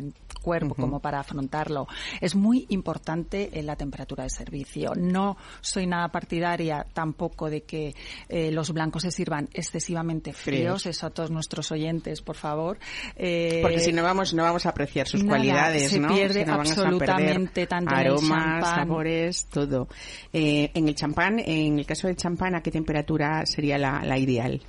cuerpo 0.42 0.68
uh 0.68 0.70
-huh. 0.70 0.81
como 0.81 1.00
para 1.00 1.20
afrontarlo. 1.20 1.87
Es 2.20 2.35
muy 2.35 2.66
importante 2.70 3.50
en 3.59 3.66
la 3.66 3.76
temperatura 3.76 4.24
de 4.24 4.31
servicio. 4.31 4.92
No 4.96 5.37
soy 5.61 5.87
nada 5.87 6.09
partidaria 6.09 6.87
tampoco 6.92 7.48
de 7.48 7.62
que 7.62 7.94
eh, 8.29 8.50
los 8.50 8.72
blancos 8.72 9.03
se 9.03 9.11
sirvan 9.11 9.48
excesivamente 9.53 10.33
fríos. 10.33 10.87
Eso 10.87 11.07
a 11.07 11.11
todos 11.11 11.31
nuestros 11.31 11.70
oyentes, 11.72 12.22
por 12.22 12.37
favor. 12.37 12.79
Eh, 13.16 13.61
porque 13.62 13.81
si 13.81 13.92
no 13.92 14.03
vamos, 14.03 14.35
no 14.35 14.42
vamos 14.42 14.66
a 14.66 14.70
apreciar 14.70 15.07
sus 15.07 15.22
nada, 15.22 15.38
cualidades, 15.38 15.90
se 15.90 16.00
¿no? 16.00 16.09
pierde 16.09 16.40
si 16.40 16.46
no 16.46 16.55
absolutamente 16.55 17.66
tanto 17.66 17.94
aromas, 17.94 18.64
sabores, 18.64 19.46
todo. 19.46 19.88
Eh, 20.33 20.70
en 20.74 20.88
el 20.88 20.94
champán, 20.94 21.38
en 21.38 21.79
el 21.79 21.87
caso 21.87 22.07
del 22.07 22.16
champán, 22.16 22.55
¿a 22.55 22.62
qué 22.62 22.70
temperatura 22.80 23.44
sería 23.46 23.78
la, 23.78 24.18
ideal? 24.18 24.60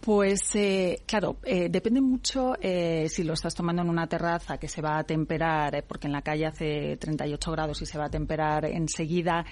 Pues 0.00 0.40
eh, 0.54 1.02
claro, 1.06 1.36
eh, 1.44 1.68
depende 1.68 2.00
mucho 2.00 2.54
eh, 2.60 3.08
si 3.08 3.22
lo 3.22 3.34
estás 3.34 3.54
tomando 3.54 3.82
en 3.82 3.88
una 3.88 4.08
terraza 4.08 4.58
que 4.58 4.68
se 4.68 4.82
va 4.82 4.98
a 4.98 5.04
temperar, 5.04 5.84
porque 5.86 6.06
en 6.08 6.12
la 6.12 6.22
calle 6.22 6.46
hace 6.46 6.96
38 6.96 7.52
grados 7.52 7.82
y 7.82 7.86
se 7.86 7.98
va 7.98 8.06
a 8.06 8.10
temperar 8.10 8.64
enseguida, 8.64 9.44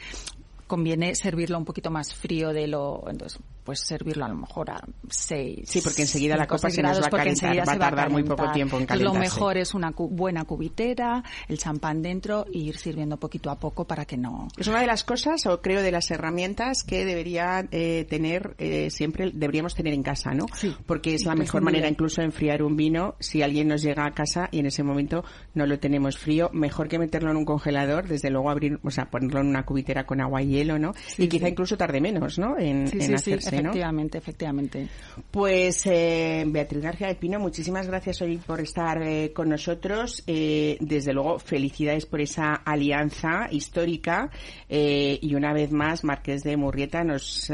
conviene 0.66 1.14
servirlo 1.14 1.58
un 1.58 1.64
poquito 1.64 1.90
más 1.90 2.14
frío 2.14 2.52
de 2.52 2.66
lo 2.66 3.04
entonces 3.08 3.40
pues 3.70 3.80
servirlo 3.86 4.24
a 4.24 4.28
lo 4.28 4.34
mejor 4.34 4.68
a 4.70 4.82
6 5.08 5.60
Sí, 5.64 5.80
porque 5.80 6.02
enseguida 6.02 6.36
la 6.36 6.48
copa 6.48 6.70
se 6.70 6.82
nos 6.82 7.00
va 7.00 7.06
a 7.06 7.10
calentar, 7.10 7.56
va 7.56 7.72
a 7.72 7.78
tardar 7.78 8.10
muy 8.10 8.24
poco 8.24 8.50
tiempo 8.50 8.76
en 8.76 8.82
Entonces, 8.82 9.04
lo 9.04 9.10
calentarse. 9.12 9.36
mejor 9.38 9.56
es 9.58 9.74
una 9.74 9.92
cu- 9.92 10.08
buena 10.08 10.44
cubitera 10.44 11.22
el 11.46 11.56
champán 11.58 12.02
dentro 12.02 12.46
y 12.52 12.68
ir 12.68 12.76
sirviendo 12.78 13.16
poquito 13.16 13.48
a 13.48 13.58
poco 13.60 13.86
para 13.86 14.04
que 14.06 14.16
no 14.16 14.48
Es 14.58 14.66
una 14.66 14.80
de 14.80 14.86
las 14.88 15.04
cosas, 15.04 15.46
o 15.46 15.60
creo 15.62 15.82
de 15.82 15.92
las 15.92 16.10
herramientas 16.10 16.82
que 16.82 17.04
debería 17.04 17.64
eh, 17.70 18.06
tener, 18.10 18.56
eh, 18.58 18.90
siempre 18.90 19.30
deberíamos 19.32 19.74
tener 19.76 19.94
en 19.94 20.02
casa, 20.02 20.32
¿no? 20.34 20.46
Sí. 20.54 20.74
Porque 20.86 21.14
es 21.14 21.24
la 21.24 21.36
mejor 21.36 21.62
manera 21.62 21.88
incluso 21.88 22.20
de 22.22 22.26
enfriar 22.26 22.62
un 22.64 22.74
vino. 22.76 23.14
Si 23.20 23.42
alguien 23.42 23.68
nos 23.68 23.82
llega 23.82 24.04
a 24.04 24.10
casa 24.12 24.48
y 24.50 24.58
en 24.58 24.66
ese 24.66 24.82
momento 24.82 25.22
no 25.54 25.64
lo 25.66 25.78
tenemos 25.78 26.18
frío, 26.18 26.50
mejor 26.52 26.88
que 26.88 26.98
meterlo 26.98 27.30
en 27.30 27.36
un 27.36 27.44
congelador, 27.44 28.08
desde 28.08 28.30
luego 28.30 28.50
abrir, 28.50 28.80
o 28.82 28.90
sea, 28.90 29.10
ponerlo 29.10 29.40
en 29.40 29.46
una 29.46 29.64
cubitera 29.64 30.06
con 30.06 30.20
agua 30.20 30.42
y 30.42 30.48
hielo, 30.48 30.76
¿no? 30.78 30.92
y 31.18 31.28
quizá 31.28 31.48
incluso 31.48 31.76
tarde 31.76 32.00
menos, 32.00 32.38
¿no? 32.38 32.58
En, 32.58 32.84
hacerse. 33.14 33.59
Efectivamente, 33.60 34.18
efectivamente. 34.18 34.88
Pues 35.30 35.86
eh, 35.86 36.44
Beatriz 36.46 36.82
García 36.82 37.08
de 37.08 37.14
Pino, 37.14 37.38
muchísimas 37.38 37.86
gracias 37.86 38.20
hoy 38.22 38.38
por 38.38 38.60
estar 38.60 39.02
eh, 39.02 39.32
con 39.32 39.48
nosotros. 39.48 40.22
Eh, 40.26 40.76
desde 40.80 41.12
luego, 41.12 41.38
felicidades 41.38 42.06
por 42.06 42.20
esa 42.20 42.54
alianza 42.54 43.48
histórica. 43.50 44.30
Y 44.68 45.34
una 45.34 45.52
vez 45.52 45.72
más, 45.72 46.04
Marqués 46.04 46.42
de 46.42 46.56
Murrieta 46.56 47.02
nos 47.02 47.50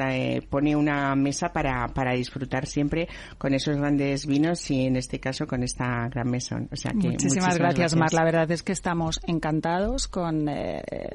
pone 0.51 0.77
una 0.77 1.15
mesa 1.15 1.53
para, 1.53 1.87
para 1.89 2.13
disfrutar 2.13 2.67
siempre 2.67 3.09
con 3.39 3.55
esos 3.55 3.77
grandes 3.77 4.27
vinos 4.27 4.71
y 4.71 4.87
en 4.87 4.97
este 4.97 5.19
caso 5.19 5.47
con 5.47 5.63
esta 5.63 6.09
gran 6.09 6.31
mesón. 6.31 6.69
O 6.71 6.77
sea 6.77 6.93
que 6.93 7.09
Muchísimas, 7.09 7.59
gracias, 7.59 7.97
Mar. 7.97 8.13
La 8.13 8.25
verdad 8.25 8.51
es 8.51 8.63
que 8.63 8.73
estamos 8.73 9.21
encantados 9.27 10.09
con, 10.09 10.47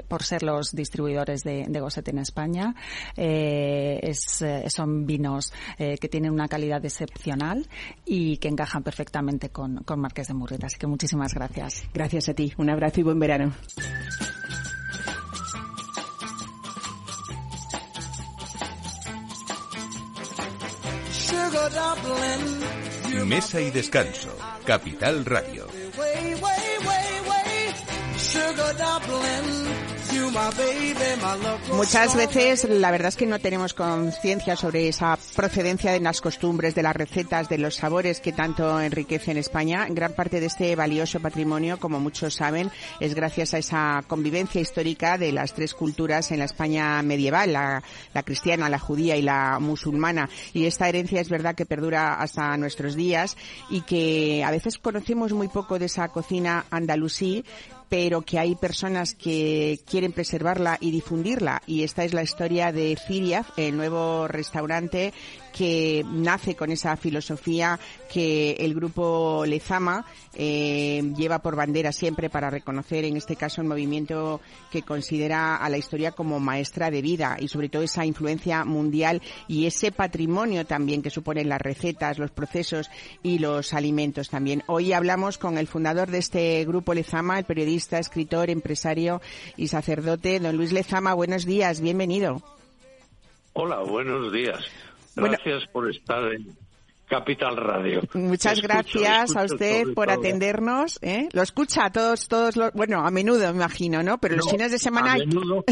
por 0.08 0.24
ser 0.24 0.44
los 0.44 0.72
distribuidores 0.72 1.44
de, 1.44 1.66
de 1.68 1.80
Gosset 1.80 2.08
en 2.08 2.18
España. 2.20 2.76
Es, 3.16 4.44
son 4.72 5.06
vinos 5.06 5.54
eh, 5.78 5.98
que 6.00 6.08
tienen 6.08 6.32
una 6.32 6.48
calidad 6.48 6.84
excepcional 6.84 7.68
y 8.06 8.38
que 8.38 8.48
encajan 8.48 8.84
perfectamente 8.84 9.50
con, 9.50 9.84
con 9.84 10.00
Marqués 10.00 10.28
de 10.28 10.34
Murrieta. 10.34 10.68
Así 10.68 10.78
que 10.78 10.88
muchísimas 10.88 11.34
gracias. 11.34 11.84
Gracias 11.94 12.30
a 12.30 12.34
ti. 12.34 12.54
Un 12.58 12.70
abrazo 12.70 13.00
y 13.00 13.04
buen 13.04 13.20
verano. 13.20 13.54
Mesa 23.26 23.62
y 23.62 23.72
descanso. 23.72 24.36
Capital 24.66 25.24
Radio. 25.26 25.68
Muchas 31.74 32.16
veces 32.16 32.68
la 32.70 32.92
verdad 32.92 33.10
es 33.10 33.16
que 33.16 33.26
no 33.26 33.40
tenemos 33.40 33.74
conciencia 33.74 34.56
sobre 34.56 34.88
esa 34.88 35.18
procedencia 35.36 35.92
de 35.92 36.00
las 36.00 36.22
costumbres, 36.22 36.76
de 36.76 36.84
las 36.84 36.96
recetas, 36.96 37.50
de 37.50 37.58
los 37.58 37.76
sabores 37.76 38.20
que 38.20 38.32
tanto 38.32 38.80
enriquecen 38.80 39.38
España. 39.38 39.88
Gran 39.90 40.14
parte 40.14 40.40
de 40.40 40.46
este 40.48 40.76
valioso 40.76 41.20
patrimonio, 41.20 41.80
como 41.80 42.00
muchos 42.00 42.36
saben, 42.36 42.72
es 43.00 43.16
gracias 43.16 43.54
a 43.54 43.58
esa 43.58 44.04
convivencia 44.08 44.62
histórica 44.62 45.18
de 45.18 45.32
las 45.32 45.54
tres 45.54 45.74
culturas 45.74 46.32
en 46.32 46.40
la 46.40 46.46
España 46.46 47.02
medieval, 47.02 47.54
la, 47.54 47.84
la 48.14 48.24
cristiana, 48.24 48.70
la 48.70 48.80
judía 48.80 49.16
y 49.16 49.22
la 49.22 49.60
musulmana. 49.60 50.30
Y 50.54 50.66
esta 50.66 50.88
herencia 50.90 51.22
es 51.22 51.30
verdad 51.30 51.56
que 51.56 51.66
perdura 51.66 52.16
hasta 52.16 52.56
nuestros 52.58 52.96
días 52.96 53.38
y 53.70 53.82
que 53.82 54.44
a 54.44 54.52
veces 54.52 54.78
conocemos 54.78 55.34
muy 55.34 55.48
poco 55.48 55.80
de 55.80 55.86
esa 55.86 56.08
cocina 56.10 56.66
andalusí 56.70 57.44
pero 57.92 58.22
que 58.22 58.40
hay 58.40 58.56
personas 58.56 59.16
que 59.16 59.82
quieren 59.86 60.14
preservarla 60.14 60.78
y 60.80 60.92
difundirla. 60.92 61.62
Y 61.68 61.84
esta 61.84 62.06
es 62.06 62.14
la 62.14 62.24
historia 62.24 62.72
de 62.72 62.96
Firiaf, 62.96 63.50
el 63.58 63.76
nuevo 63.76 64.30
restaurante 64.30 65.14
que 65.52 66.06
nace 66.06 66.56
con 66.56 66.72
esa 66.72 66.96
filosofía 66.98 67.80
que 68.12 68.52
el 68.60 68.74
grupo 68.74 69.44
Lezama 69.46 70.06
eh, 70.34 71.04
lleva 71.16 71.40
por 71.40 71.56
bandera 71.56 71.92
siempre 71.92 72.30
para 72.30 72.50
reconocer, 72.50 73.06
en 73.06 73.18
este 73.18 73.36
caso, 73.36 73.62
el 73.62 73.68
movimiento 73.68 74.42
que 74.72 74.84
considera 74.84 75.58
a 75.58 75.70
la 75.70 75.78
historia 75.78 76.12
como 76.12 76.40
maestra 76.40 76.90
de 76.90 77.02
vida 77.02 77.38
y 77.40 77.48
sobre 77.48 77.70
todo 77.70 77.84
esa 77.84 78.06
influencia 78.06 78.64
mundial 78.66 79.22
y 79.48 79.66
ese 79.66 79.92
patrimonio 79.92 80.66
también 80.66 81.02
que 81.02 81.10
suponen 81.10 81.50
las 81.50 81.62
recetas, 81.62 82.18
los 82.18 82.32
procesos 82.32 82.90
y 83.24 83.40
los 83.40 83.74
alimentos 83.74 84.30
también. 84.30 84.64
Hoy 84.68 84.94
hablamos 84.94 85.38
con 85.38 85.58
el 85.58 85.68
fundador 85.68 86.10
de 86.10 86.20
este 86.20 86.64
grupo 86.66 86.94
Lezama, 86.94 87.40
el 87.40 87.46
periodista, 87.46 88.00
escritor, 88.00 88.50
empresario 88.50 89.22
y 89.58 89.68
sacerdote, 89.68 90.40
don 90.40 90.58
Luis 90.58 90.72
Lezama. 90.72 91.14
Buenos 91.14 91.46
días, 91.46 91.82
bienvenido. 91.82 92.42
Hola, 93.54 93.80
buenos 93.80 94.32
días. 94.32 94.60
Bueno. 95.16 95.38
Gracias 95.38 95.68
por 95.72 95.90
estar 95.90 96.34
en 96.34 96.56
Capital 97.12 97.58
Radio. 97.58 98.02
Muchas 98.14 98.54
Escucho, 98.54 98.70
gracias 98.70 99.36
a 99.36 99.44
usted 99.44 99.94
por 99.94 100.10
atendernos. 100.10 100.98
¿eh? 101.02 101.28
Lo 101.34 101.42
escucha 101.42 101.86
a 101.86 101.92
todos, 101.92 102.30
todos 102.30 102.56
los, 102.56 102.72
bueno, 102.72 103.06
a 103.06 103.12
menudo 103.12 103.42
me 103.52 103.58
imagino, 103.58 104.02
¿no? 104.02 104.18
Pero 104.18 104.38
los 104.38 104.50
fines 104.50 104.72
de 104.72 104.80
semana 104.80 105.14
A 105.14 105.18
menudo, 105.18 105.66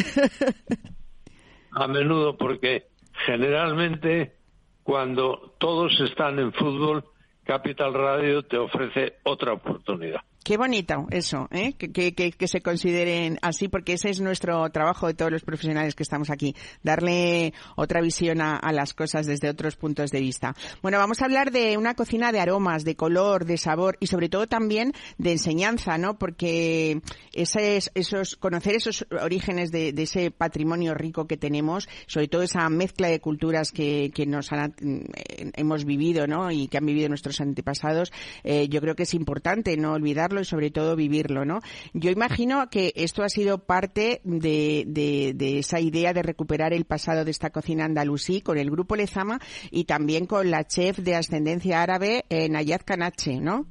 a 1.71 1.87
menudo 1.87 2.37
porque 2.37 2.87
generalmente 3.25 4.35
cuando 4.83 5.55
todos 5.59 5.97
están 6.01 6.39
en 6.39 6.51
fútbol, 6.51 7.05
Capital 7.45 7.93
Radio 7.93 8.43
te 8.43 8.57
ofrece 8.57 9.19
otra 9.23 9.53
oportunidad. 9.53 10.21
Qué 10.49 10.57
bonito 10.57 11.05
eso, 11.11 11.47
¿eh? 11.51 11.73
que, 11.73 12.47
se 12.47 12.61
consideren 12.61 13.37
así, 13.43 13.67
porque 13.67 13.93
ese 13.93 14.09
es 14.09 14.19
nuestro 14.19 14.67
trabajo 14.71 15.05
de 15.05 15.13
todos 15.13 15.31
los 15.31 15.43
profesionales 15.43 15.93
que 15.93 16.01
estamos 16.01 16.31
aquí, 16.31 16.55
darle 16.81 17.53
otra 17.75 18.01
visión 18.01 18.41
a, 18.41 18.59
las 18.71 18.95
cosas 18.95 19.27
desde 19.27 19.47
otros 19.47 19.75
puntos 19.75 20.09
de 20.09 20.19
vista. 20.19 20.55
Bueno, 20.81 20.97
vamos 20.97 21.21
a 21.21 21.25
hablar 21.25 21.51
de 21.51 21.77
una 21.77 21.93
cocina 21.93 22.31
de 22.31 22.39
aromas, 22.39 22.83
de 22.83 22.95
color, 22.95 23.45
de 23.45 23.59
sabor 23.59 23.97
y 23.99 24.07
sobre 24.07 24.27
todo 24.27 24.47
también 24.47 24.93
de 25.19 25.33
enseñanza, 25.33 25.99
¿no? 25.99 26.17
Porque 26.17 26.99
esos, 27.31 28.35
conocer 28.37 28.75
esos 28.75 29.05
orígenes 29.21 29.69
de, 29.71 29.93
ese 29.95 30.31
patrimonio 30.31 30.95
rico 30.95 31.27
que 31.27 31.37
tenemos, 31.37 31.87
sobre 32.07 32.27
todo 32.27 32.41
esa 32.41 32.67
mezcla 32.69 33.07
de 33.07 33.19
culturas 33.19 33.71
que, 33.71 34.11
nos 34.25 34.51
han, 34.51 34.73
eh, 34.81 35.51
hemos 35.57 35.85
vivido, 35.85 36.25
¿no? 36.25 36.49
Y 36.49 36.67
que 36.69 36.79
han 36.79 36.87
vivido 36.87 37.07
nuestros 37.07 37.39
antepasados, 37.39 38.11
eh, 38.43 38.67
yo 38.67 38.81
creo 38.81 38.95
que 38.95 39.03
es 39.03 39.13
importante 39.13 39.77
no 39.77 39.93
olvidarlo 39.93 40.38
y 40.39 40.45
sobre 40.45 40.71
todo 40.71 40.95
vivirlo, 40.95 41.45
¿no? 41.45 41.59
Yo 41.93 42.11
imagino 42.11 42.69
que 42.69 42.93
esto 42.95 43.23
ha 43.23 43.29
sido 43.29 43.65
parte 43.65 44.21
de, 44.23 44.83
de, 44.87 45.33
de, 45.35 45.59
esa 45.59 45.79
idea 45.79 46.13
de 46.13 46.23
recuperar 46.23 46.73
el 46.73 46.85
pasado 46.85 47.25
de 47.25 47.31
esta 47.31 47.49
cocina 47.49 47.85
andalusí 47.85 48.41
con 48.41 48.57
el 48.57 48.71
grupo 48.71 48.95
Lezama 48.95 49.39
y 49.71 49.85
también 49.85 50.25
con 50.25 50.51
la 50.51 50.65
chef 50.65 50.97
de 50.99 51.15
ascendencia 51.15 51.81
árabe 51.81 52.25
eh, 52.29 52.49
Nayad 52.49 52.81
Kanache, 52.85 53.39
¿no? 53.39 53.65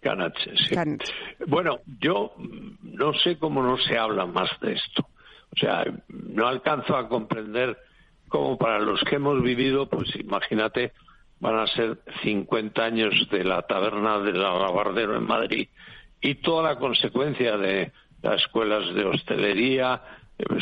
Kanache, 0.00 0.50
sí. 0.56 0.74
Bueno, 1.46 1.80
yo 2.00 2.32
no 2.82 3.14
sé 3.14 3.38
cómo 3.38 3.62
no 3.62 3.78
se 3.78 3.96
habla 3.96 4.26
más 4.26 4.50
de 4.60 4.72
esto. 4.72 5.06
O 5.54 5.58
sea, 5.58 5.84
no 6.08 6.46
alcanzo 6.46 6.96
a 6.96 7.08
comprender 7.08 7.78
cómo 8.28 8.56
para 8.56 8.80
los 8.80 9.00
que 9.04 9.16
hemos 9.16 9.42
vivido, 9.42 9.88
pues 9.88 10.08
imagínate, 10.16 10.92
van 11.42 11.58
a 11.58 11.66
ser 11.66 11.98
50 12.22 12.84
años 12.84 13.28
de 13.28 13.42
la 13.42 13.62
taberna 13.62 14.20
del 14.20 14.36
Alabardero 14.36 15.16
en 15.16 15.26
Madrid 15.26 15.68
y 16.20 16.36
toda 16.36 16.62
la 16.62 16.78
consecuencia 16.78 17.56
de 17.56 17.90
las 18.22 18.40
escuelas 18.42 18.94
de 18.94 19.04
hostelería, 19.04 20.00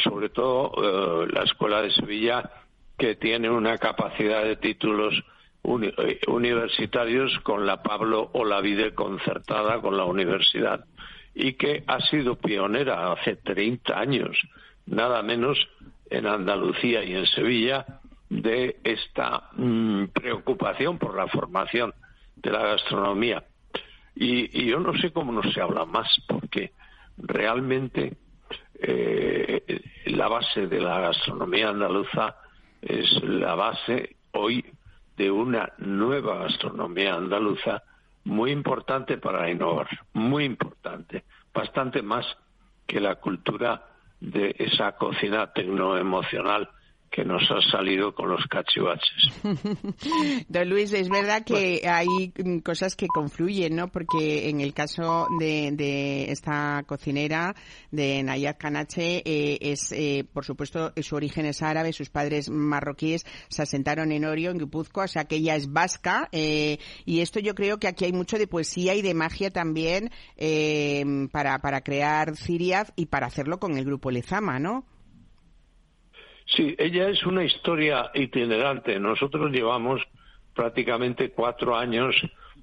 sobre 0.03 0.31
todo 0.31 0.73
eh, 0.79 1.29
la 1.35 1.43
escuela 1.43 1.83
de 1.83 1.91
Sevilla, 1.91 2.51
que 2.99 3.15
tiene 3.17 3.51
una 3.51 3.77
capacidad 3.77 4.43
de 4.43 4.57
títulos 4.57 5.23
uni 5.63 5.93
universitarios 6.27 7.39
con 7.43 7.67
la 7.67 7.83
Pablo 7.83 8.31
Olavide 8.33 8.95
concertada 8.95 9.83
con 9.83 9.99
la 9.99 10.05
universidad 10.05 10.87
y 11.35 11.53
que 11.53 11.85
ha 11.87 12.01
sido 12.07 12.37
pionera 12.37 13.13
hace 13.13 13.37
30 13.37 14.01
años, 14.01 14.35
nada 14.87 15.23
menos 15.23 15.59
en 16.09 16.27
Andalucía 16.27 17.05
y 17.05 17.15
en 17.15 17.27
Sevilla, 17.27 18.01
de 18.31 18.81
esta 18.85 19.51
mmm, 19.57 20.05
preocupación 20.07 20.99
por 20.99 21.15
la 21.15 21.27
formación 21.27 21.93
de 22.37 22.51
la 22.51 22.63
gastronomía. 22.63 23.45
Y, 24.15 24.63
y, 24.63 24.67
yo 24.67 24.81
no 24.81 24.95
sé 24.95 25.13
cómo 25.13 25.33
no 25.33 25.43
se 25.53 25.61
habla 25.61 25.85
más, 25.85 26.09
porque 26.27 26.73
realmente 27.19 28.17
eh, 28.75 29.81
la 30.07 30.29
base 30.29 30.67
de 30.67 30.81
la 30.81 31.01
gastronomía 31.01 31.69
andaluza 31.69 32.37
es 32.81 33.23
la 33.23 33.55
base 33.55 34.17
hoy 34.33 34.65
de 35.17 35.31
una 35.31 35.73
nueva 35.79 36.39
gastronomía 36.39 37.15
andaluza 37.15 37.83
muy 38.25 38.53
importante 38.53 39.19
para 39.19 39.51
innovar, 39.51 39.89
muy 40.13 40.45
importante, 40.45 41.25
bastante 41.53 42.01
más 42.01 42.27
que 42.87 43.01
la 43.01 43.17
cultura 43.17 43.87
de 44.21 44.55
esa 44.59 44.93
cocina 44.93 45.53
tecnoemocional 45.53 46.69
que 47.11 47.25
nos 47.25 47.43
ha 47.51 47.61
salido 47.73 48.15
con 48.15 48.29
los 48.29 48.47
cachivaches. 48.47 49.33
Don 50.49 50.69
Luis, 50.69 50.93
es 50.93 51.09
verdad 51.09 51.45
que 51.45 51.83
hay 51.89 52.33
cosas 52.63 52.95
que 52.95 53.09
confluyen, 53.09 53.75
¿no? 53.75 53.89
Porque 53.89 54.49
en 54.49 54.61
el 54.61 54.73
caso 54.73 55.27
de, 55.41 56.31
esta 56.31 56.85
cocinera, 56.87 57.57
de 57.91 58.23
Nayat 58.23 58.59
Kanache, 58.59 59.23
eh, 59.25 59.59
es, 59.61 59.91
eh, 59.91 60.25
por 60.33 60.45
supuesto, 60.45 60.93
su 61.03 61.17
origen 61.17 61.47
es 61.47 61.63
árabe, 61.63 61.93
sus 61.93 62.11
padres 62.11 62.49
marroquíes 62.49 63.27
se 63.49 63.63
asentaron 63.63 64.13
en 64.13 64.25
Orio, 64.25 64.53
en 64.53 64.59
Guipúzcoa, 64.59 65.05
o 65.05 65.09
sea 65.09 65.25
que 65.25 65.37
ella 65.37 65.57
es 65.57 65.73
vasca, 65.73 66.29
eh, 66.31 66.79
y 67.05 67.21
esto 67.21 67.41
yo 67.41 67.57
creo 67.57 67.79
que 67.79 67.89
aquí 67.89 68.05
hay 68.05 68.13
mucho 68.13 68.39
de 68.39 68.47
poesía 68.47 68.95
y 68.95 69.03
de 69.03 69.15
magia 69.15 69.51
también 69.51 70.11
para, 71.33 71.59
para 71.59 71.81
crear 71.83 72.37
Ciriaf 72.37 72.91
y 72.95 73.07
para 73.07 73.27
hacerlo 73.27 73.59
con 73.59 73.77
el 73.77 73.85
grupo 73.85 74.11
Lezama, 74.11 74.59
¿no? 74.59 74.85
Sí, 76.57 76.75
ella 76.79 77.09
es 77.09 77.25
una 77.25 77.45
historia 77.45 78.11
itinerante. 78.15 78.99
Nosotros 78.99 79.53
llevamos 79.53 80.03
prácticamente 80.55 81.31
cuatro 81.31 81.77
años 81.77 82.17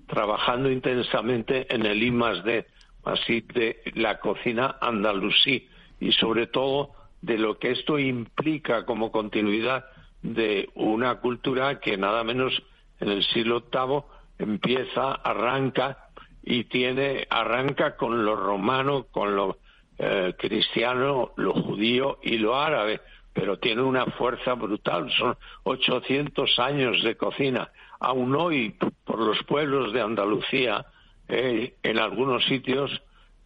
trabajando 0.08 0.70
intensamente 0.70 1.74
en 1.74 1.86
el 1.86 2.04
I 2.04 2.12
D, 2.44 2.66
así 3.06 3.42
de 3.42 3.82
la 3.96 4.20
cocina 4.20 4.78
andalusí 4.82 5.68
y 6.00 6.12
sobre 6.12 6.48
todo 6.48 6.92
de 7.22 7.38
lo 7.38 7.58
que 7.58 7.72
esto 7.72 7.98
implica 7.98 8.86
como 8.86 9.12
continuidad 9.12 9.86
de 10.22 10.70
una 10.76 11.16
cultura 11.16 11.80
que 11.80 11.98
nada 11.98 12.24
menos 12.24 12.62
en 13.00 13.10
el 13.10 13.24
siglo 13.24 13.64
VIII 13.72 14.04
empieza, 14.40 15.14
arranca 15.14 16.10
y 16.44 16.66
tiene, 16.66 17.26
arranca 17.30 17.96
con 17.96 18.26
lo 18.26 18.36
romano, 18.36 19.06
con 19.12 19.36
lo 19.36 19.58
eh, 19.98 20.34
cristiano, 20.38 21.32
lo 21.38 21.54
judío 21.54 22.20
y 22.22 22.38
lo 22.38 22.56
árabe 22.56 23.02
pero 23.38 23.60
tiene 23.60 23.84
una 23.84 24.08
fuerza 24.08 24.56
brutal. 24.56 25.12
Son 25.12 25.38
800 25.62 26.58
años 26.58 27.04
de 27.04 27.16
cocina. 27.16 27.70
Aún 28.00 28.36
hoy, 28.36 28.76
por 29.06 29.20
los 29.20 29.44
pueblos 29.44 29.94
de 29.94 30.02
Andalucía, 30.02 30.88
eh, 31.28 31.76
en 31.84 32.00
algunos 32.00 32.44
sitios 32.46 32.90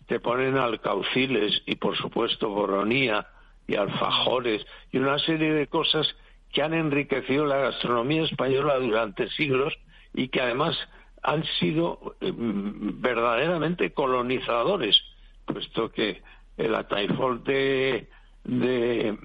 te 0.07 0.21
ponen 0.21 0.57
alcauciles 0.57 1.61
y, 1.65 1.75
por 1.75 1.97
supuesto, 1.97 2.47
boronía 2.47 3.27
y 3.67 3.75
alfajores 3.75 4.65
y 4.93 4.97
una 4.97 5.19
serie 5.19 5.51
de 5.51 5.67
cosas 5.67 6.07
que 6.53 6.61
han 6.61 6.73
enriquecido 6.73 7.45
la 7.45 7.57
gastronomía 7.57 8.23
española 8.23 8.79
durante 8.79 9.29
siglos 9.31 9.77
y 10.13 10.29
que 10.29 10.39
además 10.39 10.77
han 11.21 11.43
sido 11.59 12.15
eh, 12.21 12.31
verdaderamente 12.33 13.91
colonizadores, 13.91 15.01
puesto 15.45 15.91
que 15.91 16.21
el 16.55 16.75
ataifol 16.75 17.43
de, 17.43 18.07
de 18.45 19.17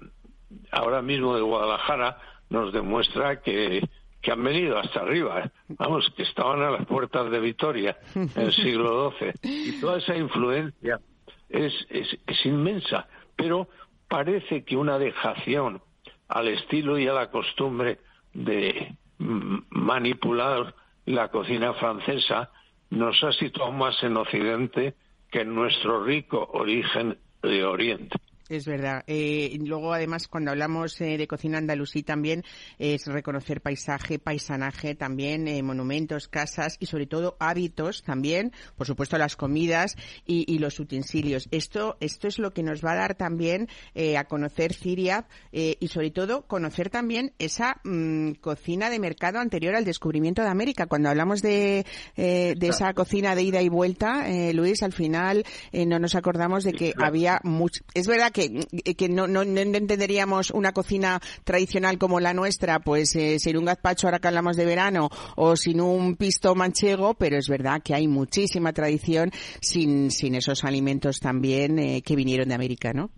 ahora 0.71 1.03
mismo 1.03 1.35
de 1.35 1.43
Guadalajara 1.43 2.19
nos 2.51 2.73
demuestra 2.73 3.41
que, 3.41 3.89
que 4.21 4.33
han 4.33 4.43
venido 4.43 4.79
hasta 4.79 5.01
arriba. 5.01 5.41
¿eh? 5.41 5.51
Vamos, 5.69 6.13
que 6.17 6.23
estaban 6.23 6.63
a 6.63 6.71
las 6.71 6.87
puertas 6.87 7.31
de 7.31 7.41
Vitoria 7.41 7.97
en 8.15 8.31
el 8.35 8.53
siglo 8.53 9.13
XII. 9.19 9.33
Y 9.43 9.81
toda 9.81 9.99
esa 9.99 10.17
influencia 10.17 11.01
es, 11.49 11.73
es, 11.91 12.09
es 12.27 12.47
inmensa, 12.47 13.09
pero 13.37 13.69
parece 14.09 14.65
que 14.65 14.77
una 14.77 14.99
dejación 14.99 15.81
al 16.29 16.49
estilo 16.49 16.99
y 16.99 17.07
a 17.07 17.13
la 17.13 17.31
costumbre 17.31 17.99
de 18.33 18.97
manipular 19.19 20.75
la 21.07 21.29
cocina 21.29 21.73
francesa 21.75 22.51
nos 22.91 23.23
ha 23.23 23.33
situado 23.33 23.73
más 23.73 24.03
en 24.03 24.17
Occidente 24.17 24.95
que 25.31 25.41
en 25.41 25.55
nuestro 25.55 26.05
rico 26.05 26.49
origen 26.53 27.19
de 27.43 27.65
Oriente. 27.65 28.17
Es 28.49 28.65
verdad. 28.65 29.03
Eh, 29.09 29.59
luego, 29.65 29.93
además, 29.93 30.29
cuando 30.29 30.53
hablamos 30.53 31.01
eh, 31.01 31.19
de 31.19 31.27
cocina 31.27 31.59
andalusí 31.59 32.05
también 32.05 32.45
es 32.79 33.07
reconocer 33.07 33.61
paisaje, 33.61 34.21
paisanaje 34.21 34.95
también, 34.95 35.49
eh, 35.49 35.65
monumentos, 35.65 36.29
casas 36.29 36.77
y 36.79 36.87
sobre 36.87 37.07
todo 37.07 37.37
hábitos 37.41 38.05
también, 38.05 38.53
por 38.77 38.87
supuesto 38.87 39.19
las 39.19 39.35
comidas 39.35 39.97
y, 40.25 40.57
los 40.59 40.79
utensilios. 40.79 41.49
Esto, 41.51 41.97
esto 42.01 42.29
es 42.29 42.39
lo 42.39 42.53
que 42.53 42.63
nos 42.63 42.85
va 42.85 42.93
a 42.93 42.97
dar 42.97 43.15
también 43.15 43.69
a 44.17 44.25
conocer 44.25 44.73
Siria 44.73 45.27
y 45.53 45.89
sobre 45.89 46.11
todo 46.11 46.47
conocer 46.47 46.89
también 46.89 47.35
esa 47.39 47.81
mm, 47.85 48.33
cocina 48.41 48.89
de 48.89 48.99
mercado 48.99 49.39
anterior 49.39 49.75
al 49.75 49.85
descubrimiento 49.85 50.43
de 50.43 50.49
América. 50.49 50.87
Cuando 50.87 51.11
hablamos 51.11 51.43
de, 51.43 51.85
de 52.17 52.57
esa 52.63 52.95
cocina 52.95 53.35
de 53.35 53.43
ida 53.43 53.61
y 53.61 53.69
vuelta, 53.69 54.27
Luis, 54.55 54.83
al 54.83 54.93
final 54.93 55.45
no 55.73 55.99
nos 55.99 56.15
acordamos 56.15 56.65
de 56.65 56.73
que 56.73 56.95
había 56.97 57.41
mucho. 57.43 57.83
Es 57.93 58.07
verdad 58.07 58.33
que, 58.37 59.09
no, 59.09 59.27
no, 59.27 59.43
entenderíamos 59.43 60.51
una 60.51 60.73
cocina 60.73 61.21
tradicional 61.45 61.97
como 61.97 62.21
la 62.21 62.35
nuestra, 62.35 62.81
pues 62.81 63.17
eh, 63.17 63.39
sin 63.39 63.57
un 63.57 63.65
gazpacho 63.65 64.07
ahora 64.07 64.19
que 64.19 64.29
hablamos 64.29 64.57
de 64.57 64.67
verano 64.67 65.09
o 65.37 65.57
sin 65.57 65.81
un 65.81 66.17
pisto 66.17 66.55
manchego, 66.55 67.15
pero 67.15 67.39
es 67.39 67.49
verdad 67.49 67.81
que 67.83 67.95
hay 67.95 68.09
muchísima 68.09 68.75
tradición 68.75 69.31
sin, 69.61 70.11
sin 70.11 70.35
esos 70.35 70.65
alimentos 70.65 71.19
también 71.19 71.79
eh, 71.79 72.03
que 72.05 72.15
vinieron 72.15 72.49
de 72.49 72.55
América, 72.55 72.93
¿no? 72.93 73.11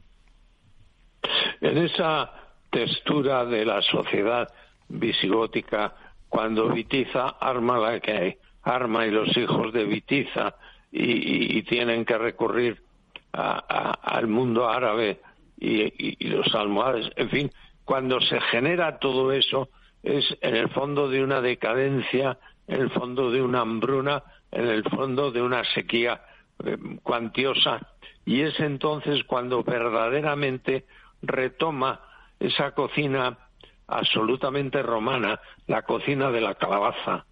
En 1.61 1.79
esa 1.79 2.31
textura 2.71 3.45
de 3.45 3.65
la 3.65 3.83
sociedad 3.83 4.47
visigótica, 4.89 5.95
cuando 6.29 6.69
Vitiza 6.73 7.31
arma 7.41 7.79
la 7.79 7.99
que 7.99 8.39
arma 8.63 9.07
y 9.07 9.11
los 9.11 9.37
hijos 9.37 9.73
de 9.73 9.85
Vitiza 9.85 10.55
y 10.91 11.63
tienen 11.65 12.05
que 12.05 12.17
recurrir 12.17 12.88
al 13.33 14.27
mundo 14.27 14.69
árabe 14.69 15.21
y, 15.59 16.29
los 16.29 16.55
almohades, 16.55 17.11
en 17.17 17.31
fin, 17.31 17.51
cuando 17.85 18.21
se 18.21 18.41
genera 18.41 18.99
todo 18.99 19.33
eso 19.33 19.69
es 20.03 20.37
en 20.41 20.55
el 20.55 20.69
fondo 20.71 21.09
de 21.09 21.23
una 21.23 21.41
decadencia, 21.41 22.39
en 22.67 22.81
el 22.83 22.91
fondo 22.91 23.31
de 23.31 23.43
una 23.43 23.61
hambruna, 23.61 24.23
en 24.53 24.69
el 24.69 24.85
fondo 24.85 25.31
de 25.31 25.43
una 25.43 25.65
sequía 25.65 26.23
eh, 26.65 26.77
cuantiosa. 27.03 27.81
Y 28.25 28.43
es 28.43 28.59
entonces 28.61 29.25
cuando 29.25 29.63
verdaderamente 29.63 30.85
retoma 31.23 32.01
esa 32.39 32.73
cocina 32.73 33.37
absolutamente 33.87 34.83
romana, 34.83 35.41
la 35.67 35.83
cocina 35.83 36.31
de 36.31 36.41
la 36.41 36.55
calabaza, 36.55 37.25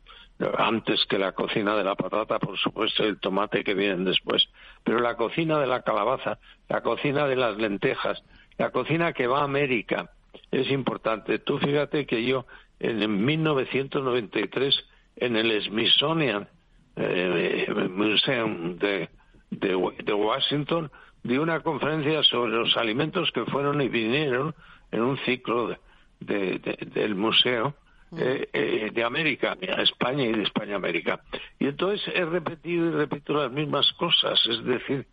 antes 0.59 1.05
que 1.07 1.19
la 1.19 1.33
cocina 1.33 1.75
de 1.75 1.85
la 1.85 1.95
patata, 1.95 2.39
por 2.39 2.59
supuesto, 2.59 3.05
y 3.05 3.09
el 3.09 3.19
tomate 3.19 3.65
que 3.65 3.75
vienen 3.75 4.05
después. 4.05 4.49
Pero 4.85 5.01
la 5.01 5.17
cocina 5.17 5.59
de 5.59 5.67
la 5.67 5.83
calabaza, 5.83 6.39
la 6.69 6.83
cocina 6.83 7.27
de 7.27 7.37
las 7.37 7.57
lentejas, 7.57 8.23
la 8.59 8.71
cocina 8.71 9.13
que 9.13 9.27
va 9.27 9.41
a 9.41 9.45
América 9.45 10.11
es 10.51 10.71
importante. 10.71 11.39
Tú 11.39 11.59
fíjate 11.59 12.07
que 12.07 12.25
yo 12.25 12.47
en 12.81 13.25
1993 13.25 14.85
en 15.17 15.37
el 15.37 15.63
Smithsonian 15.63 16.49
eh, 16.97 17.67
Museum 17.91 18.79
de, 18.79 19.09
de, 19.51 20.15
Washington 20.15 20.91
di 21.23 21.39
una 21.39 21.61
conferencia 21.61 22.23
sobre 22.23 22.53
los 22.53 22.77
alimentos 22.77 23.31
que 23.33 23.45
fueron 23.47 23.81
y 23.81 23.89
vinieron 23.89 24.55
en 24.93 25.03
un 25.03 25.19
ciclo 25.19 25.77
del 26.21 27.15
museo 27.15 27.75
eh, 28.17 28.49
eh, 28.53 28.91
de 28.93 29.05
América 29.05 29.57
a 29.61 29.83
España 29.83 30.25
y 30.25 30.33
de 30.33 30.43
España 30.45 30.75
a 30.75 30.77
América. 30.77 31.21
Y 31.59 31.67
entonces 31.67 32.07
he 32.15 32.25
repetido 32.25 32.87
y 32.87 32.91
repito 32.91 33.35
las 33.35 33.51
mismas 33.51 33.93
cosas, 33.95 34.39
es 34.47 34.65
decir, 34.65 35.07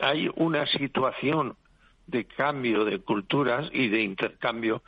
hay 0.00 0.30
una 0.36 0.66
situación 0.66 1.56
de 2.06 2.24
cambio 2.24 2.84
de 2.84 3.00
culturas 3.00 3.68
y 3.72 3.88
de 3.88 4.02
intercambio 4.02 4.82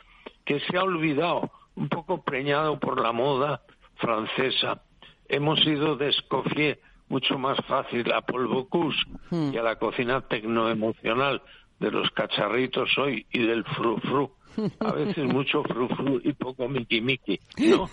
que 0.45 0.59
se 0.61 0.77
ha 0.77 0.83
olvidado, 0.83 1.51
un 1.75 1.89
poco 1.89 2.23
preñado 2.23 2.79
por 2.79 3.01
la 3.01 3.11
moda 3.11 3.61
francesa. 3.95 4.81
Hemos 5.27 5.65
ido 5.65 5.95
de 5.95 6.09
Escoffier 6.09 6.79
mucho 7.09 7.37
más 7.37 7.57
fácil 7.67 8.11
a 8.13 8.21
Paul 8.21 8.47
Bocuse 8.47 8.99
y 9.31 9.57
a 9.57 9.63
la 9.63 9.75
cocina 9.77 10.21
tecnoemocional 10.21 11.41
de 11.79 11.91
los 11.91 12.09
cacharritos 12.11 12.97
hoy 12.97 13.25
y 13.31 13.45
del 13.45 13.63
frufru 13.63 14.31
a 14.79 14.91
veces 14.93 15.25
mucho 15.25 15.63
frufru 15.63 16.19
y 16.23 16.33
poco 16.33 16.67
miki 16.67 17.01
miki, 17.01 17.39
¿no? 17.57 17.89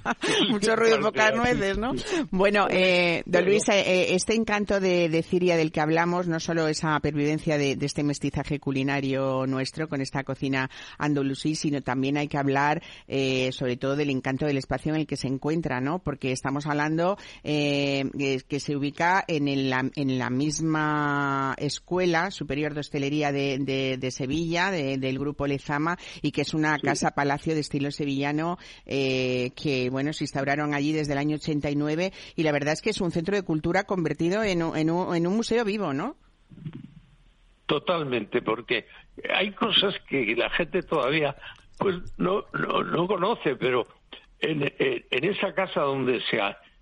mucho 0.50 0.76
ruido 0.76 0.98
y 0.98 1.02
pocas 1.02 1.34
nueces, 1.34 1.78
¿no? 1.78 1.92
Bueno, 2.30 2.66
eh, 2.70 3.22
don 3.26 3.44
Luis, 3.44 3.68
eh, 3.68 3.80
eh, 3.80 4.14
este 4.14 4.34
encanto 4.34 4.80
de, 4.80 5.08
de, 5.08 5.22
Siria 5.22 5.56
del 5.56 5.72
que 5.72 5.80
hablamos, 5.80 6.28
no 6.28 6.40
solo 6.40 6.68
esa 6.68 6.98
pervivencia 7.00 7.58
de, 7.58 7.76
de, 7.76 7.86
este 7.86 8.02
mestizaje 8.02 8.58
culinario 8.58 9.46
nuestro 9.46 9.88
con 9.88 10.00
esta 10.00 10.24
cocina 10.24 10.70
andalusí, 10.98 11.54
sino 11.54 11.82
también 11.82 12.16
hay 12.16 12.28
que 12.28 12.38
hablar 12.38 12.82
eh, 13.08 13.50
sobre 13.52 13.76
todo 13.76 13.96
del 13.96 14.10
encanto 14.10 14.46
del 14.46 14.56
espacio 14.56 14.94
en 14.94 15.00
el 15.00 15.06
que 15.06 15.16
se 15.16 15.28
encuentra, 15.28 15.80
¿no? 15.80 15.98
Porque 16.00 16.32
estamos 16.32 16.66
hablando 16.66 17.16
eh, 17.42 18.04
que 18.48 18.60
se 18.60 18.76
ubica 18.76 19.24
en, 19.26 19.48
el, 19.48 19.72
en 19.72 20.18
la 20.18 20.30
misma 20.30 21.54
escuela 21.58 22.30
superior 22.30 22.74
de 22.74 22.80
hostelería 22.80 23.32
de, 23.32 23.96
de 23.98 24.10
Sevilla, 24.10 24.70
del 24.70 25.18
grupo 25.18 25.46
Lezama, 25.46 25.98
y 26.22 26.32
que 26.32 26.42
es 26.42 26.54
una 26.54 26.78
casa 26.78 27.12
palacio 27.12 27.54
de 27.54 27.60
estilo 27.60 27.90
sevillano 27.90 28.58
eh, 28.86 29.52
que, 29.56 29.90
bueno, 29.90 30.12
se 30.12 30.24
instauraron 30.24 30.74
allí 30.74 30.92
desde 30.92 31.12
el 31.12 31.18
año 31.18 31.36
89 31.36 32.12
y 32.36 32.42
la 32.42 32.52
verdad 32.52 32.72
es 32.72 32.82
que 32.82 32.90
es 32.90 33.00
un 33.00 33.10
centro 33.10 33.36
de 33.36 33.42
cultura 33.42 33.84
convertido 33.84 34.42
en 34.42 34.62
un, 34.62 34.76
en 34.76 34.90
un, 34.90 35.14
en 35.14 35.26
un 35.26 35.36
museo 35.36 35.64
vivo, 35.64 35.92
¿no? 35.92 36.16
Totalmente, 37.66 38.42
porque 38.42 38.86
hay 39.32 39.52
cosas 39.52 39.94
que 40.08 40.34
la 40.34 40.50
gente 40.50 40.82
todavía 40.82 41.36
pues 41.78 41.96
no, 42.18 42.44
no, 42.52 42.82
no 42.82 43.06
conoce, 43.06 43.56
pero 43.56 43.86
en, 44.38 44.72
en, 44.78 45.24
esa 45.24 45.54
casa 45.54 45.80
donde 45.80 46.20
se 46.22 46.38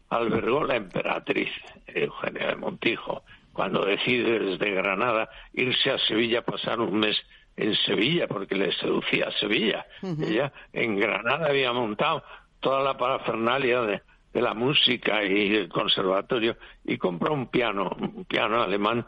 albergó 0.08 0.64
la 0.64 0.76
emperatriz 0.76 1.50
Eugenia 1.86 2.48
de 2.48 2.56
Montijo, 2.56 3.22
cuando 3.52 3.84
decide 3.84 4.40
desde 4.40 4.70
Granada 4.72 5.28
irse 5.52 5.90
a 5.90 5.98
Sevilla, 5.98 6.42
pasar 6.42 6.80
un 6.80 6.98
mes 6.98 7.16
en 7.58 7.74
Sevilla, 7.74 8.26
porque 8.28 8.54
le 8.54 8.72
seducía 8.72 9.26
a 9.26 9.32
Sevilla. 9.32 9.86
Ella 10.02 10.52
en 10.72 10.96
Granada 10.96 11.48
había 11.48 11.72
montado 11.72 12.22
toda 12.60 12.82
la 12.82 12.96
parafernalia 12.96 13.82
de, 13.82 14.02
la 14.34 14.54
música 14.54 15.24
y 15.24 15.56
el 15.56 15.68
conservatorio 15.68 16.56
y 16.84 16.96
compra 16.96 17.32
un 17.32 17.48
piano, 17.48 17.90
un 17.98 18.24
piano 18.24 18.62
alemán 18.62 19.04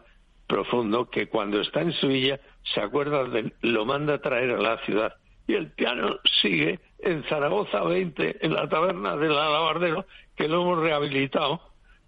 profundo 0.48 1.08
que 1.08 1.28
cuando 1.28 1.60
está 1.60 1.82
en 1.82 1.92
Sevilla 1.92 2.40
se 2.74 2.80
acuerda 2.80 3.22
de 3.24 3.52
lo 3.60 3.84
manda 3.84 4.14
a 4.14 4.20
traer 4.20 4.50
a 4.50 4.60
la 4.60 4.78
ciudad 4.78 5.14
y 5.46 5.54
el 5.54 5.70
piano 5.70 6.18
sigue 6.42 6.80
en 6.98 7.22
Zaragoza 7.28 7.84
20 7.84 8.44
en 8.44 8.54
la 8.54 8.68
taberna 8.68 9.14
del 9.16 9.30
Alabardero 9.30 10.04
que 10.34 10.48
lo 10.48 10.62
hemos 10.62 10.80
rehabilitado 10.80 11.60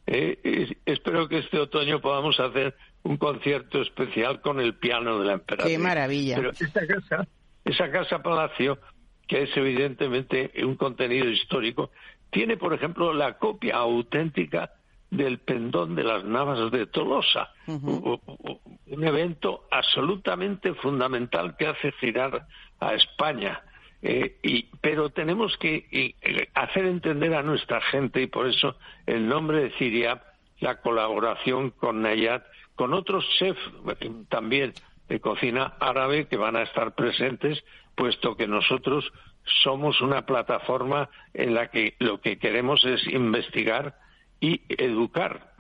eh, 0.07 0.75
espero 0.85 1.29
que 1.29 1.39
este 1.39 1.61
otoño 1.61 2.01
podamos 2.01 2.41
hacer 2.41 2.75
un 3.05 3.17
concierto 3.17 3.81
especial 3.81 4.41
con 4.41 4.61
el 4.61 4.75
piano 4.75 5.19
de 5.19 5.25
la 5.27 5.33
emperatriz. 5.35 5.73
¡Qué 5.73 5.79
maravilla! 5.79 6.37
Pero 6.37 6.51
esa 6.51 6.87
casa, 6.87 7.29
esa 7.65 7.91
casa 7.91 8.23
palacio, 8.23 8.79
que 9.27 9.43
es 9.43 9.57
evidentemente 9.57 10.53
un 10.65 10.77
contenido 10.77 11.29
histórico, 11.29 11.91
tiene, 12.31 12.57
por 12.57 12.73
ejemplo, 12.75 13.13
la 13.13 13.39
copia 13.39 13.77
auténtica 13.77 14.73
del 15.11 15.39
pendón 15.39 15.95
de 15.95 16.05
las 16.05 16.25
Navas 16.25 16.71
de 16.71 16.87
Tolosa, 16.87 17.53
un 17.67 19.05
evento 19.05 19.67
absolutamente 19.71 20.73
fundamental 20.75 21.55
que 21.59 21.67
hace 21.67 21.93
girar 21.93 22.47
a 22.81 22.95
España. 22.95 23.61
Eh, 24.01 24.39
y, 24.43 24.69
pero 24.81 25.11
tenemos 25.11 25.57
que 25.59 25.87
eh, 25.93 26.49
hacer 26.55 26.87
entender 26.87 27.35
a 27.35 27.43
nuestra 27.43 27.81
gente, 27.83 28.23
y 28.23 28.27
por 28.27 28.49
eso 28.49 28.77
el 29.07 29.29
nombre 29.29 29.65
de 29.65 29.73
Siria, 29.79 30.23
la 30.61 30.81
colaboración 30.81 31.71
con 31.71 32.03
Nayat, 32.03 32.43
con 32.75 32.95
otros 32.95 33.25
chefs 33.39 33.61
eh, 34.01 34.11
también 34.29 34.73
de 35.09 35.21
cocina 35.21 35.75
árabe 35.81 36.27
que 36.27 36.37
van 36.37 36.57
a 36.57 36.63
estar 36.63 36.95
presentes, 36.95 37.63
puesto 37.95 38.37
que 38.37 38.47
nosotros 38.47 39.13
somos 39.63 40.01
una 40.01 40.25
plataforma 40.25 41.11
en 41.35 41.55
la 41.55 41.69
que 41.69 41.95
lo 41.99 42.21
que 42.21 42.39
queremos 42.39 42.85
es 42.85 43.07
investigar 43.09 43.97
y 44.41 44.61
educar. 44.69 45.53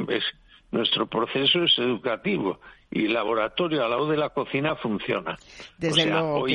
Nuestro 0.70 1.06
proceso 1.06 1.64
es 1.64 1.78
educativo 1.78 2.60
y 2.90 3.06
el 3.06 3.12
laboratorio 3.12 3.84
al 3.84 3.90
lado 3.90 4.08
de 4.08 4.16
la 4.16 4.30
cocina 4.30 4.76
funciona. 4.76 5.36
Desde 5.78 6.06
luego 6.06 6.46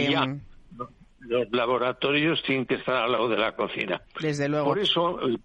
los 1.27 1.51
laboratorios 1.51 2.41
tienen 2.43 2.65
que 2.65 2.75
estar 2.75 2.95
al 2.95 3.11
lado 3.11 3.27
de 3.27 3.37
la 3.37 3.55
cocina. 3.55 4.01
Desde 4.19 4.47
luego. 4.47 4.67
Por 4.67 4.79
eso 4.79 5.19
eh, 5.27 5.37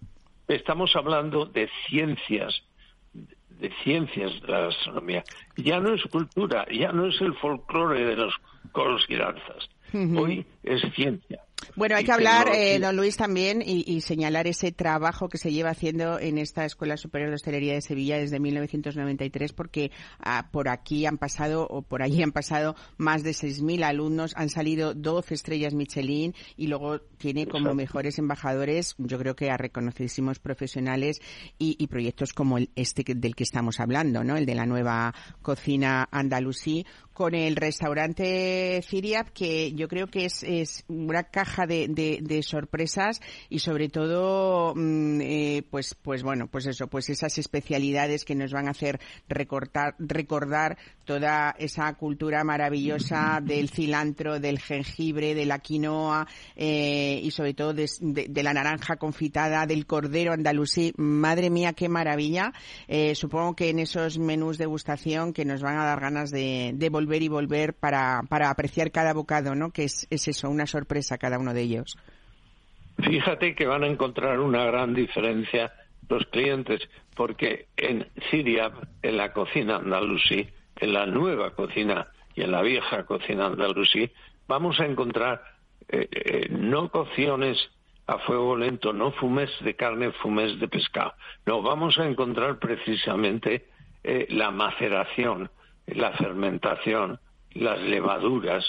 estamos 0.47 0.95
hablando 0.95 1.45
de 1.45 1.69
ciencias, 1.87 2.63
de 3.63 3.71
ciencias 3.81 4.41
de 4.41 4.47
la 4.49 4.59
gastronomía. 4.59 5.23
Ya 5.55 5.79
no 5.79 5.93
es 5.93 6.03
cultura, 6.03 6.65
ya 6.69 6.91
no 6.91 7.05
es 7.05 7.19
el 7.21 7.33
folclore 7.35 8.05
de 8.05 8.17
los 8.17 8.33
coros 8.73 9.05
y 9.07 9.15
danzas. 9.15 9.69
Hoy 9.93 10.45
es 10.63 10.81
ciencia. 10.93 11.39
Bueno, 11.75 11.95
hay 11.95 12.03
que 12.03 12.11
hablar, 12.11 12.49
eh, 12.53 12.79
don 12.79 12.95
Luis, 12.95 13.17
también 13.17 13.63
y, 13.65 14.01
señalar 14.01 14.47
ese 14.47 14.71
trabajo 14.71 15.29
que 15.29 15.37
se 15.37 15.51
lleva 15.51 15.69
haciendo 15.69 16.19
en 16.19 16.37
esta 16.37 16.65
Escuela 16.65 16.97
Superior 16.97 17.29
de 17.29 17.35
Hostelería 17.35 17.73
de 17.73 17.81
Sevilla 17.81 18.17
desde 18.17 18.39
1993, 18.39 19.53
porque 19.53 19.91
ah, 20.19 20.49
por 20.51 20.69
aquí 20.69 21.05
han 21.05 21.17
pasado, 21.17 21.67
o 21.69 21.81
por 21.81 22.01
allí 22.01 22.21
han 22.21 22.31
pasado, 22.31 22.75
más 22.97 23.23
de 23.23 23.31
6.000 23.31 23.83
alumnos, 23.83 24.33
han 24.35 24.49
salido 24.49 24.93
12 24.93 25.33
estrellas 25.33 25.73
Michelin 25.73 26.33
y 26.57 26.67
luego 26.67 26.99
tiene 26.99 27.47
como 27.47 27.73
mejores 27.73 28.19
embajadores, 28.19 28.95
yo 28.97 29.17
creo 29.17 29.35
que 29.35 29.49
a 29.49 29.57
reconocidísimos 29.57 30.39
profesionales 30.39 31.21
y, 31.57 31.87
proyectos 31.87 32.33
como 32.33 32.57
el, 32.57 32.69
este 32.75 33.03
del 33.15 33.35
que 33.35 33.43
estamos 33.43 33.79
hablando, 33.79 34.23
¿no? 34.23 34.35
El 34.35 34.45
de 34.45 34.55
la 34.55 34.65
nueva 34.65 35.13
cocina 35.41 36.07
andalusí, 36.11 36.85
con 37.13 37.35
el 37.35 37.55
restaurante 37.55 38.81
Ciriab, 38.87 39.31
que 39.33 39.73
yo 39.73 39.87
creo 39.87 40.07
que 40.07 40.25
es, 40.25 40.43
es 40.43 40.83
una 40.87 41.23
caja 41.23 41.52
de, 41.67 42.19
de, 42.21 42.43
sorpresas 42.43 43.21
y 43.49 43.59
sobre 43.59 43.89
todo, 43.89 44.73
mm, 44.75 45.21
eh, 45.21 45.63
pues, 45.69 45.95
pues 46.01 46.23
bueno, 46.23 46.47
pues 46.47 46.65
eso, 46.65 46.87
pues 46.87 47.09
esas 47.09 47.37
especialidades 47.37 48.25
que 48.25 48.35
nos 48.35 48.51
van 48.51 48.67
a 48.67 48.71
hacer 48.71 48.99
recortar, 49.29 49.95
recordar 49.99 50.77
toda 51.05 51.55
esa 51.59 51.93
cultura 51.93 52.43
maravillosa 52.43 53.39
del 53.41 53.69
cilantro, 53.69 54.39
del 54.39 54.59
jengibre, 54.59 55.35
de 55.35 55.45
la 55.45 55.59
quinoa 55.59 56.27
eh, 56.55 57.19
y 57.21 57.31
sobre 57.31 57.53
todo 57.53 57.73
de, 57.73 58.43
la 58.43 58.53
naranja 58.53 58.97
confitada, 58.97 59.65
del 59.65 59.85
cordero 59.85 60.33
andalusí. 60.33 60.93
Madre 60.97 61.49
mía, 61.49 61.73
qué 61.73 61.87
maravilla. 61.87 62.51
Eh, 62.87 63.15
supongo 63.15 63.55
que 63.55 63.69
en 63.69 63.79
esos 63.79 64.17
menús 64.17 64.57
de 64.57 64.65
gustación 64.65 65.33
que 65.33 65.45
nos 65.45 65.61
van 65.61 65.77
a 65.77 65.85
dar 65.85 65.99
ganas 65.99 66.31
de, 66.31 66.71
de 66.73 66.89
volver 66.89 67.21
y 67.21 67.27
volver 67.27 67.73
para, 67.73 68.23
para 68.27 68.49
apreciar 68.49 68.91
cada 68.91 69.13
bocado, 69.13 69.55
¿no? 69.55 69.71
Que 69.71 69.83
es, 69.85 70.07
es 70.09 70.27
eso, 70.27 70.49
una 70.49 70.65
sorpresa 70.65 71.17
cada 71.17 71.32
uno 71.39 71.53
de 71.53 71.61
ellos. 71.61 71.97
Fíjate 72.97 73.55
que 73.55 73.65
van 73.65 73.83
a 73.83 73.87
encontrar 73.87 74.39
una 74.39 74.65
gran 74.65 74.93
diferencia 74.93 75.73
los 76.09 76.25
clientes, 76.27 76.81
porque 77.15 77.67
en 77.77 78.07
Siria, 78.29 78.71
en 79.01 79.17
la 79.17 79.33
cocina 79.33 79.77
andalusí, 79.77 80.47
en 80.75 80.93
la 80.93 81.05
nueva 81.05 81.51
cocina 81.55 82.07
y 82.35 82.41
en 82.41 82.51
la 82.51 82.61
vieja 82.61 83.05
cocina 83.05 83.47
andalusí, 83.47 84.11
vamos 84.47 84.79
a 84.79 84.85
encontrar 84.85 85.43
eh, 85.89 86.07
eh, 86.11 86.47
no 86.49 86.89
cocciones 86.89 87.57
a 88.05 88.19
fuego 88.19 88.55
lento, 88.55 88.93
no 88.93 89.11
fumes 89.11 89.49
de 89.61 89.75
carne, 89.75 90.11
fumes 90.11 90.59
de 90.59 90.67
pescado. 90.67 91.13
No, 91.45 91.61
vamos 91.61 91.97
a 91.99 92.05
encontrar 92.05 92.59
precisamente 92.59 93.67
eh, 94.03 94.27
la 94.29 94.51
maceración, 94.51 95.49
la 95.87 96.11
fermentación, 96.11 97.19
las 97.51 97.81
levaduras, 97.81 98.65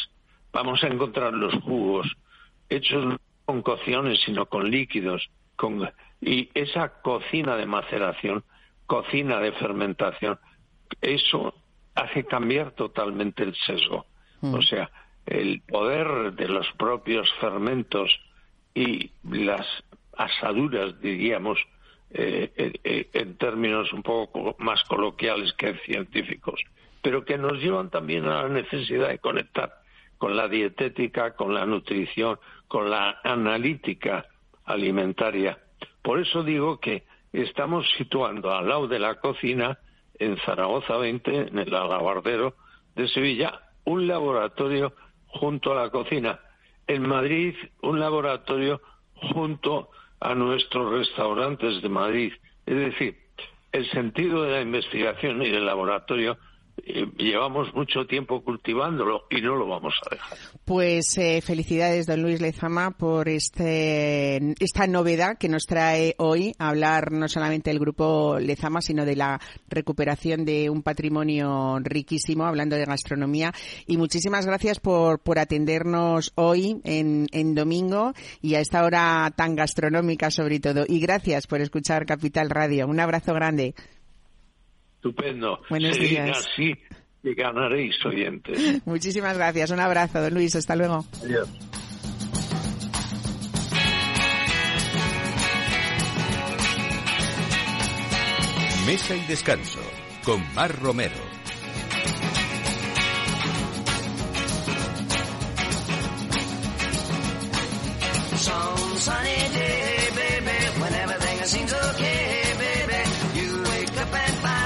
vamos 0.52 0.82
a 0.84 0.88
encontrar 0.88 1.32
los 1.34 1.54
jugos 1.62 2.06
hechos 2.68 3.04
no 3.04 3.18
con 3.44 3.62
cocciones, 3.62 4.20
sino 4.24 4.46
con 4.46 4.70
líquidos, 4.70 5.28
con, 5.56 5.90
y 6.20 6.48
esa 6.54 7.00
cocina 7.02 7.56
de 7.56 7.66
maceración, 7.66 8.42
cocina 8.86 9.38
de 9.40 9.52
fermentación, 9.52 10.38
eso 11.00 11.54
hace 11.94 12.24
cambiar 12.24 12.72
totalmente 12.72 13.42
el 13.42 13.54
sesgo. 13.54 14.06
Mm. 14.40 14.54
O 14.54 14.62
sea, 14.62 14.90
el 15.26 15.60
poder 15.62 16.32
de 16.32 16.48
los 16.48 16.66
propios 16.78 17.30
fermentos 17.40 18.18
y 18.74 19.10
las 19.22 19.66
asaduras, 20.16 21.00
diríamos, 21.00 21.58
eh, 22.10 22.52
eh, 22.56 22.72
eh, 22.84 23.08
en 23.12 23.36
términos 23.36 23.92
un 23.92 24.02
poco 24.02 24.54
más 24.58 24.82
coloquiales 24.84 25.52
que 25.54 25.74
científicos, 25.78 26.60
pero 27.02 27.24
que 27.24 27.38
nos 27.38 27.58
llevan 27.58 27.90
también 27.90 28.24
a 28.26 28.44
la 28.44 28.48
necesidad 28.48 29.08
de 29.08 29.18
conectar 29.18 29.83
con 30.24 30.38
la 30.38 30.48
dietética, 30.48 31.36
con 31.36 31.52
la 31.52 31.66
nutrición, 31.66 32.38
con 32.66 32.88
la 32.88 33.20
analítica 33.22 34.24
alimentaria. 34.64 35.58
Por 36.00 36.18
eso 36.18 36.42
digo 36.42 36.80
que 36.80 37.02
estamos 37.30 37.86
situando 37.98 38.50
al 38.50 38.66
lado 38.66 38.88
de 38.88 38.98
la 38.98 39.16
cocina, 39.16 39.78
en 40.18 40.38
Zaragoza 40.38 40.96
20, 40.96 41.48
en 41.48 41.58
el 41.58 41.74
alabardero 41.74 42.54
de 42.96 43.06
Sevilla, 43.08 43.68
un 43.84 44.06
laboratorio 44.06 44.94
junto 45.26 45.72
a 45.72 45.82
la 45.82 45.90
cocina. 45.90 46.40
En 46.86 47.06
Madrid, 47.06 47.54
un 47.82 48.00
laboratorio 48.00 48.80
junto 49.34 49.90
a 50.20 50.34
nuestros 50.34 50.90
restaurantes 50.90 51.82
de 51.82 51.88
Madrid. 51.90 52.32
Es 52.64 52.76
decir, 52.76 53.18
el 53.72 53.90
sentido 53.90 54.42
de 54.44 54.52
la 54.52 54.62
investigación 54.62 55.42
y 55.42 55.50
del 55.50 55.66
laboratorio 55.66 56.38
llevamos 57.16 57.74
mucho 57.74 58.06
tiempo 58.06 58.42
cultivándolo 58.42 59.24
y 59.30 59.40
no 59.40 59.56
lo 59.56 59.66
vamos 59.66 59.94
a 60.04 60.14
dejar. 60.14 60.38
Pues 60.64 61.16
eh, 61.18 61.40
felicidades, 61.40 62.06
don 62.06 62.22
Luis 62.22 62.40
Lezama, 62.40 62.90
por 62.92 63.28
este, 63.28 64.54
esta 64.62 64.86
novedad 64.86 65.38
que 65.38 65.48
nos 65.48 65.64
trae 65.66 66.14
hoy 66.18 66.52
hablar 66.58 67.12
no 67.12 67.28
solamente 67.28 67.70
del 67.70 67.78
grupo 67.78 68.38
Lezama, 68.38 68.80
sino 68.80 69.04
de 69.04 69.16
la 69.16 69.40
recuperación 69.68 70.44
de 70.44 70.70
un 70.70 70.82
patrimonio 70.82 71.78
riquísimo, 71.80 72.44
hablando 72.44 72.76
de 72.76 72.84
gastronomía. 72.84 73.52
Y 73.86 73.96
muchísimas 73.96 74.46
gracias 74.46 74.80
por, 74.80 75.20
por 75.20 75.38
atendernos 75.38 76.32
hoy 76.34 76.80
en, 76.84 77.26
en 77.32 77.54
domingo 77.54 78.12
y 78.40 78.54
a 78.54 78.60
esta 78.60 78.84
hora 78.84 79.32
tan 79.36 79.54
gastronómica 79.54 80.30
sobre 80.30 80.60
todo. 80.60 80.84
Y 80.86 81.00
gracias 81.00 81.46
por 81.46 81.60
escuchar 81.60 82.06
Capital 82.06 82.50
Radio. 82.50 82.86
Un 82.86 83.00
abrazo 83.00 83.32
grande. 83.32 83.74
Estupendo. 85.04 85.60
Buenos 85.68 85.98
días. 85.98 86.38
así 86.38 86.74
que 87.22 87.34
ganaréis 87.34 87.94
oyentes. 88.06 88.82
Muchísimas 88.86 89.36
gracias. 89.36 89.70
Un 89.70 89.80
abrazo, 89.80 90.22
don 90.22 90.32
Luis. 90.32 90.56
Hasta 90.56 90.74
luego. 90.74 91.04
Adiós. 91.22 91.46
Mesa 98.86 99.14
y 99.14 99.26
descanso 99.26 99.80
con 100.24 100.42
Mar 100.54 100.74
Romero. 100.80 101.33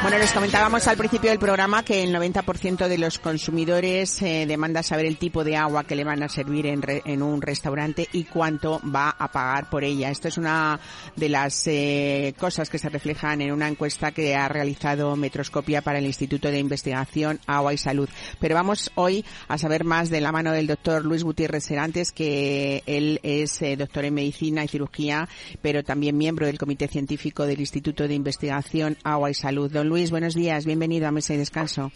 Bueno, 0.09 0.23
les 0.23 0.33
comentábamos 0.33 0.89
al 0.89 0.97
principio 0.97 1.29
del 1.29 1.39
programa 1.39 1.85
que 1.85 2.03
el 2.03 2.15
90% 2.15 2.89
de 2.89 2.97
los 2.97 3.19
consumidores 3.19 4.23
eh, 4.23 4.47
demanda 4.49 4.83
saber 4.83 5.05
el 5.05 5.19
tipo 5.19 5.45
de 5.45 5.55
agua 5.55 5.85
que 5.85 5.95
le 5.95 6.03
van 6.03 6.23
a 6.23 6.31
servir 6.31 6.65
en, 6.65 6.81
re- 6.81 7.03
en 7.05 7.23
un 7.23 7.43
restaurante 7.43 8.09
y 8.15 8.25
cuánto 8.25 8.81
va 8.83 9.11
a 9.11 9.31
pagar 9.31 9.69
por 9.69 9.85
ella. 9.85 10.11
Esto 10.11 10.29
es 10.29 10.39
una 10.39 10.81
de 11.15 11.29
las 11.29 11.67
eh, 11.67 12.35
cosas 12.39 12.71
que 12.71 12.79
se 12.79 12.89
reflejan 12.89 13.43
en 13.43 13.53
una 13.53 13.69
encuesta 13.69 14.11
que 14.13 14.35
ha 14.35 14.49
realizado 14.49 15.15
Metroscopia 15.15 15.83
para 15.83 15.99
el 15.99 16.07
Instituto 16.07 16.51
de 16.51 16.59
Investigación 16.59 17.39
Agua 17.47 17.75
y 17.75 17.79
Salud. 17.79 18.09
Pero 18.41 18.55
vamos 18.55 18.91
hoy 18.95 19.27
a 19.47 19.59
saber 19.59 19.85
más 19.85 20.09
de 20.09 20.23
la 20.23 20.33
mano 20.33 20.53
del 20.53 20.69
doctor 20.69 21.05
Luis 21.05 21.23
Gutiérrez 21.23 21.65
Serantes, 21.65 22.13
que 22.13 22.83
él 22.87 23.21
es 23.25 23.61
eh, 23.61 23.77
doctor 23.77 24.07
en 24.07 24.15
medicina 24.15 24.65
y 24.65 24.69
cirugía, 24.69 25.29
pero 25.61 25.85
también 25.85 26.17
miembro 26.17 26.47
del 26.47 26.57
Comité 26.57 26.89
Científico 26.89 27.45
del 27.45 27.61
Instituto 27.61 28.09
de 28.09 28.15
Investigación 28.15 28.97
Agua 29.05 29.31
y 29.31 29.35
Salud. 29.35 29.71
Don 29.71 29.87
Luis, 29.87 29.98
buenos 30.07 30.35
días, 30.35 30.65
bienvenido 30.65 31.09
a 31.09 31.11
Mesa 31.11 31.35
y 31.35 31.39
Descanso. 31.39 31.91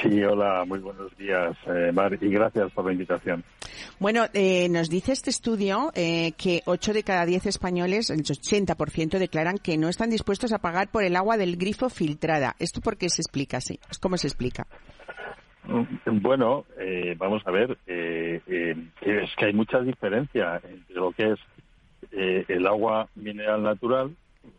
Sí, 0.00 0.22
hola, 0.22 0.64
muy 0.66 0.78
buenos 0.78 1.16
días, 1.16 1.56
eh, 1.66 1.90
Mar, 1.90 2.16
y 2.20 2.28
gracias 2.28 2.70
por 2.72 2.84
la 2.84 2.92
invitación. 2.92 3.42
Bueno, 3.98 4.26
eh, 4.34 4.68
nos 4.68 4.90
dice 4.90 5.12
este 5.12 5.30
estudio 5.30 5.90
eh, 5.94 6.32
que 6.32 6.60
8 6.66 6.92
de 6.92 7.02
cada 7.02 7.24
10 7.24 7.46
españoles, 7.46 8.10
el 8.10 8.22
80%, 8.22 9.18
declaran 9.18 9.56
que 9.56 9.78
no 9.78 9.88
están 9.88 10.10
dispuestos 10.10 10.52
a 10.52 10.58
pagar 10.58 10.90
por 10.90 11.02
el 11.02 11.16
agua 11.16 11.38
del 11.38 11.56
grifo 11.56 11.88
filtrada. 11.88 12.54
¿Esto 12.58 12.80
por 12.80 12.98
qué 12.98 13.08
se 13.08 13.22
explica 13.22 13.56
así? 13.56 13.80
¿Cómo 14.00 14.16
se 14.18 14.28
explica? 14.28 14.66
Mm, 15.64 16.20
Bueno, 16.20 16.66
eh, 16.78 17.14
vamos 17.16 17.42
a 17.46 17.50
ver, 17.50 17.78
eh, 17.86 18.40
eh, 18.46 18.76
es 19.00 19.30
que 19.36 19.46
hay 19.46 19.54
mucha 19.54 19.80
diferencia 19.80 20.60
entre 20.62 20.94
lo 20.94 21.12
que 21.12 21.32
es 21.32 21.38
eh, 22.12 22.44
el 22.48 22.66
agua 22.66 23.08
mineral 23.14 23.62
natural, 23.62 24.14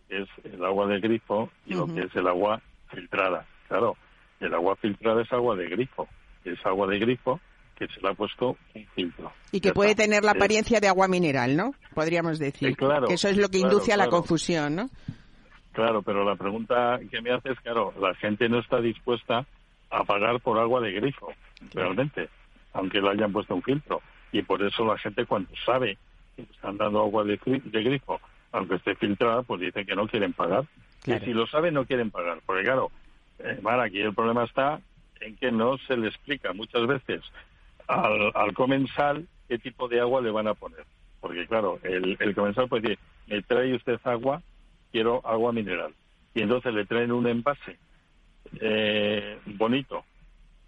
es 0.10 0.28
el 0.44 0.64
agua 0.64 0.88
de 0.88 1.00
grifo, 1.00 1.50
y 1.66 1.74
lo 1.74 1.88
que 1.88 2.02
es 2.02 2.16
el 2.16 2.28
agua 2.28 2.62
filtrada. 2.90 3.46
Claro, 3.68 3.98
el 4.40 4.54
agua 4.54 4.76
filtrada 4.76 5.22
es 5.22 5.32
agua 5.32 5.56
de 5.56 5.70
grifo, 5.70 6.08
es 6.46 6.64
agua 6.66 6.88
de 6.88 7.00
grifo 7.00 7.40
que 7.76 7.88
se 7.88 8.02
le 8.02 8.10
ha 8.10 8.14
puesto 8.14 8.56
un 8.76 8.86
filtro. 8.96 9.32
Y 9.52 9.60
que 9.60 9.74
puede 9.74 9.96
tener 9.96 10.24
la 10.24 10.32
apariencia 10.32 10.80
de 10.80 10.88
agua 10.88 11.08
mineral, 11.08 11.56
¿no? 11.58 11.74
Podríamos 11.94 12.38
decir. 12.40 12.70
Eh, 12.70 12.76
claro, 12.76 13.08
que 13.08 13.16
eso 13.16 13.28
es 13.28 13.38
lo 13.38 13.50
que 13.50 13.60
claro, 13.60 13.74
induce 13.74 13.94
a 13.94 13.98
la 13.98 14.06
claro. 14.06 14.18
confusión, 14.20 14.76
¿no? 14.76 14.90
Claro, 15.72 16.04
pero 16.04 16.24
la 16.24 16.36
pregunta 16.36 17.00
que 17.10 17.22
me 17.22 17.32
hace 17.32 17.52
es, 17.52 17.60
claro, 17.62 17.94
la 18.00 18.14
gente 18.16 18.48
no 18.48 18.60
está 18.60 18.80
dispuesta 18.80 19.46
a 19.90 20.04
pagar 20.04 20.40
por 20.40 20.60
agua 20.60 20.82
de 20.82 20.92
grifo, 20.92 21.34
realmente, 21.74 22.30
aunque 22.74 23.02
le 23.02 23.10
hayan 23.10 23.32
puesto 23.32 23.56
un 23.56 23.64
filtro. 23.64 24.02
Y 24.32 24.44
por 24.44 24.62
eso 24.64 24.86
la 24.86 24.98
gente 24.98 25.26
cuando 25.26 25.50
sabe 25.66 25.98
que 26.36 26.44
le 26.44 26.52
están 26.52 26.78
dando 26.78 27.02
agua 27.02 27.24
de, 27.24 27.40
de 27.46 27.84
grifo, 27.84 28.20
aunque 28.54 28.76
esté 28.76 28.96
filtrada, 28.96 29.42
pues 29.42 29.60
dicen 29.60 29.86
que 29.86 29.96
no 29.96 30.08
quieren 30.08 30.32
pagar. 30.32 30.66
Claro. 31.02 31.22
Y 31.22 31.26
si 31.26 31.34
lo 31.34 31.46
saben, 31.48 31.74
no 31.74 31.86
quieren 31.86 32.12
pagar. 32.12 32.40
Porque 32.46 32.64
claro, 32.64 32.92
eh, 33.40 33.60
aquí 33.82 34.00
el 34.00 34.14
problema 34.14 34.46
está 34.46 34.80
en 35.20 35.36
que 35.36 35.52
no 35.52 35.78
se 35.80 35.98
le 35.98 36.08
explica 36.08 36.54
muchas 36.54 36.88
veces 36.88 37.22
al, 37.88 38.32
al 38.34 38.54
comensal 38.54 39.28
qué 39.50 39.58
tipo 39.58 39.88
de 39.88 40.00
agua 40.00 40.22
le 40.22 40.32
van 40.32 40.48
a 40.48 40.54
poner. 40.54 40.86
Porque 41.20 41.48
claro, 41.48 41.80
el, 41.84 42.16
el 42.20 42.36
comensal 42.36 42.70
puede 42.70 42.82
decir, 42.84 43.00
me 43.28 43.42
trae 43.42 43.74
usted 43.76 44.00
agua, 44.04 44.42
quiero 44.92 45.22
agua 45.26 45.52
mineral. 45.52 45.94
Y 46.36 46.42
entonces 46.42 46.74
le 46.74 46.86
traen 46.86 47.12
un 47.12 47.28
envase 47.28 47.78
eh, 48.60 49.40
bonito, 49.46 50.06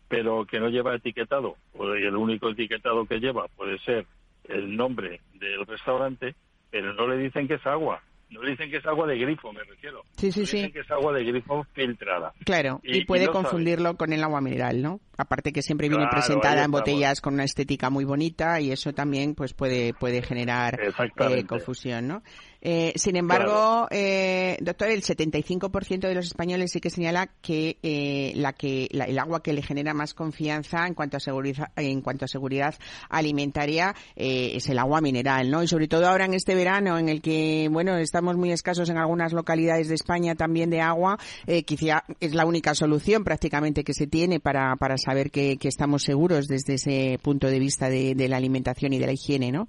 pero 0.08 0.46
que 0.46 0.60
no 0.60 0.70
lleva 0.70 0.96
etiquetado, 0.96 1.56
o 1.74 1.94
el 1.94 2.16
único 2.16 2.50
etiquetado 2.50 3.06
que 3.06 3.20
lleva 3.20 3.48
puede 3.50 3.78
ser 3.80 4.06
el 4.48 4.76
nombre 4.76 5.22
del 5.34 5.66
restaurante, 5.66 6.36
pero 6.72 6.94
no 6.94 7.08
le 7.08 7.18
dicen 7.24 7.48
que 7.48 7.56
es 7.56 7.66
agua. 7.66 8.02
No 8.28 8.42
le 8.42 8.52
dicen 8.52 8.72
que 8.72 8.78
es 8.78 8.86
agua 8.88 9.06
de 9.08 9.18
grifo, 9.20 9.54
me 9.54 9.64
refiero. 9.64 10.02
Sí, 10.18 10.32
sí, 10.32 10.46
sí. 10.48 10.58
Dicen 10.58 10.74
que 10.74 10.80
es 10.80 10.92
agua 10.92 11.14
de 11.14 11.24
grifo 11.24 11.64
filtrada. 11.74 12.34
Claro, 12.44 12.82
y, 12.84 12.98
Y- 12.98 13.02
y 13.02 13.06
puede 13.06 13.26
sabe. 13.26 13.34
confundirlo 13.34 13.96
con 13.98 14.12
el 14.14 14.24
agua 14.24 14.42
mineral, 14.42 14.82
¿no? 14.82 15.00
Aparte 15.16 15.54
que 15.54 15.62
siempre 15.62 15.88
viene 15.90 16.06
Claro, 16.06 16.16
presentada 16.18 16.64
en 16.64 16.72
botellas 16.72 17.22
con 17.22 17.36
una 17.36 17.44
estética 17.44 17.90
muy 17.92 18.04
bonita 18.04 18.60
y 18.60 18.72
eso 18.72 18.94
también 18.94 19.36
pues 19.36 19.54
puede 19.54 19.94
puede 19.94 20.24
generar 20.24 20.80
eh, 20.82 21.46
confusión, 21.46 22.08
¿no? 22.08 22.24
Eh, 22.68 22.94
sin 22.96 23.16
embargo, 23.16 23.88
eh, 23.92 24.58
doctor, 24.60 24.90
el 24.90 25.04
75% 25.04 26.08
de 26.08 26.16
los 26.16 26.26
españoles 26.26 26.72
sí 26.72 26.82
que 26.82 26.90
señala 26.90 27.28
que 27.44 27.78
eh, 27.84 28.34
la 28.38 28.54
que 28.54 28.88
la- 28.92 29.06
el 29.06 29.20
agua 29.20 29.44
que 29.44 29.54
le 29.54 29.62
genera 29.62 29.94
más 29.94 30.16
confianza 30.16 30.88
en 30.88 30.96
cuanto 30.96 31.18
a 31.18 31.20
seguridad 31.20 31.68
en 31.76 32.02
cuanto 32.02 32.26
a 32.26 32.28
seguridad 32.28 32.74
alimentaria 33.08 33.94
eh, 34.16 34.54
es 34.56 34.68
el 34.68 34.80
agua 34.80 35.00
mineral, 35.00 35.52
¿no? 35.52 35.62
Y 35.62 35.68
sobre 35.68 35.88
todo 35.88 36.08
ahora 36.08 36.26
en 36.26 36.34
este 36.34 36.56
verano 36.56 36.98
en 36.98 37.08
el 37.08 37.22
que 37.22 37.70
bueno 37.72 37.98
estamos 37.98 38.36
muy 38.36 38.52
escasos 38.52 38.90
en 38.90 38.98
algunas 38.98 39.32
localidades 39.32 39.88
de 39.88 39.94
España 39.94 40.34
también 40.34 40.72
de 40.72 40.82
agua, 40.82 41.20
eh, 41.46 41.62
quizá 41.64 42.04
es 42.20 42.34
la 42.34 42.46
única 42.48 42.74
solución 42.74 43.24
prácticamente 43.24 43.84
que 43.84 43.94
se 43.94 44.08
tiene 44.08 44.40
para 44.40 44.76
para 44.78 44.98
saber 44.98 45.30
que, 45.30 45.58
que 45.58 45.68
estamos 45.68 46.02
seguros 46.02 46.48
desde 46.48 46.74
ese 46.74 47.20
punto 47.22 47.46
de 47.48 47.60
vista 47.60 47.90
de, 47.90 48.16
de 48.16 48.28
la 48.28 48.38
alimentación 48.38 48.92
y 48.94 48.98
de 48.98 49.06
la 49.06 49.14
higiene, 49.14 49.52
¿no? 49.52 49.68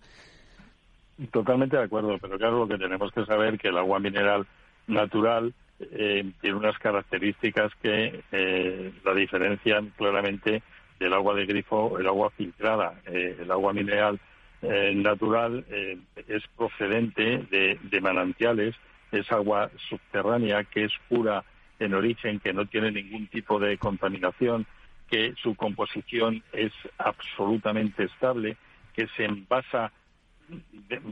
Totalmente 1.31 1.77
de 1.77 1.85
acuerdo, 1.85 2.19
pero 2.21 2.37
claro, 2.37 2.59
lo 2.59 2.69
que 2.69 2.77
tenemos 2.77 3.11
que 3.11 3.25
saber 3.25 3.59
que 3.59 3.69
el 3.69 3.79
agua 3.79 3.99
mineral 3.99 4.47
natural 4.87 5.55
eh, 5.81 6.31
tiene 6.41 6.57
unas 6.57 6.79
características 6.79 7.73
que 7.83 8.23
eh, 8.33 8.93
la 9.03 9.15
diferencian 9.15 9.93
claramente 9.97 10.63
del 11.01 11.15
agua 11.15 11.35
de 11.35 11.47
grifo, 11.47 11.99
el 11.99 12.07
agua 12.07 12.31
filtrada. 12.31 13.01
Eh, 13.07 13.37
el 13.41 13.51
agua 13.51 13.73
mineral 13.73 14.21
eh, 14.63 14.93
natural 14.95 15.65
eh, 15.71 15.99
es 16.29 16.43
procedente 16.57 17.47
de, 17.51 17.79
de 17.83 18.01
manantiales, 18.01 18.75
es 19.11 19.31
agua 19.33 19.71
subterránea 19.89 20.65
que 20.65 20.85
es 20.85 20.93
pura 21.09 21.45
en 21.79 21.95
origen, 21.95 22.41
que 22.41 22.53
no 22.53 22.67
tiene 22.67 22.91
ningún 22.91 23.27
tipo 23.29 23.59
de 23.59 23.79
contaminación, 23.79 24.67
que 25.09 25.35
su 25.43 25.55
composición 25.55 26.43
es 26.53 26.73
absolutamente 26.99 28.05
estable, 28.05 28.57
que 28.95 29.07
se 29.17 29.25
envasa 29.25 29.93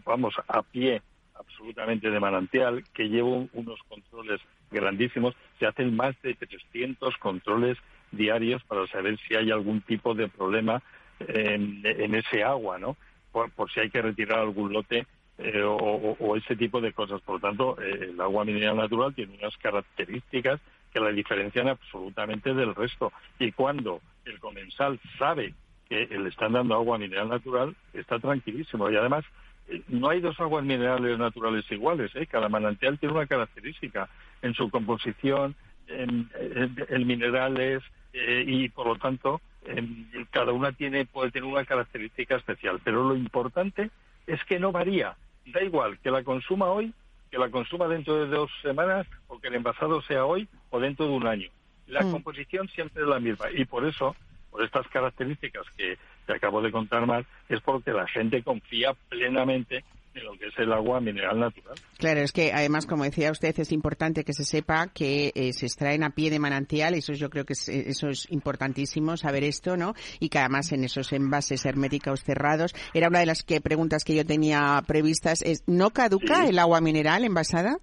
vamos, 0.05 0.35
a 0.49 0.63
pie 0.63 1.03
absolutamente 1.35 2.11
de 2.11 2.21
manantial, 2.21 2.85
que 2.95 3.09
lleva 3.09 3.29
un- 3.29 3.51
unos 3.55 3.81
controles 3.89 4.41
grandísimos. 4.71 5.35
Se 5.59 5.67
hacen 5.67 5.95
más 5.97 6.15
de 6.23 6.35
300 6.35 7.17
controles 7.19 7.77
diarios 8.13 8.63
para 8.65 8.87
saber 8.87 9.19
si 9.27 9.35
hay 9.35 9.51
algún 9.51 9.81
tipo 9.83 10.15
de 10.15 10.29
problema 10.29 10.83
en, 11.21 11.83
ese 12.15 12.45
agua, 12.45 12.79
¿no? 12.79 12.97
Por, 13.33 13.51
por 13.51 13.71
si 13.73 13.81
hay 13.81 13.91
que 13.91 14.03
retirar 14.03 14.39
algún 14.39 14.73
lote 14.73 15.07
eh, 15.39 15.63
o 15.65 16.37
ese 16.37 16.55
tipo 16.55 16.81
de 16.81 16.93
cosas. 16.93 17.21
Por 17.23 17.37
lo 17.37 17.41
tanto, 17.41 17.83
eh, 17.83 18.11
el 18.11 18.21
agua 18.21 18.45
mineral 18.45 18.77
natural 18.77 19.15
tiene 19.15 19.37
unas 19.37 19.57
características 19.57 20.61
que 20.93 21.01
la 21.01 21.11
diferencian 21.11 21.69
absolutamente 21.69 22.55
del 22.55 22.75
resto. 22.75 23.13
Y 23.41 23.51
cuando 23.51 24.01
el 24.25 24.39
comensal 24.39 25.01
sabe 25.19 25.53
que 25.89 26.07
le 26.07 26.29
están 26.29 26.53
dando 26.53 26.75
agua 26.75 26.99
mineral 26.99 27.29
natural, 27.29 27.75
está 27.93 28.19
tranquilísimo. 28.19 28.91
Y 28.91 28.97
además, 28.97 29.25
eh, 29.69 29.83
no 29.89 30.09
hay 30.11 30.21
dos 30.21 30.39
aguas 30.41 30.65
minerales 30.65 31.19
naturales 31.19 31.71
iguales. 31.71 32.11
¿eh? 32.15 32.27
Cada 32.27 32.49
manantial 32.49 32.99
tiene 32.99 33.15
una 33.15 33.27
característica 33.27 34.09
en 34.43 34.55
su 34.55 34.71
composición, 34.71 35.55
en, 35.87 36.31
en- 36.39 36.87
en 36.89 37.07
minerales 37.07 37.83
eh, 38.13 38.45
y, 38.47 38.69
por 38.71 38.87
lo 38.87 38.97
tanto, 38.97 39.41
en- 39.67 40.09
cada 40.31 40.53
una 40.53 40.73
tiene 40.73 41.05
puede 41.07 41.31
tener 41.31 41.49
una 41.49 41.65
característica 41.65 42.37
especial. 42.37 42.81
Pero 42.85 43.05
lo 43.09 43.17
importante 43.17 43.91
es 44.27 44.43
que 44.45 44.59
no 44.59 44.73
varía. 44.73 45.17
Da 45.47 45.63
igual 45.63 45.99
que 45.99 46.11
la 46.11 46.23
consuma 46.23 46.67
hoy, 46.71 46.93
que 47.31 47.37
la 47.39 47.51
consuma 47.51 47.89
dentro 47.89 48.17
de 48.17 48.27
dos 48.35 48.51
semanas 48.63 49.07
o 49.27 49.39
que 49.39 49.49
el 49.49 49.55
envasado 49.57 50.01
sea 50.03 50.25
hoy 50.25 50.49
o 50.71 50.81
dentro 50.81 51.07
de 51.07 51.13
un 51.13 51.27
año. 51.27 51.49
La 51.87 52.03
Mm. 52.05 52.13
composición 52.13 52.69
siempre 52.69 53.03
es 53.03 53.09
la 53.09 53.21
misma 53.21 53.51
y 53.55 53.65
por 53.67 53.85
eso, 53.85 54.17
por 54.55 54.65
estas 54.65 54.87
características 54.87 55.65
que 55.77 55.99
te 56.27 56.33
acabo 56.33 56.63
de 56.63 56.71
contar 56.71 57.05
más, 57.07 57.27
es 57.49 57.61
porque 57.61 57.91
la 57.91 58.07
gente 58.07 58.41
confía 58.45 58.93
plenamente 59.09 59.83
en 60.15 60.25
lo 60.25 60.39
que 60.39 60.47
es 60.47 60.55
el 60.59 60.73
agua 60.73 61.01
mineral 61.01 61.41
natural. 61.41 61.75
Claro, 61.99 62.21
es 62.21 62.31
que 62.31 62.53
además, 62.53 62.87
como 62.87 63.03
decía 63.03 63.33
usted, 63.33 63.53
es 63.59 63.73
importante 63.73 64.23
que 64.23 64.33
se 64.33 64.45
sepa 64.45 64.87
que 64.95 65.33
eh, 65.35 65.53
se 65.53 65.67
extraen 65.67 66.05
a 66.05 66.11
pie 66.11 66.31
de 66.31 66.39
manantial, 66.39 66.95
eso 66.95 67.15
yo 67.15 67.31
creo 67.31 67.45
que 67.45 67.55
es, 67.55 67.69
eh, 67.69 67.87
eso 67.89 68.07
es 68.07 68.31
importantísimo 68.31 69.17
saber 69.17 69.43
esto, 69.43 69.77
¿no? 69.77 69.95
Y 70.21 70.29
que 70.29 70.39
además 70.39 70.71
en 70.71 70.85
esos 70.85 71.13
envases 71.13 71.67
herméticos 71.67 72.23
cerrados, 72.23 72.77
era 72.95 73.09
una 73.09 73.19
de 73.19 73.27
las 73.27 73.43
que 73.43 73.61
preguntas 73.61 74.05
que 74.05 74.15
yo 74.15 74.25
tenía 74.25 74.81
previstas, 74.87 75.43
es 75.43 75.65
¿no 75.67 75.91
caduca 75.91 76.45
Sí. 76.45 76.51
el 76.51 76.61
agua 76.61 76.81
mineral 76.81 77.25
envasada? 77.25 77.79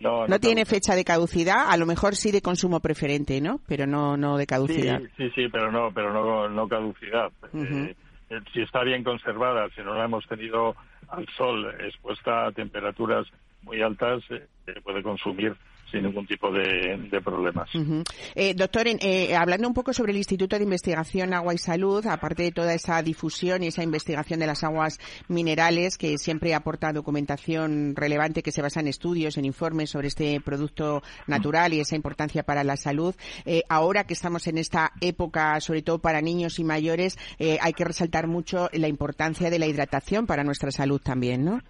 No, 0.00 0.26
No, 0.26 0.38
tiene 0.38 0.64
fecha 0.64 0.94
de 0.94 1.04
caducidad, 1.04 1.70
a 1.70 1.76
lo 1.76 1.86
mejor 1.86 2.14
sí 2.14 2.30
de 2.30 2.42
consumo 2.42 2.80
preferente, 2.80 3.40
¿no? 3.40 3.60
Pero 3.66 3.86
no 3.86 4.16
no 4.16 4.36
de 4.36 4.46
caducidad. 4.46 5.00
Sí, 5.00 5.08
sí, 5.16 5.30
sí, 5.34 5.48
pero 5.50 5.72
no, 5.72 5.90
pero 5.92 6.12
no, 6.12 6.48
no 6.48 6.68
caducidad. 6.68 7.30
Eh, 7.54 7.94
eh, 8.30 8.40
si 8.52 8.60
está 8.60 8.82
bien 8.84 9.02
conservada, 9.02 9.68
si 9.74 9.82
no 9.82 9.94
la 9.94 10.04
hemos 10.04 10.26
tenido 10.26 10.76
al 11.08 11.26
sol 11.36 11.74
expuesta 11.80 12.46
a 12.46 12.52
temperaturas 12.52 13.26
muy 13.62 13.80
altas, 13.82 14.22
eh, 14.30 14.46
puede 14.82 15.02
consumir 15.02 15.56
sin 15.90 16.02
ningún 16.02 16.26
tipo 16.26 16.50
de, 16.50 17.20
problemas. 17.24 17.68
eh, 18.34 18.54
doctor, 18.54 18.86
eh, 18.86 19.34
hablando 19.34 19.68
un 19.68 19.74
poco 19.74 19.92
sobre 19.92 20.12
el 20.12 20.18
Instituto 20.18 20.56
de 20.56 20.64
Investigación 20.64 21.34
Agua 21.34 21.54
y 21.54 21.58
Salud, 21.58 22.06
aparte 22.06 22.42
de 22.42 22.52
toda 22.52 22.74
esa 22.74 23.02
difusión 23.02 23.62
y 23.62 23.68
esa 23.68 23.82
investigación 23.82 24.40
de 24.40 24.46
las 24.46 24.64
aguas 24.64 24.98
minerales, 25.28 25.98
que 25.98 26.18
siempre 26.18 26.54
aporta 26.54 26.92
documentación 26.92 27.94
relevante 27.96 28.42
que 28.42 28.52
se 28.52 28.62
basa 28.62 28.80
en 28.80 28.88
estudios, 28.88 29.36
en 29.36 29.44
informes 29.44 29.90
sobre 29.90 30.08
este 30.08 30.40
producto 30.40 31.02
natural 31.26 31.72
y 31.72 31.80
esa 31.80 31.96
importancia 31.96 32.42
para 32.42 32.64
la 32.64 32.76
salud, 32.76 33.14
eh, 33.44 33.62
ahora 33.68 34.04
que 34.04 34.14
estamos 34.14 34.46
en 34.46 34.58
esta 34.58 34.92
época, 35.00 35.60
sobre 35.60 35.82
todo 35.82 35.98
para 35.98 36.20
niños 36.20 36.58
y 36.58 36.64
mayores, 36.64 37.18
eh, 37.38 37.58
hay 37.60 37.72
que 37.72 37.84
resaltar 37.84 38.26
mucho 38.26 38.68
la 38.72 38.88
importancia 38.88 39.50
de 39.50 39.58
la 39.58 39.66
hidratación 39.66 40.26
para 40.26 40.44
nuestra 40.44 40.70
salud 40.70 41.00
también, 41.00 41.44
¿no? 41.44 41.62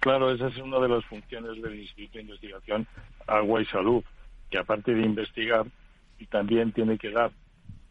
Claro, 0.00 0.30
esa 0.30 0.46
es 0.48 0.56
una 0.58 0.78
de 0.78 0.88
las 0.88 1.04
funciones 1.06 1.60
del 1.60 1.80
Instituto 1.80 2.18
de 2.18 2.22
Investigación 2.22 2.86
Agua 3.26 3.60
y 3.60 3.66
Salud, 3.66 4.04
que 4.50 4.58
aparte 4.58 4.94
de 4.94 5.02
investigar, 5.02 5.66
también 6.30 6.72
tiene 6.72 6.98
que 6.98 7.10
dar 7.10 7.32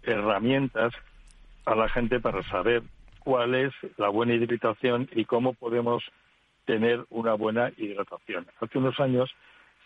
herramientas 0.04 0.94
a 1.66 1.76
la 1.76 1.90
gente 1.90 2.20
para 2.20 2.44
saber 2.44 2.82
cuál 3.20 3.56
es 3.56 3.74
la 3.98 4.08
buena 4.08 4.34
hidratación 4.34 5.10
y 5.14 5.26
cómo 5.26 5.54
podemos 5.54 6.04
tener 6.66 7.06
una 7.10 7.34
buena 7.34 7.72
hidratación. 7.78 8.48
Hace 8.62 8.78
unos 8.78 9.00
años 9.00 9.30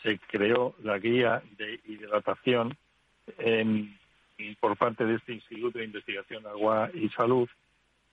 se 0.03 0.19
creó 0.19 0.75
la 0.83 0.99
guía 0.99 1.41
de 1.57 1.79
hidratación 1.87 2.77
por 4.59 4.77
parte 4.77 5.05
de 5.05 5.15
este 5.15 5.33
Instituto 5.33 5.79
de 5.79 5.85
Investigación 5.85 6.45
Agua 6.45 6.89
y 6.93 7.09
Salud. 7.09 7.49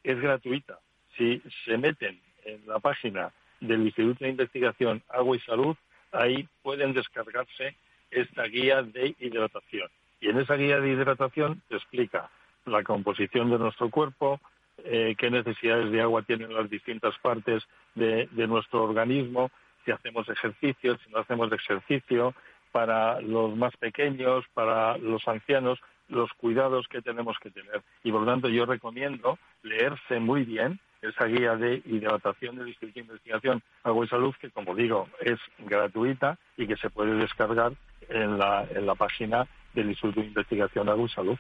Es 0.03 0.19
gratuita. 0.19 0.79
Si 1.17 1.43
se 1.65 1.77
meten 1.77 2.21
en 2.45 2.67
la 2.67 2.79
página 2.79 3.33
del 3.61 3.83
Instituto 3.83 4.25
de 4.25 4.31
Investigación 4.31 5.03
Agua 5.09 5.37
y 5.37 5.41
Salud, 5.41 5.77
ahí 6.13 6.49
pueden 6.63 6.93
descargarse 6.93 7.77
esta 8.11 8.45
guía 8.45 8.83
de 8.83 9.15
hidratación. 9.19 9.89
Y 10.21 10.29
en 10.29 10.39
esa 10.39 10.55
guía 10.55 10.81
de 10.81 10.91
hidratación 10.91 11.63
se 11.69 11.77
explica 11.77 12.31
la 12.65 12.83
composición 12.83 13.51
de 13.51 13.59
nuestro 13.59 13.91
cuerpo, 13.91 14.41
eh, 14.85 15.15
qué 15.19 15.31
necesidades 15.31 15.91
de 15.91 16.01
agua 16.01 16.23
tienen 16.23 16.55
las 16.55 16.71
distintas 16.71 17.17
partes 17.19 17.65
de, 17.95 18.29
nuestro 18.47 18.85
organismo, 18.85 19.51
si 19.85 19.91
hacemos 19.91 20.29
ejercicio, 20.29 20.97
si 20.99 21.11
no 21.11 21.19
hacemos 21.19 21.53
ejercicio, 21.53 22.35
para 22.71 23.21
los 23.21 23.57
más 23.57 23.77
pequeños, 23.77 24.45
para 24.55 24.99
los 24.99 25.27
ancianos, 25.27 25.81
los 26.09 26.31
cuidados 26.35 26.87
que 26.89 27.03
tenemos 27.03 27.37
que 27.39 27.51
tener. 27.51 27.83
Y 28.05 28.13
por 28.13 28.21
lo 28.23 28.27
tanto 28.27 28.49
yo 28.49 28.67
recomiendo 28.67 29.39
leerse 29.63 30.21
muy 30.21 30.45
bien 30.45 30.79
esa 31.03 31.27
guía 31.27 31.55
de 31.57 31.83
hidratación 31.85 32.57
del 32.57 32.69
Instituto 32.69 32.95
de 32.95 33.01
Investigación 33.01 33.63
Agua 33.85 34.05
y 34.05 34.09
Salud, 34.09 34.35
que 34.41 34.51
como 34.51 34.75
digo 34.75 35.09
es 35.21 35.39
gratuita 35.59 36.39
y 36.57 36.67
que 36.67 36.77
se 36.77 36.91
puede 36.91 37.15
descargar 37.15 37.73
en 38.09 38.39
la, 38.39 38.67
en 38.75 38.87
la 38.87 38.95
página 38.95 39.47
del 39.75 39.91
Instituto 39.91 40.21
de 40.21 40.27
Investigación 40.27 40.89
Agua 40.89 41.07
y 41.07 41.15
Salud. 41.15 41.37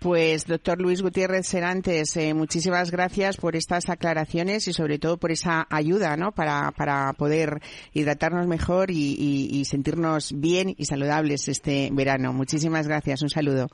Pues, 0.00 0.46
doctor 0.46 0.80
Luis 0.80 1.00
Gutiérrez 1.00 1.46
Serantes, 1.46 2.16
eh, 2.16 2.34
muchísimas 2.34 2.90
gracias 2.90 3.36
por 3.36 3.56
estas 3.56 3.88
aclaraciones 3.88 4.68
y 4.68 4.72
sobre 4.72 4.98
todo 4.98 5.16
por 5.16 5.30
esa 5.30 5.66
ayuda 5.70 6.16
¿no? 6.16 6.32
para, 6.32 6.72
para 6.72 7.12
poder 7.14 7.60
hidratarnos 7.94 8.46
mejor 8.46 8.90
y, 8.90 9.16
y 9.50 9.64
sentirnos 9.64 10.38
bien 10.38 10.74
y 10.76 10.84
saludables 10.84 11.48
este 11.48 11.88
verano. 11.92 12.32
Muchísimas 12.32 12.86
gracias. 12.86 13.22
Un 13.22 13.30
saludo. 13.30 13.68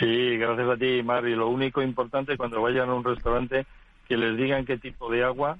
Sí, 0.00 0.36
gracias 0.38 0.68
a 0.68 0.76
ti, 0.76 1.02
Mari. 1.04 1.36
Lo 1.36 1.48
único 1.48 1.82
importante 1.82 2.36
cuando 2.36 2.60
vayan 2.60 2.88
a 2.88 2.94
un 2.94 3.04
restaurante 3.04 3.66
que 4.12 4.18
les 4.18 4.36
digan 4.36 4.66
qué 4.66 4.76
tipo 4.76 5.10
de 5.10 5.24
agua 5.24 5.56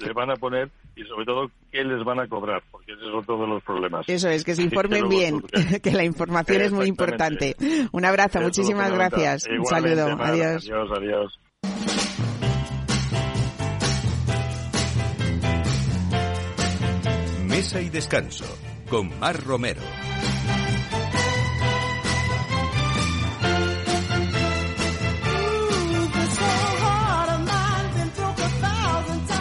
les 0.00 0.12
van 0.12 0.32
a 0.32 0.34
poner 0.34 0.68
y 0.96 1.04
sobre 1.04 1.24
todo 1.24 1.48
qué 1.70 1.84
les 1.84 2.04
van 2.04 2.18
a 2.18 2.26
cobrar, 2.26 2.60
porque 2.72 2.90
ese 2.90 3.02
es 3.02 3.14
otro 3.14 3.40
de 3.40 3.46
los 3.46 3.62
problemas. 3.62 4.04
Eso 4.08 4.28
es, 4.28 4.42
que 4.42 4.56
se 4.56 4.62
informen 4.68 5.08
bien, 5.08 5.42
que 5.82 5.92
la 5.92 6.02
información 6.02 6.62
es 6.62 6.72
muy 6.72 6.86
importante. 6.86 7.54
Un 7.92 8.04
abrazo, 8.04 8.40
muchísimas 8.40 8.92
gracias. 8.92 9.46
Un 9.46 9.64
saludo, 9.64 10.08
adiós. 10.20 10.68
Adiós, 10.68 10.90
adiós. 10.96 11.40
Mesa 17.46 17.80
y 17.80 17.90
descanso 17.90 18.44
con 18.90 19.16
Mar 19.20 19.40
Romero. 19.44 19.82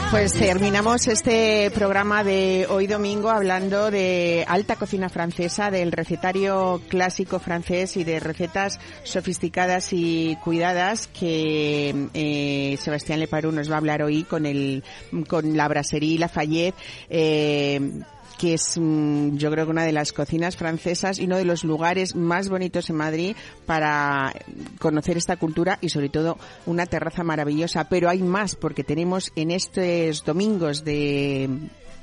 Pues 0.10 0.32
terminamos 0.32 1.06
este 1.10 1.70
programa 1.72 2.24
de 2.24 2.66
hoy 2.70 2.88
domingo 2.88 3.30
hablando 3.30 3.92
de 3.92 4.46
alta 4.48 4.78
cocina 4.78 5.10
francesa, 5.10 5.70
del 5.70 5.92
recetario 5.92 6.82
clásico 6.88 7.40
francés 7.40 7.98
y 7.98 8.06
de 8.06 8.22
recetas 8.22 8.80
sofisticadas 9.04 9.92
y 9.92 10.38
cuidadas 10.44 11.08
que 11.08 12.08
eh, 12.14 12.78
Sebastián 12.80 13.20
Leparú 13.20 13.52
nos 13.52 13.70
va 13.70 13.76
a 13.76 13.80
hablar 13.80 14.02
hoy 14.02 14.24
con 14.24 14.46
el 14.46 14.84
con 15.28 15.58
la 15.58 15.68
brasserie 15.68 16.18
Lafayette. 16.18 16.76
Eh, 17.10 18.02
que 18.38 18.54
es 18.54 18.78
mm, 18.78 19.38
yo 19.38 19.52
creo 19.52 19.66
que 19.66 19.72
una 19.72 19.84
de 19.84 19.92
las 19.92 20.14
cocinas 20.14 20.56
francesas 20.56 21.20
y 21.20 21.26
uno 21.26 21.38
de 21.38 21.46
los 21.46 21.64
lugares 21.64 22.16
más 22.16 22.50
bonitos 22.50 22.90
en 22.90 22.96
Madrid 22.96 23.36
para 23.66 24.34
conocer 24.80 25.18
esta 25.18 25.38
cultura 25.38 25.78
y 25.82 25.90
sobre 25.90 26.10
todo 26.10 26.38
una 26.66 26.86
terraza 26.86 27.24
maravillosa. 27.24 27.90
Pero 27.90 28.10
hay 28.10 28.22
más 28.22 28.56
porque 28.56 28.84
tenemos 28.84 29.32
en 29.36 29.52
estos 29.52 30.24
domingos 30.24 30.84
de 30.84 31.50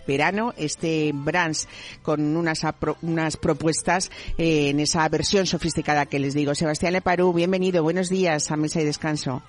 verano 0.07 0.53
este 0.57 1.13
brunch 1.15 1.67
con 2.03 2.37
unas, 2.37 2.61
unas 3.03 3.37
propuestas 3.37 4.11
eh, 4.37 4.69
en 4.71 4.81
esa 4.81 5.09
versión 5.09 5.47
sofisticada 5.47 6.07
que 6.07 6.19
les 6.19 6.35
digo. 6.35 6.55
Sebastián 6.55 6.93
Leparú, 6.93 7.33
bienvenido, 7.33 7.83
buenos 7.83 8.09
días 8.09 8.51
a 8.51 8.57
Mesa 8.57 8.81
y 8.81 8.85
Descanso. 8.85 9.43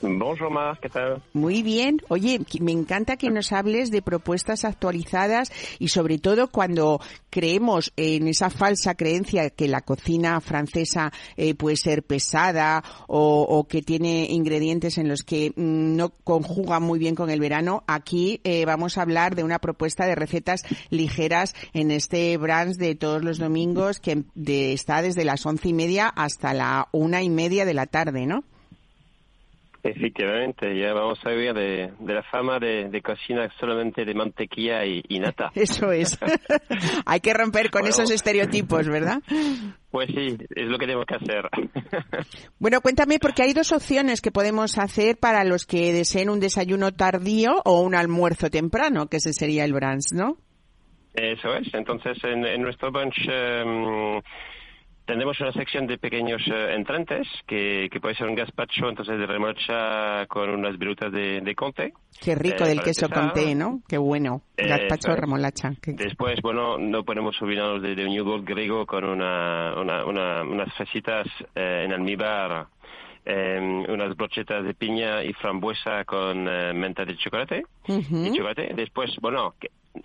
Bonjour, 0.00 0.78
¿qué 0.80 0.88
tal? 0.88 1.22
Muy 1.32 1.62
bien. 1.62 2.00
Oye, 2.08 2.40
me 2.60 2.72
encanta 2.72 3.16
que 3.16 3.30
nos 3.30 3.52
hables 3.52 3.90
de 3.90 4.02
propuestas 4.02 4.64
actualizadas 4.64 5.50
y 5.78 5.88
sobre 5.88 6.18
todo 6.18 6.48
cuando 6.48 7.00
creemos 7.30 7.92
en 7.96 8.28
esa 8.28 8.50
falsa 8.50 8.94
creencia 8.94 9.50
que 9.50 9.66
la 9.66 9.80
cocina 9.80 10.40
francesa 10.40 11.12
eh, 11.36 11.54
puede 11.54 11.76
ser 11.76 12.02
pesada 12.02 12.84
o, 13.06 13.66
que 13.68 13.82
tiene 13.82 14.26
ingredientes 14.30 14.98
en 14.98 15.08
los 15.08 15.22
que 15.22 15.50
mm, 15.50 15.96
no 15.96 16.10
conjugan 16.10 16.82
muy 16.82 16.98
bien 16.98 17.14
con 17.14 17.30
el 17.30 17.40
verano. 17.40 17.82
Aquí 17.86 18.40
eh, 18.44 18.64
vamos 18.66 18.98
a 18.98 19.02
hablar 19.02 19.34
de 19.34 19.44
una 19.44 19.58
propuesta 19.58 20.06
de 20.06 20.14
recetas 20.14 20.64
ligeras 20.90 21.54
en 21.72 21.90
este 21.90 22.36
brunch 22.36 22.76
de 22.76 22.94
todos 22.94 23.24
los 23.24 23.38
domingos 23.38 24.00
que 24.00 24.24
está 24.72 25.02
desde 25.02 25.24
las 25.24 25.44
once 25.46 25.68
y 25.68 25.72
media 25.72 26.08
hasta 26.08 26.52
la 26.52 26.88
una 26.92 27.22
y 27.22 27.30
media 27.30 27.64
de 27.64 27.74
la 27.74 27.86
tarde, 27.86 28.26
¿no? 28.26 28.44
Efectivamente, 29.86 30.74
ya 30.80 30.94
vamos 30.94 31.18
a 31.26 31.28
ver 31.28 31.52
de, 31.52 31.92
la 32.06 32.22
fama 32.22 32.58
de, 32.58 33.02
cocina 33.02 33.52
solamente 33.60 34.06
de 34.06 34.14
mantequilla 34.14 34.82
y, 34.86 35.02
nata. 35.20 35.50
Eso 35.54 35.92
es. 35.92 36.18
Hay 37.06 37.20
que 37.20 37.34
romper 37.34 37.70
con 37.70 37.86
esos 37.86 38.10
estereotipos, 38.10 38.88
¿verdad? 38.88 39.20
Pues 39.90 40.08
sí, 40.08 40.38
es 40.56 40.68
lo 40.68 40.78
que 40.78 40.86
tenemos 40.86 41.04
que 41.04 41.16
hacer. 41.16 41.50
bueno, 42.58 42.80
cuéntame, 42.80 43.18
porque 43.18 43.42
hay 43.42 43.52
dos 43.52 43.72
opciones 43.72 44.22
que 44.22 44.32
podemos 44.32 44.78
hacer 44.78 45.18
para 45.18 45.44
los 45.44 45.66
que 45.66 45.92
deseen 45.92 46.30
un 46.30 46.40
desayuno 46.40 46.92
tardío 46.92 47.60
o 47.66 47.82
un 47.82 47.94
almuerzo 47.94 48.48
temprano, 48.48 49.08
que 49.08 49.18
ese 49.18 49.34
sería 49.34 49.66
el 49.66 49.74
brunch, 49.74 50.12
¿no? 50.14 50.38
Eso 51.12 51.54
es. 51.54 51.72
Entonces, 51.74 52.16
en, 52.24 52.62
nuestro 52.62 52.90
brunch... 52.90 53.18
Em, 53.28 54.22
tenemos 55.06 55.38
una 55.40 55.52
sección 55.52 55.86
de 55.86 55.98
pequeños 55.98 56.46
uh, 56.48 56.70
entrantes, 56.70 57.26
que, 57.46 57.88
que, 57.90 58.00
puede 58.00 58.14
ser 58.14 58.26
un 58.26 58.34
gazpacho, 58.34 58.88
entonces 58.88 59.18
de 59.18 59.26
remolacha 59.26 60.26
con 60.26 60.50
unas 60.50 60.78
virutas 60.78 61.12
de, 61.12 61.40
de 61.40 61.54
conte. 61.54 61.92
Qué 62.22 62.34
rico 62.34 62.64
eh, 62.64 62.68
del 62.68 62.82
queso 62.82 63.08
conte, 63.08 63.54
¿no? 63.54 63.80
Qué 63.88 63.98
bueno. 63.98 64.42
Gazpacho 64.56 65.10
de 65.12 65.16
remolacha. 65.16 65.72
Después, 65.86 66.40
bueno, 66.42 66.78
no 66.78 67.04
ponemos 67.04 67.40
olvidarnos 67.42 67.82
de, 67.82 67.94
de 67.94 68.06
un 68.06 68.14
yogur 68.14 68.44
griego 68.44 68.86
con 68.86 69.04
una, 69.04 69.74
una, 69.78 70.04
una 70.04 70.42
unas 70.42 70.72
fresitas 70.74 71.26
eh, 71.54 71.82
en 71.84 71.92
almíbar 71.92 72.68
eh, 73.26 73.84
unas 73.88 74.16
brochetas 74.16 74.64
de 74.64 74.74
piña 74.74 75.22
y 75.24 75.32
frambuesa 75.34 76.04
con 76.04 76.46
eh, 76.48 76.72
menta 76.74 77.04
de 77.04 77.16
chocolate, 77.16 77.64
y 77.86 78.32
chocolate. 78.32 78.72
Después, 78.74 79.10
bueno, 79.20 79.54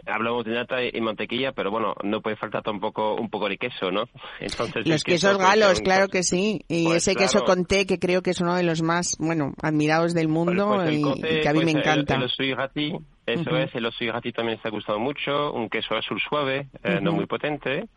hablamos 0.06 0.46
de 0.46 0.52
nata 0.52 0.78
y 0.84 1.02
mantequilla, 1.02 1.52
pero 1.52 1.72
bueno, 1.72 1.94
no 2.04 2.22
puede 2.22 2.36
faltar 2.36 2.64
tampoco 2.64 3.16
un 3.16 3.30
poco 3.30 3.50
de 3.50 3.58
queso, 3.58 3.92
¿no? 3.92 4.04
Entonces, 4.40 4.88
los 4.88 5.04
quesos 5.04 5.38
galos, 5.38 5.82
claro 5.82 6.08
que 6.08 6.24
sí. 6.24 6.62
Y 6.68 6.86
pues 6.86 7.08
ese 7.08 7.16
queso 7.16 7.44
con 7.44 7.66
té, 7.66 7.86
que 7.86 8.00
creo 8.00 8.22
que 8.22 8.32
es 8.32 8.42
uno 8.42 8.56
de 8.56 8.64
los 8.64 8.82
más, 8.82 9.16
bueno, 9.20 9.54
admirados 9.62 10.14
del 10.14 10.28
mundo 10.28 10.68
pues 10.76 10.94
y, 10.94 11.42
que 11.42 11.50
a 11.50 11.54
mí 11.54 11.66
me 11.66 11.72
encanta. 11.72 12.16
El, 12.16 12.24
el 12.24 13.00
eso 13.30 13.56
es, 13.58 13.76
el 13.76 13.86
osuigati 13.86 14.32
también 14.32 14.58
está 14.58 14.70
gustando 14.70 15.00
mucho, 15.00 15.54
un 15.54 15.70
queso 15.70 15.96
azul 15.96 16.20
suave, 16.20 16.68
eh, 16.84 17.00
no 17.02 17.12
muy 17.12 17.26
potente. 17.28 17.88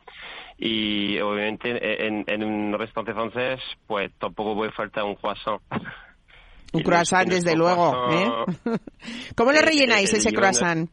Y 0.59 1.19
obviamente 1.21 2.07
en, 2.07 2.25
en 2.27 2.45
un 2.45 2.79
restaurante 2.79 3.15
francés, 3.15 3.61
pues 3.87 4.13
tampoco 4.19 4.55
puede 4.55 4.73
faltar 4.73 5.05
un 5.05 5.15
croissant. 5.15 5.61
Un 6.73 6.83
croissant, 6.85 7.29
desde 7.29 7.57
luego. 7.57 7.95
¿eh? 8.13 8.29
¿Cómo 9.37 9.53
lo 9.53 9.61
rellenáis 9.63 10.13
ese 10.13 10.33
croissant? 10.33 10.91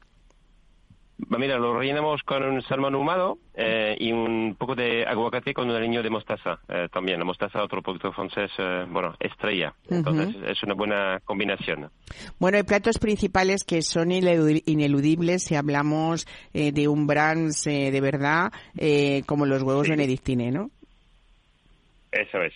Mira, 1.28 1.58
lo 1.58 1.78
rellenamos 1.78 2.24
con 2.24 2.44
un 2.44 2.62
salmón 2.62 2.96
ahumado 2.96 3.38
eh, 3.54 3.96
y 4.00 4.12
un 4.12 4.56
poco 4.58 4.74
de 4.74 5.06
aguacate 5.06 5.54
con 5.54 5.70
un 5.70 5.76
aliño 5.76 6.02
de 6.02 6.10
mostaza 6.10 6.60
eh, 6.70 6.88
también. 6.92 7.20
La 7.20 7.26
mostaza, 7.26 7.62
otro 7.62 7.82
producto 7.82 8.14
francés, 8.14 8.50
eh, 8.58 8.86
bueno, 8.90 9.16
estrella. 9.20 9.74
Entonces, 9.90 10.36
es 10.48 10.64
una 10.64 10.76
buena 10.76 11.20
combinación. 11.26 11.90
Bueno, 12.40 12.58
hay 12.58 12.64
platos 12.64 13.00
principales 13.00 13.66
que 13.66 13.82
son 13.82 14.12
ineludibles 14.12 15.44
si 15.44 15.56
hablamos 15.56 16.26
de 16.54 16.88
un 16.88 17.06
brunch 17.06 17.66
de 17.66 18.02
verdad, 18.02 18.52
como 19.26 19.46
los 19.46 19.62
huevos 19.62 19.90
benedictine, 19.90 20.52
¿no? 20.52 20.70
Eso 22.12 22.42
es. 22.42 22.54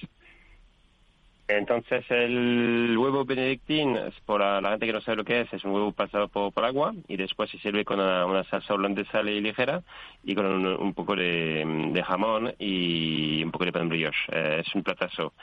Entonces 1.47 2.05
el 2.09 2.97
huevo 2.97 3.25
benedictín, 3.25 3.97
por 4.25 4.39
la, 4.39 4.69
gente 4.71 4.85
que 4.85 4.93
no 4.93 5.01
sabe 5.01 5.17
lo 5.17 5.25
que 5.25 5.41
es, 5.41 5.53
es 5.53 5.63
un 5.65 5.71
huevo 5.71 5.91
pasado 5.91 6.29
por, 6.29 6.63
agua 6.63 6.93
y 7.07 7.17
después 7.17 7.49
se 7.49 7.59
sirve 7.59 7.83
con 7.83 7.99
una, 7.99 8.43
salsa 8.45 8.73
holandesa 8.73 9.21
ligera 9.21 9.83
y 10.23 10.35
con 10.35 10.45
un, 10.45 10.93
poco 10.93 11.15
de, 11.17 12.03
jamón 12.07 12.53
y 12.59 13.43
un 13.43 13.51
poco 13.51 13.65
de 13.65 13.73
pan 13.73 13.89
brioche. 13.89 14.17
Eh, 14.31 14.63
es 14.65 14.73
un 14.73 14.83
platazo. 14.83 15.33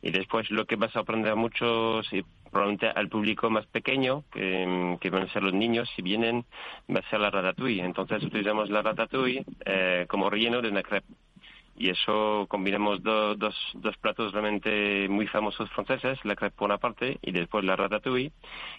Y 0.00 0.12
después 0.12 0.48
lo 0.50 0.64
que 0.64 0.76
va 0.76 0.86
a 0.86 0.92
sorprender 0.92 1.32
a 1.32 1.34
muchos 1.34 2.06
y 2.12 2.22
probablemente 2.52 2.88
al 2.88 3.08
público 3.08 3.50
más 3.50 3.66
pequeño, 3.66 4.22
que, 4.30 5.10
van 5.10 5.22
a 5.24 5.32
ser 5.32 5.42
los 5.42 5.54
niños, 5.54 5.90
si 5.96 6.02
vienen, 6.02 6.44
va 6.88 7.00
a 7.00 7.10
ser 7.10 7.18
la 7.18 7.30
ratatouille. 7.30 7.82
Entonces 7.82 8.22
utilizamos 8.22 8.70
la 8.70 8.82
ratatouille 8.82 9.44
eh, 9.64 10.06
como 10.08 10.30
relleno 10.30 10.62
de 10.62 10.68
una 10.68 10.82
crepe 10.82 11.08
y 11.78 11.90
eso 11.90 12.46
combinamos 12.48 13.02
dos, 13.02 13.38
dos 13.74 13.96
platos 13.98 14.32
realmente 14.32 15.08
muy 15.08 15.26
famosos 15.26 15.70
franceses, 15.70 16.18
la 16.24 16.34
crepe 16.34 16.56
por 16.56 16.66
una 16.66 16.78
parte 16.78 17.18
y 17.22 17.32
después 17.32 17.64
la 17.64 17.76
ratatouille 17.76 18.32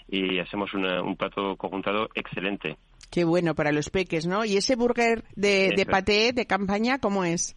y 0.10 0.40
hacemos 0.40 0.74
un 0.74 1.16
plato 1.16 1.56
conjuntado 1.56 2.10
excelente. 2.14 2.78
Qué 3.10 3.24
bueno 3.24 3.56
para 3.56 3.72
los 3.72 3.90
peques, 3.90 4.28
¿no? 4.28 4.46
¿Y 4.46 4.58
ese 4.58 4.76
burger 4.76 5.24
de, 5.36 5.74
de 5.76 5.86
paté 5.86 6.34
de 6.34 6.46
campaña 6.46 7.00
cómo 7.00 7.24
es? 7.24 7.56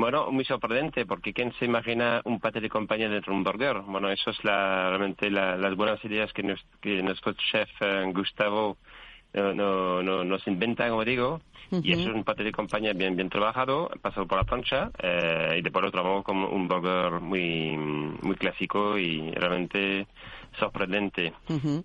Bueno, 0.00 0.30
muy 0.32 0.46
sorprendente, 0.46 1.04
porque 1.04 1.34
¿quién 1.34 1.52
se 1.58 1.66
imagina 1.66 2.22
un 2.24 2.40
paté 2.40 2.60
de 2.60 2.70
campaña 2.70 3.08
dentro 3.08 3.32
de 3.32 3.38
un 3.38 3.44
burger? 3.44 3.82
Bueno, 3.82 4.10
eso 4.10 4.30
es 4.30 4.42
la, 4.44 4.88
realmente 4.88 5.30
las 5.30 5.76
buenas 5.76 6.02
ideas 6.06 6.32
que, 6.32 6.42
nuestro 6.42 7.34
chef 7.34 7.68
eh, 7.80 8.04
Gustavo 8.12 8.78
no, 9.34 10.02
no, 10.02 10.24
nos 10.24 10.46
inventa, 10.46 10.88
como 10.88 11.04
digo, 11.04 11.40
y 11.70 11.92
eso 11.92 12.08
es 12.08 12.14
un 12.14 12.24
paté 12.24 12.42
de 12.42 12.52
compañía 12.52 12.92
bien 12.92 13.14
bien 13.14 13.28
trabajado, 13.28 13.90
pasado 14.02 14.26
por 14.26 14.38
la 14.38 14.44
plancha, 14.44 14.90
eh, 15.00 15.56
y 15.58 15.62
después 15.62 15.84
lo 15.84 15.90
trabajamos 15.92 16.24
como 16.24 16.48
un 16.48 16.66
burger 16.66 17.20
muy, 17.20 17.76
muy 17.76 18.34
clásico 18.34 18.98
y 18.98 19.30
realmente 19.32 20.06
sorprendente. 20.58 21.32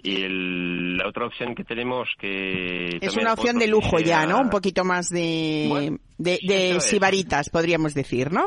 Y 0.03 0.23
el, 0.23 0.97
la 0.97 1.07
otra 1.07 1.25
opción 1.25 1.55
que 1.55 1.63
tenemos 1.63 2.09
que... 2.19 2.97
Es 3.01 3.15
una 3.17 3.33
opción 3.33 3.57
de 3.57 3.67
lujo 3.67 3.99
ya, 3.99 4.25
¿no? 4.25 4.39
Un 4.39 4.49
poquito 4.49 4.83
más 4.83 5.09
de, 5.09 5.97
de, 6.17 6.39
de 6.43 6.79
sibaritas, 6.79 7.49
podríamos 7.49 7.93
decir, 7.93 8.31
¿no? 8.31 8.45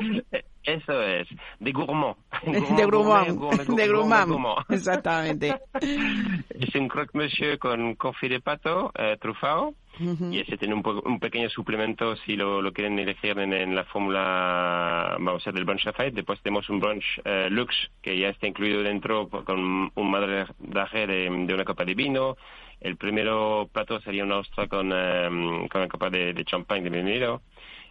Eso 0.68 1.02
es, 1.02 1.26
de 1.60 1.72
gourmand. 1.72 2.16
de 2.76 2.84
gourmand, 2.84 3.74
de 3.74 3.88
gourmand, 3.88 4.36
exactamente. 4.68 5.54
Es 6.50 6.74
un 6.74 6.88
croque 6.88 7.16
monsieur 7.16 7.58
con 7.58 7.94
confit 7.94 8.32
de 8.32 8.40
pato 8.40 8.92
eh, 8.94 9.16
trufado 9.18 9.74
y 9.98 10.40
ese 10.40 10.56
tiene 10.56 10.74
un, 10.74 10.82
un, 11.04 11.18
pequeño 11.18 11.48
suplemento 11.50 12.16
si 12.16 12.36
lo, 12.36 12.72
quieren 12.72 12.98
elegir 12.98 13.38
en, 13.38 13.74
la 13.74 13.84
fórmula, 13.84 15.16
vamos 15.18 15.46
a 15.46 15.52
del 15.52 15.64
brunch 15.64 15.84
Lafayette. 15.84 16.14
Después 16.14 16.40
tenemos 16.42 16.68
un 16.70 16.80
brunch 16.80 17.20
eh, 17.24 17.48
Lux 17.50 17.74
que 18.02 18.18
ya 18.18 18.28
está 18.28 18.46
incluido 18.46 18.82
dentro 18.82 19.28
con 19.28 19.90
un 19.94 20.10
maderaje 20.10 21.06
de, 21.06 21.28
una 21.28 21.64
copa 21.64 21.84
de 21.84 21.94
vino. 21.94 22.36
El 22.80 22.96
primero 22.96 23.68
plato 23.72 24.00
sería 24.00 24.24
una 24.24 24.38
ostra 24.38 24.68
con, 24.68 24.92
eh, 24.94 25.28
con 25.70 25.80
una 25.80 25.88
copa 25.88 26.10
de, 26.10 26.32
de 26.32 26.44
champán 26.44 26.82
de 26.82 26.90
bienvenido. 26.90 27.42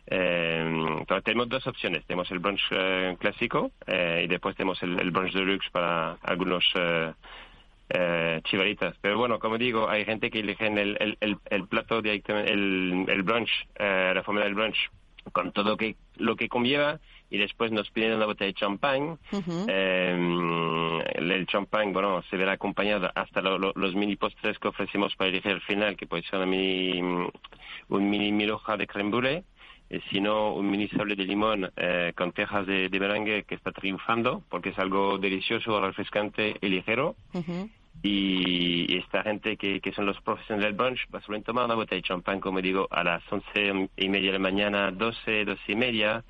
Eh, 0.10 1.04
tenemos 1.24 1.50
dos 1.50 1.68
opciones. 1.68 2.06
Tenemos 2.06 2.32
el 2.32 2.40
brunch 2.40 2.62
eh, 2.72 3.18
clásico 3.20 3.72
eh, 3.86 4.22
y 4.24 4.28
después 4.28 4.56
tenemos 4.56 4.82
el, 4.82 5.00
el, 5.00 5.12
brunch 5.12 5.34
deluxe 5.34 5.70
para 5.72 6.14
algunos 6.24 6.66
eh, 7.90 8.28
eh, 8.38 8.42
chivaritas. 8.44 8.96
Pero 9.02 9.18
bueno, 9.18 9.40
como 9.40 9.58
digo, 9.58 9.90
hay 9.90 10.06
gente 10.06 10.30
que 10.30 10.40
elige 10.40 10.68
el, 10.68 10.98
el, 11.00 11.18
el, 11.20 11.38
el 11.50 11.68
plato 11.68 12.02
directamente, 12.02 12.52
el, 12.52 13.06
el 13.08 13.24
brunch, 13.24 13.50
la 13.78 14.24
forma 14.24 14.42
del 14.42 14.56
brunch, 14.56 14.78
con 15.32 15.52
todo 15.52 15.72
lo 15.72 15.78
que, 15.78 15.96
lo 16.16 16.36
que 16.36 16.48
conlleva 16.48 17.00
y 17.30 17.38
después 17.38 17.72
nos 17.72 17.90
piden 17.92 18.14
una 18.14 18.26
botella 18.26 18.48
de 18.48 18.54
champán. 18.54 19.20
el, 19.68 21.46
champán, 21.48 21.92
bueno, 21.94 22.24
se 22.30 22.38
verá 22.38 22.54
acompañado 22.54 23.12
hasta 23.14 23.42
los 23.42 23.96
mini 23.96 24.16
postres 24.16 24.58
que 24.60 24.70
ofrecemos 24.70 25.16
para 25.16 25.30
elegir 25.30 25.52
el 25.52 25.62
final, 25.62 25.98
que 25.98 26.08
puede 26.08 26.24
ser 26.24 26.36
una 26.40 26.46
mini, 26.46 27.02
un 27.02 28.10
mini 28.10 28.32
mil 28.32 28.52
hoja 28.52 28.78
de 28.78 28.88
creme 28.88 29.12
brûlée 29.12 29.44
sino 30.10 30.54
un 30.54 30.70
mini 30.70 30.90
sable 30.90 31.16
de 31.16 31.24
limón 31.24 31.72
eh, 31.78 32.12
con 32.16 32.34
tejas 32.34 32.68
de, 32.68 32.90
de, 32.90 33.00
merengue 33.00 33.44
que 33.44 33.56
está 33.56 33.72
triunfando 33.72 34.44
porque 34.50 34.70
es 34.70 34.80
algo 34.80 35.18
delicioso, 35.18 35.80
refrescante 35.80 36.58
y 36.62 36.68
ligero. 36.68 37.16
Y, 38.04 38.98
esta 38.98 39.24
gente 39.24 39.58
que, 39.58 39.80
que 39.80 39.92
son 39.94 40.06
los 40.06 40.20
profesionales 40.22 40.70
del 40.70 40.78
brunch 40.78 41.08
va 41.14 41.20
a 41.20 41.42
tomar 41.42 41.66
una 41.66 41.76
botella 41.76 42.02
de 42.02 42.08
champán, 42.08 42.40
como 42.40 42.62
digo, 42.62 42.88
a 42.92 43.04
las 43.04 43.24
once 43.32 43.90
y 43.96 44.10
media 44.10 44.32
de 44.32 44.38
la 44.38 44.44
mañana, 44.44 44.92
doce, 44.92 45.46
doce 45.46 45.72
y 45.72 45.76
media. 45.76 46.24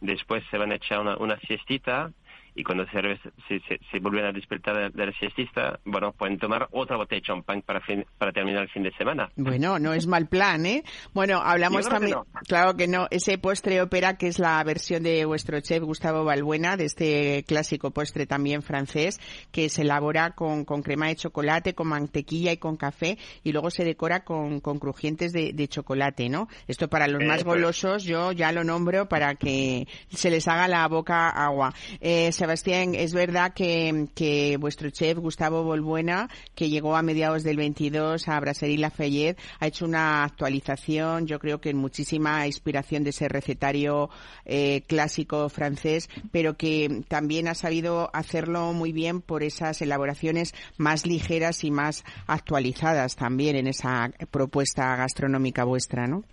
Después 0.00 0.42
se 0.50 0.58
van 0.58 0.72
a 0.72 0.76
echar 0.76 1.00
una, 1.00 1.16
una 1.16 1.38
siestita 1.40 2.10
y 2.54 2.62
cuando 2.62 2.84
se, 2.86 3.00
se, 3.48 3.78
se, 3.90 3.98
vuelven 3.98 4.26
a 4.26 4.32
despertar 4.32 4.92
de, 4.92 5.06
la 5.06 5.12
siestista, 5.12 5.80
bueno, 5.84 6.12
pueden 6.12 6.38
tomar 6.38 6.68
otra 6.70 6.96
botella 6.96 7.20
de 7.20 7.26
champán 7.26 7.62
para, 7.62 7.82
para 8.16 8.32
terminar 8.32 8.62
el 8.62 8.68
fin 8.68 8.84
de 8.84 8.92
semana. 8.92 9.28
Bueno, 9.36 9.78
no 9.78 9.92
es 9.92 10.06
mal 10.06 10.28
plan, 10.28 10.64
¿eh? 10.64 10.84
Bueno, 11.12 11.40
hablamos 11.42 11.88
también, 11.88 12.16
claro 12.46 12.76
que 12.76 12.86
no, 12.86 13.08
ese 13.10 13.38
postre 13.38 13.82
ópera 13.82 14.16
que 14.16 14.28
es 14.28 14.38
la 14.38 14.62
versión 14.62 15.02
de 15.02 15.24
vuestro 15.24 15.60
chef 15.60 15.82
Gustavo 15.82 16.24
Balbuena, 16.24 16.76
de 16.76 16.84
este 16.84 17.44
clásico 17.46 17.90
postre 17.90 18.26
también 18.26 18.62
francés, 18.62 19.20
que 19.50 19.68
se 19.68 19.82
elabora 19.82 20.30
con, 20.30 20.64
con 20.64 20.82
crema 20.82 21.08
de 21.08 21.16
chocolate, 21.16 21.74
con 21.74 21.88
mantequilla 21.88 22.52
y 22.52 22.58
con 22.58 22.76
café, 22.76 23.18
y 23.42 23.50
luego 23.50 23.70
se 23.70 23.84
decora 23.84 24.24
con, 24.24 24.60
con 24.60 24.78
crujientes 24.78 25.32
de, 25.32 25.52
de 25.52 25.68
chocolate, 25.68 26.28
¿no? 26.28 26.48
Esto 26.68 26.88
para 26.88 27.08
los 27.08 27.24
más 27.24 27.42
golosos, 27.42 28.04
yo 28.04 28.30
ya 28.30 28.52
lo 28.52 28.62
nombro 28.62 29.08
para 29.08 29.34
que 29.34 29.88
se 30.08 30.30
les 30.30 30.46
haga 30.46 30.68
la 30.68 30.86
boca 30.86 31.30
agua. 31.30 31.74
Eh, 32.00 32.30
Sebastián, 32.44 32.94
es 32.94 33.14
verdad 33.14 33.54
que, 33.54 34.58
vuestro 34.60 34.90
chef 34.90 35.16
Gustavo 35.16 35.64
Bolbuena, 35.64 36.28
que 36.54 36.68
llegó 36.68 36.94
a 36.94 37.00
mediados 37.00 37.42
del 37.42 37.56
22 37.56 38.28
a 38.28 38.38
Brasserie 38.38 38.76
Lafayette, 38.76 39.38
ha 39.60 39.66
hecho 39.66 39.86
una 39.86 40.24
actualización, 40.24 41.26
yo 41.26 41.38
creo 41.38 41.62
que 41.62 41.70
en 41.70 41.78
muchísima 41.78 42.46
inspiración 42.46 43.02
de 43.02 43.10
ese 43.10 43.28
recetario 43.28 44.10
eh, 44.44 44.82
clásico 44.86 45.48
francés, 45.48 46.10
pero 46.32 46.58
que 46.58 47.02
también 47.08 47.48
ha 47.48 47.54
sabido 47.54 48.10
hacerlo 48.12 48.74
muy 48.74 48.92
bien 48.92 49.22
por 49.22 49.42
esas 49.42 49.80
elaboraciones 49.80 50.54
más 50.76 51.06
ligeras 51.06 51.64
y 51.64 51.70
más 51.70 52.04
actualizadas 52.26 53.16
también 53.16 53.56
en 53.56 53.68
esa 53.68 54.10
propuesta 54.30 54.94
gastronómica 54.96 55.64
vuestra, 55.64 56.06
¿no? 56.06 56.24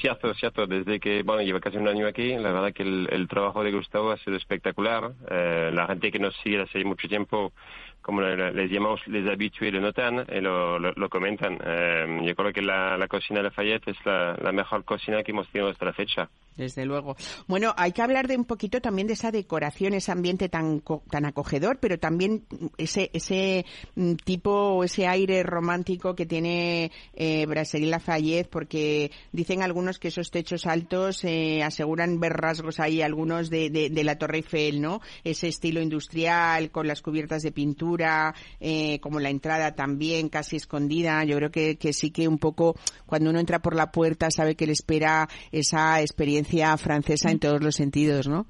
Cierto, 0.00 0.32
cierto. 0.32 0.66
Desde 0.66 0.98
que, 0.98 1.22
bueno, 1.22 1.42
lleva 1.42 1.60
casi 1.60 1.76
un 1.76 1.86
año 1.86 2.06
aquí, 2.06 2.34
la 2.34 2.52
verdad 2.52 2.72
que 2.72 2.82
el, 2.82 3.28
trabajo 3.28 3.62
de 3.62 3.70
Gustavo 3.70 4.10
ha 4.10 4.16
sido 4.16 4.36
espectacular. 4.36 5.12
Eh, 5.30 5.70
la 5.74 5.86
gente 5.88 6.10
que 6.10 6.18
nos 6.18 6.34
sigue 6.38 6.62
hace 6.62 6.82
mucho 6.84 7.06
tiempo 7.06 7.52
como 8.00 8.22
les 8.22 8.70
llamamos 8.70 9.06
les 9.08 9.28
habitués 9.28 9.72
lo 9.74 9.80
notan 9.80 10.24
y 10.32 10.40
lo, 10.40 10.78
lo, 10.78 11.08
comentan. 11.10 11.58
Eh, 11.62 12.20
yo 12.24 12.34
creo 12.34 12.52
que 12.52 12.62
la, 12.62 13.06
cocina 13.08 13.40
de 13.40 13.44
Lafayette 13.44 13.88
es 13.88 13.96
la, 14.06 14.52
mejor 14.52 14.84
cocina 14.84 15.22
que 15.22 15.32
hemos 15.32 15.48
tenido 15.48 15.70
hasta 15.70 15.84
la 15.84 15.92
fecha. 15.92 16.30
Desde 16.60 16.84
luego. 16.84 17.16
Bueno, 17.46 17.72
hay 17.78 17.92
que 17.92 18.02
hablar 18.02 18.28
de 18.28 18.36
un 18.36 18.44
poquito 18.44 18.82
también 18.82 19.06
de 19.06 19.14
esa 19.14 19.30
decoración, 19.30 19.94
ese 19.94 20.12
ambiente 20.12 20.50
tan 20.50 20.82
tan 21.10 21.24
acogedor, 21.24 21.78
pero 21.80 21.98
también 21.98 22.44
ese 22.76 23.08
ese 23.14 23.64
mm, 23.94 24.16
tipo 24.16 24.84
ese 24.84 25.06
aire 25.06 25.42
romántico 25.42 26.14
que 26.14 26.26
tiene 26.26 26.92
eh, 27.14 27.46
Brasserie 27.46 27.88
Lafayette, 27.88 28.50
porque 28.50 29.10
dicen 29.32 29.62
algunos 29.62 29.98
que 29.98 30.08
esos 30.08 30.30
techos 30.30 30.66
altos 30.66 31.24
eh, 31.24 31.62
aseguran 31.62 32.20
ver 32.20 32.34
rasgos 32.34 32.78
ahí 32.78 33.00
algunos 33.00 33.48
de, 33.48 33.70
de, 33.70 33.88
de 33.88 34.04
la 34.04 34.18
Torre 34.18 34.38
Eiffel, 34.38 34.82
¿no? 34.82 35.00
Ese 35.24 35.48
estilo 35.48 35.80
industrial 35.80 36.70
con 36.70 36.86
las 36.86 37.00
cubiertas 37.00 37.42
de 37.42 37.52
pintura 37.52 38.34
eh, 38.60 39.00
como 39.00 39.18
la 39.18 39.30
entrada 39.30 39.74
también 39.74 40.28
casi 40.28 40.56
escondida. 40.56 41.24
Yo 41.24 41.36
creo 41.36 41.50
que, 41.50 41.78
que 41.78 41.94
sí 41.94 42.10
que 42.10 42.28
un 42.28 42.36
poco 42.36 42.76
cuando 43.06 43.30
uno 43.30 43.40
entra 43.40 43.60
por 43.60 43.74
la 43.74 43.90
puerta 43.90 44.30
sabe 44.30 44.56
que 44.56 44.66
le 44.66 44.72
espera 44.72 45.26
esa 45.52 46.02
experiencia 46.02 46.49
francesa 46.76 47.30
en 47.30 47.38
todos 47.38 47.62
los 47.62 47.74
sentidos, 47.74 48.28
¿no? 48.28 48.46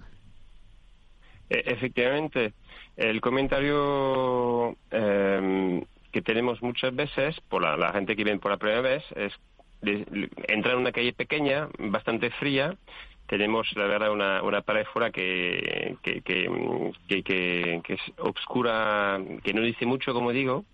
E, 1.49 1.63
efectivamente. 1.67 2.53
El 2.97 3.21
comentario 3.21 4.77
em, 4.91 5.83
que 6.13 6.23
tenemos 6.23 6.63
muchas 6.63 6.95
veces 6.95 7.41
por 7.49 7.63
la, 7.63 7.93
gente 7.93 8.15
que 8.15 8.25
viene 8.25 8.39
por 8.41 8.51
la 8.51 8.59
primera 8.59 8.83
vez 8.83 9.03
es 9.17 9.33
entrar 10.49 10.75
en 10.75 10.81
una 10.81 10.93
calle 10.93 11.15
pequeña, 11.15 11.69
bastante 11.79 12.31
fría, 12.31 12.77
tenemos 13.31 13.67
la 13.77 13.87
verdad 13.87 14.11
una, 14.11 14.43
una 14.43 14.61
pared 14.61 14.85
fuera 14.93 15.11
que, 15.11 15.97
que, 16.03 16.21
que, 16.21 17.23
que, 17.23 17.95
es 17.95 18.01
obscura, 18.19 19.21
que 19.45 19.55
no 19.55 19.63
dice 19.63 19.87
mucho, 19.87 20.13
como 20.13 20.33
digo, 20.33 20.65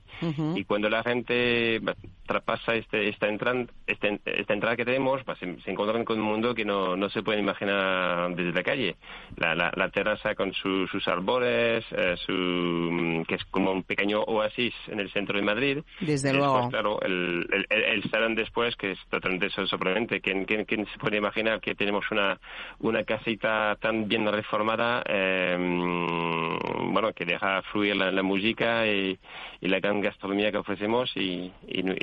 Y 0.55 0.65
cuando 0.65 0.89
la 0.89 1.03
gente 1.03 1.81
traspasa 2.27 2.75
este, 2.75 3.09
esta, 3.09 3.29
entrada, 3.29 3.65
este, 3.87 4.21
esta 4.25 4.55
entrada 4.55 4.77
que 4.77 4.85
tenemos, 4.85 5.23
pues, 5.25 5.39
se, 5.39 5.71
encuentran 5.71 6.05
con 6.05 6.19
un 6.21 6.27
mundo 6.27 6.55
que 6.55 6.65
no, 6.65 6.97
no 6.97 7.09
se 7.09 7.23
puede 7.23 7.41
imaginar 7.41 8.35
desde 8.35 8.53
la 8.53 8.63
calle. 8.63 8.97
La, 9.37 9.55
la, 9.55 9.89
terraza 9.91 10.35
con 10.35 10.53
sus 10.53 11.09
árboles, 11.09 11.85
eh, 11.93 12.15
su, 12.27 13.25
que 13.27 13.37
es 13.37 13.45
como 13.47 13.73
un 13.73 13.83
pequeño 13.83 14.21
oasis 14.23 14.75
en 14.89 15.01
el 15.01 15.11
centro 15.13 15.39
de 15.39 15.45
Madrid. 15.45 15.79
Desde 16.01 16.33
luego. 16.33 16.69
claro, 16.69 17.01
el, 17.03 17.47
el, 17.71 17.83
el, 17.83 18.11
salón 18.11 18.35
después, 18.35 18.77
que 18.77 18.93
es 18.93 18.99
totalmente 19.09 19.49
sorprendente. 19.51 20.21
¿Quién, 20.21 20.45
quién, 20.45 20.65
quién 20.65 20.87
se 20.87 20.99
puede 20.99 21.17
imaginar 21.17 21.61
que 21.61 21.75
tenemos 21.75 22.05
una, 22.11 22.39
una 22.81 23.05
casita 23.05 23.77
tan 23.81 24.09
bien 24.09 24.31
reformada, 24.31 25.03
eh, 25.07 25.57
bueno, 25.59 27.13
que 27.13 27.25
deja 27.25 27.63
fluir 27.63 27.97
la, 27.97 28.23
música 28.23 28.87
y, 28.87 29.19
la 29.61 29.81
gran 29.81 30.01
gastronomía 30.07 30.51
que 30.51 30.59
ofrecemos 30.59 31.11
y, 31.17 31.53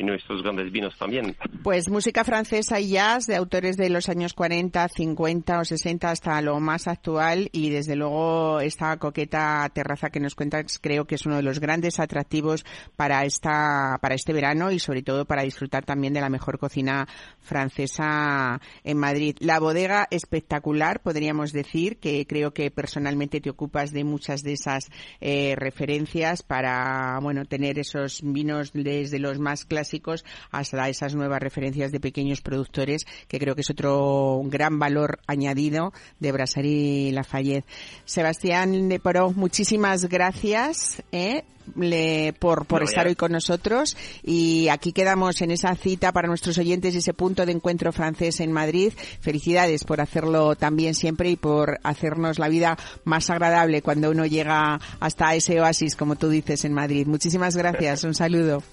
nuestros 0.04 0.44
grandes 0.44 0.72
vinos 0.72 0.96
también. 0.98 1.36
Pues 1.64 1.90
música 1.90 2.24
francesa 2.24 2.80
y 2.80 2.90
jazz 2.90 3.26
de 3.26 3.36
autores 3.36 3.78
de 3.78 3.90
los 3.90 4.10
años 4.10 4.34
40, 4.34 4.88
50 4.90 5.60
o 5.60 5.66
60 5.66 6.12
hasta 6.12 6.42
lo 6.42 6.60
más 6.60 6.88
actual 6.88 7.50
y 7.52 7.70
desde 7.70 7.96
luego 7.96 8.60
esta 8.60 8.98
coqueta 8.98 9.70
terraza 9.74 10.10
que 10.10 10.20
nos 10.20 10.36
cuentas 10.36 10.80
creo 10.80 11.06
que 11.06 11.16
es 11.16 11.26
uno 11.26 11.38
de 11.38 11.44
los 11.44 11.60
grandes 11.60 12.00
atractivos 12.00 12.66
para 12.96 13.26
esta 13.26 13.98
para 14.02 14.16
este 14.16 14.34
verano 14.34 14.72
y 14.72 14.80
sobre 14.80 15.02
todo 15.02 15.26
para 15.26 15.44
disfrutar 15.44 15.86
también 15.86 16.14
de 16.14 16.22
la 16.22 16.30
mejor 16.30 16.60
cocina 16.60 17.08
francesa 17.42 18.60
en 18.84 18.98
Madrid. 18.98 19.36
La 19.40 19.60
bodega 19.60 20.08
espectacular, 20.12 21.02
podríamos 21.02 21.52
decir, 21.52 21.98
que 21.98 22.26
creo 22.28 22.54
que 22.54 22.72
personalmente 22.72 23.42
te 23.42 23.50
ocupas 23.50 23.92
de 23.92 24.04
muchas 24.04 24.42
de 24.44 24.54
esas 24.54 24.90
eh, 25.22 25.56
referencias 25.58 26.44
para, 26.44 27.20
bueno, 27.22 27.46
tener 27.46 27.80
esos 27.80 27.93
vinos 28.22 28.72
desde 28.74 29.20
los 29.20 29.40
más 29.40 29.66
clásicos 29.66 30.26
hasta 30.52 30.90
esas 30.90 31.16
nuevas 31.16 31.42
referencias 31.42 31.92
de 31.92 32.00
pequeños 32.00 32.42
productores, 32.42 33.06
que 33.28 33.40
creo 33.40 33.56
que 33.56 33.62
es 33.62 33.70
otro 33.70 34.42
gran 34.46 34.80
valor 34.80 35.20
añadido 35.28 35.94
de 36.20 36.32
Brasserie 36.32 37.12
Lafayette. 37.12 37.66
Sebastián 38.06 38.90
de 38.90 39.00
Poró, 39.00 39.32
muchísimas 39.32 40.06
gracias. 40.06 41.04
¿eh? 41.12 41.44
Le, 41.76 42.34
por, 42.40 42.66
por 42.66 42.84
estar 42.84 43.08
hoy 43.08 43.16
con 43.16 43.32
nosotros 43.32 43.98
y 44.24 44.68
aquí 44.70 44.94
quedamos 44.94 45.42
en 45.42 45.52
esa 45.52 45.76
cita 45.76 46.12
para 46.12 46.28
nuestros 46.28 46.58
oyentes, 46.58 46.96
ese 46.96 47.14
punto 47.14 47.46
de 47.46 47.52
encuentro 47.52 47.92
francés 47.92 48.40
en 48.40 48.52
Madrid. 48.52 48.94
Felicidades 49.20 49.84
por 49.84 50.02
hacerlo 50.02 50.56
también 50.56 50.96
siempre 50.96 51.30
y 51.30 51.36
por 51.36 51.80
hacernos 51.84 52.40
la 52.40 52.50
vida 52.50 52.78
más 53.04 53.30
agradable 53.30 53.82
cuando 53.82 54.12
uno 54.12 54.26
llega 54.26 54.80
hasta 55.00 55.36
ese 55.36 55.60
oasis, 55.62 55.96
como 55.96 56.16
tú 56.16 56.30
dices, 56.30 56.66
en 56.66 56.74
Madrid. 56.74 57.08
Muchísimas 57.08 57.56
gracias. 57.56 58.04
Un 58.04 58.14
saludo. 58.14 58.64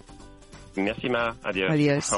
Adiós. 1.43 1.71
Adiós. 1.71 2.13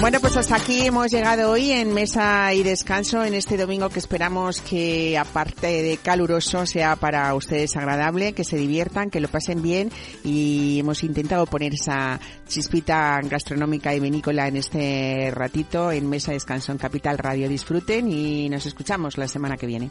Bueno, 0.00 0.20
pues 0.20 0.36
hasta 0.36 0.54
aquí 0.54 0.82
hemos 0.82 1.10
llegado 1.10 1.50
hoy 1.50 1.72
en 1.72 1.92
Mesa 1.92 2.54
y 2.54 2.62
Descanso 2.62 3.24
en 3.24 3.34
este 3.34 3.56
domingo 3.56 3.88
que 3.88 3.98
esperamos 3.98 4.60
que 4.60 5.18
aparte 5.18 5.66
de 5.82 5.96
caluroso 5.96 6.66
sea 6.66 6.94
para 6.94 7.34
ustedes 7.34 7.76
agradable, 7.76 8.32
que 8.32 8.44
se 8.44 8.56
diviertan, 8.56 9.10
que 9.10 9.18
lo 9.20 9.26
pasen 9.26 9.60
bien 9.60 9.90
y 10.22 10.78
hemos 10.78 11.02
intentado 11.02 11.46
poner 11.46 11.74
esa 11.74 12.20
chispita 12.46 13.20
gastronómica 13.22 13.92
y 13.92 13.98
vinícola 13.98 14.46
en 14.46 14.56
este 14.58 15.32
ratito 15.34 15.90
en 15.90 16.08
Mesa 16.08 16.30
y 16.30 16.34
Descanso 16.34 16.70
en 16.70 16.78
Capital 16.78 17.18
Radio. 17.18 17.48
Disfruten 17.48 18.08
y 18.08 18.48
nos 18.48 18.66
escuchamos 18.66 19.18
la 19.18 19.26
semana 19.26 19.56
que 19.56 19.66
viene. 19.66 19.90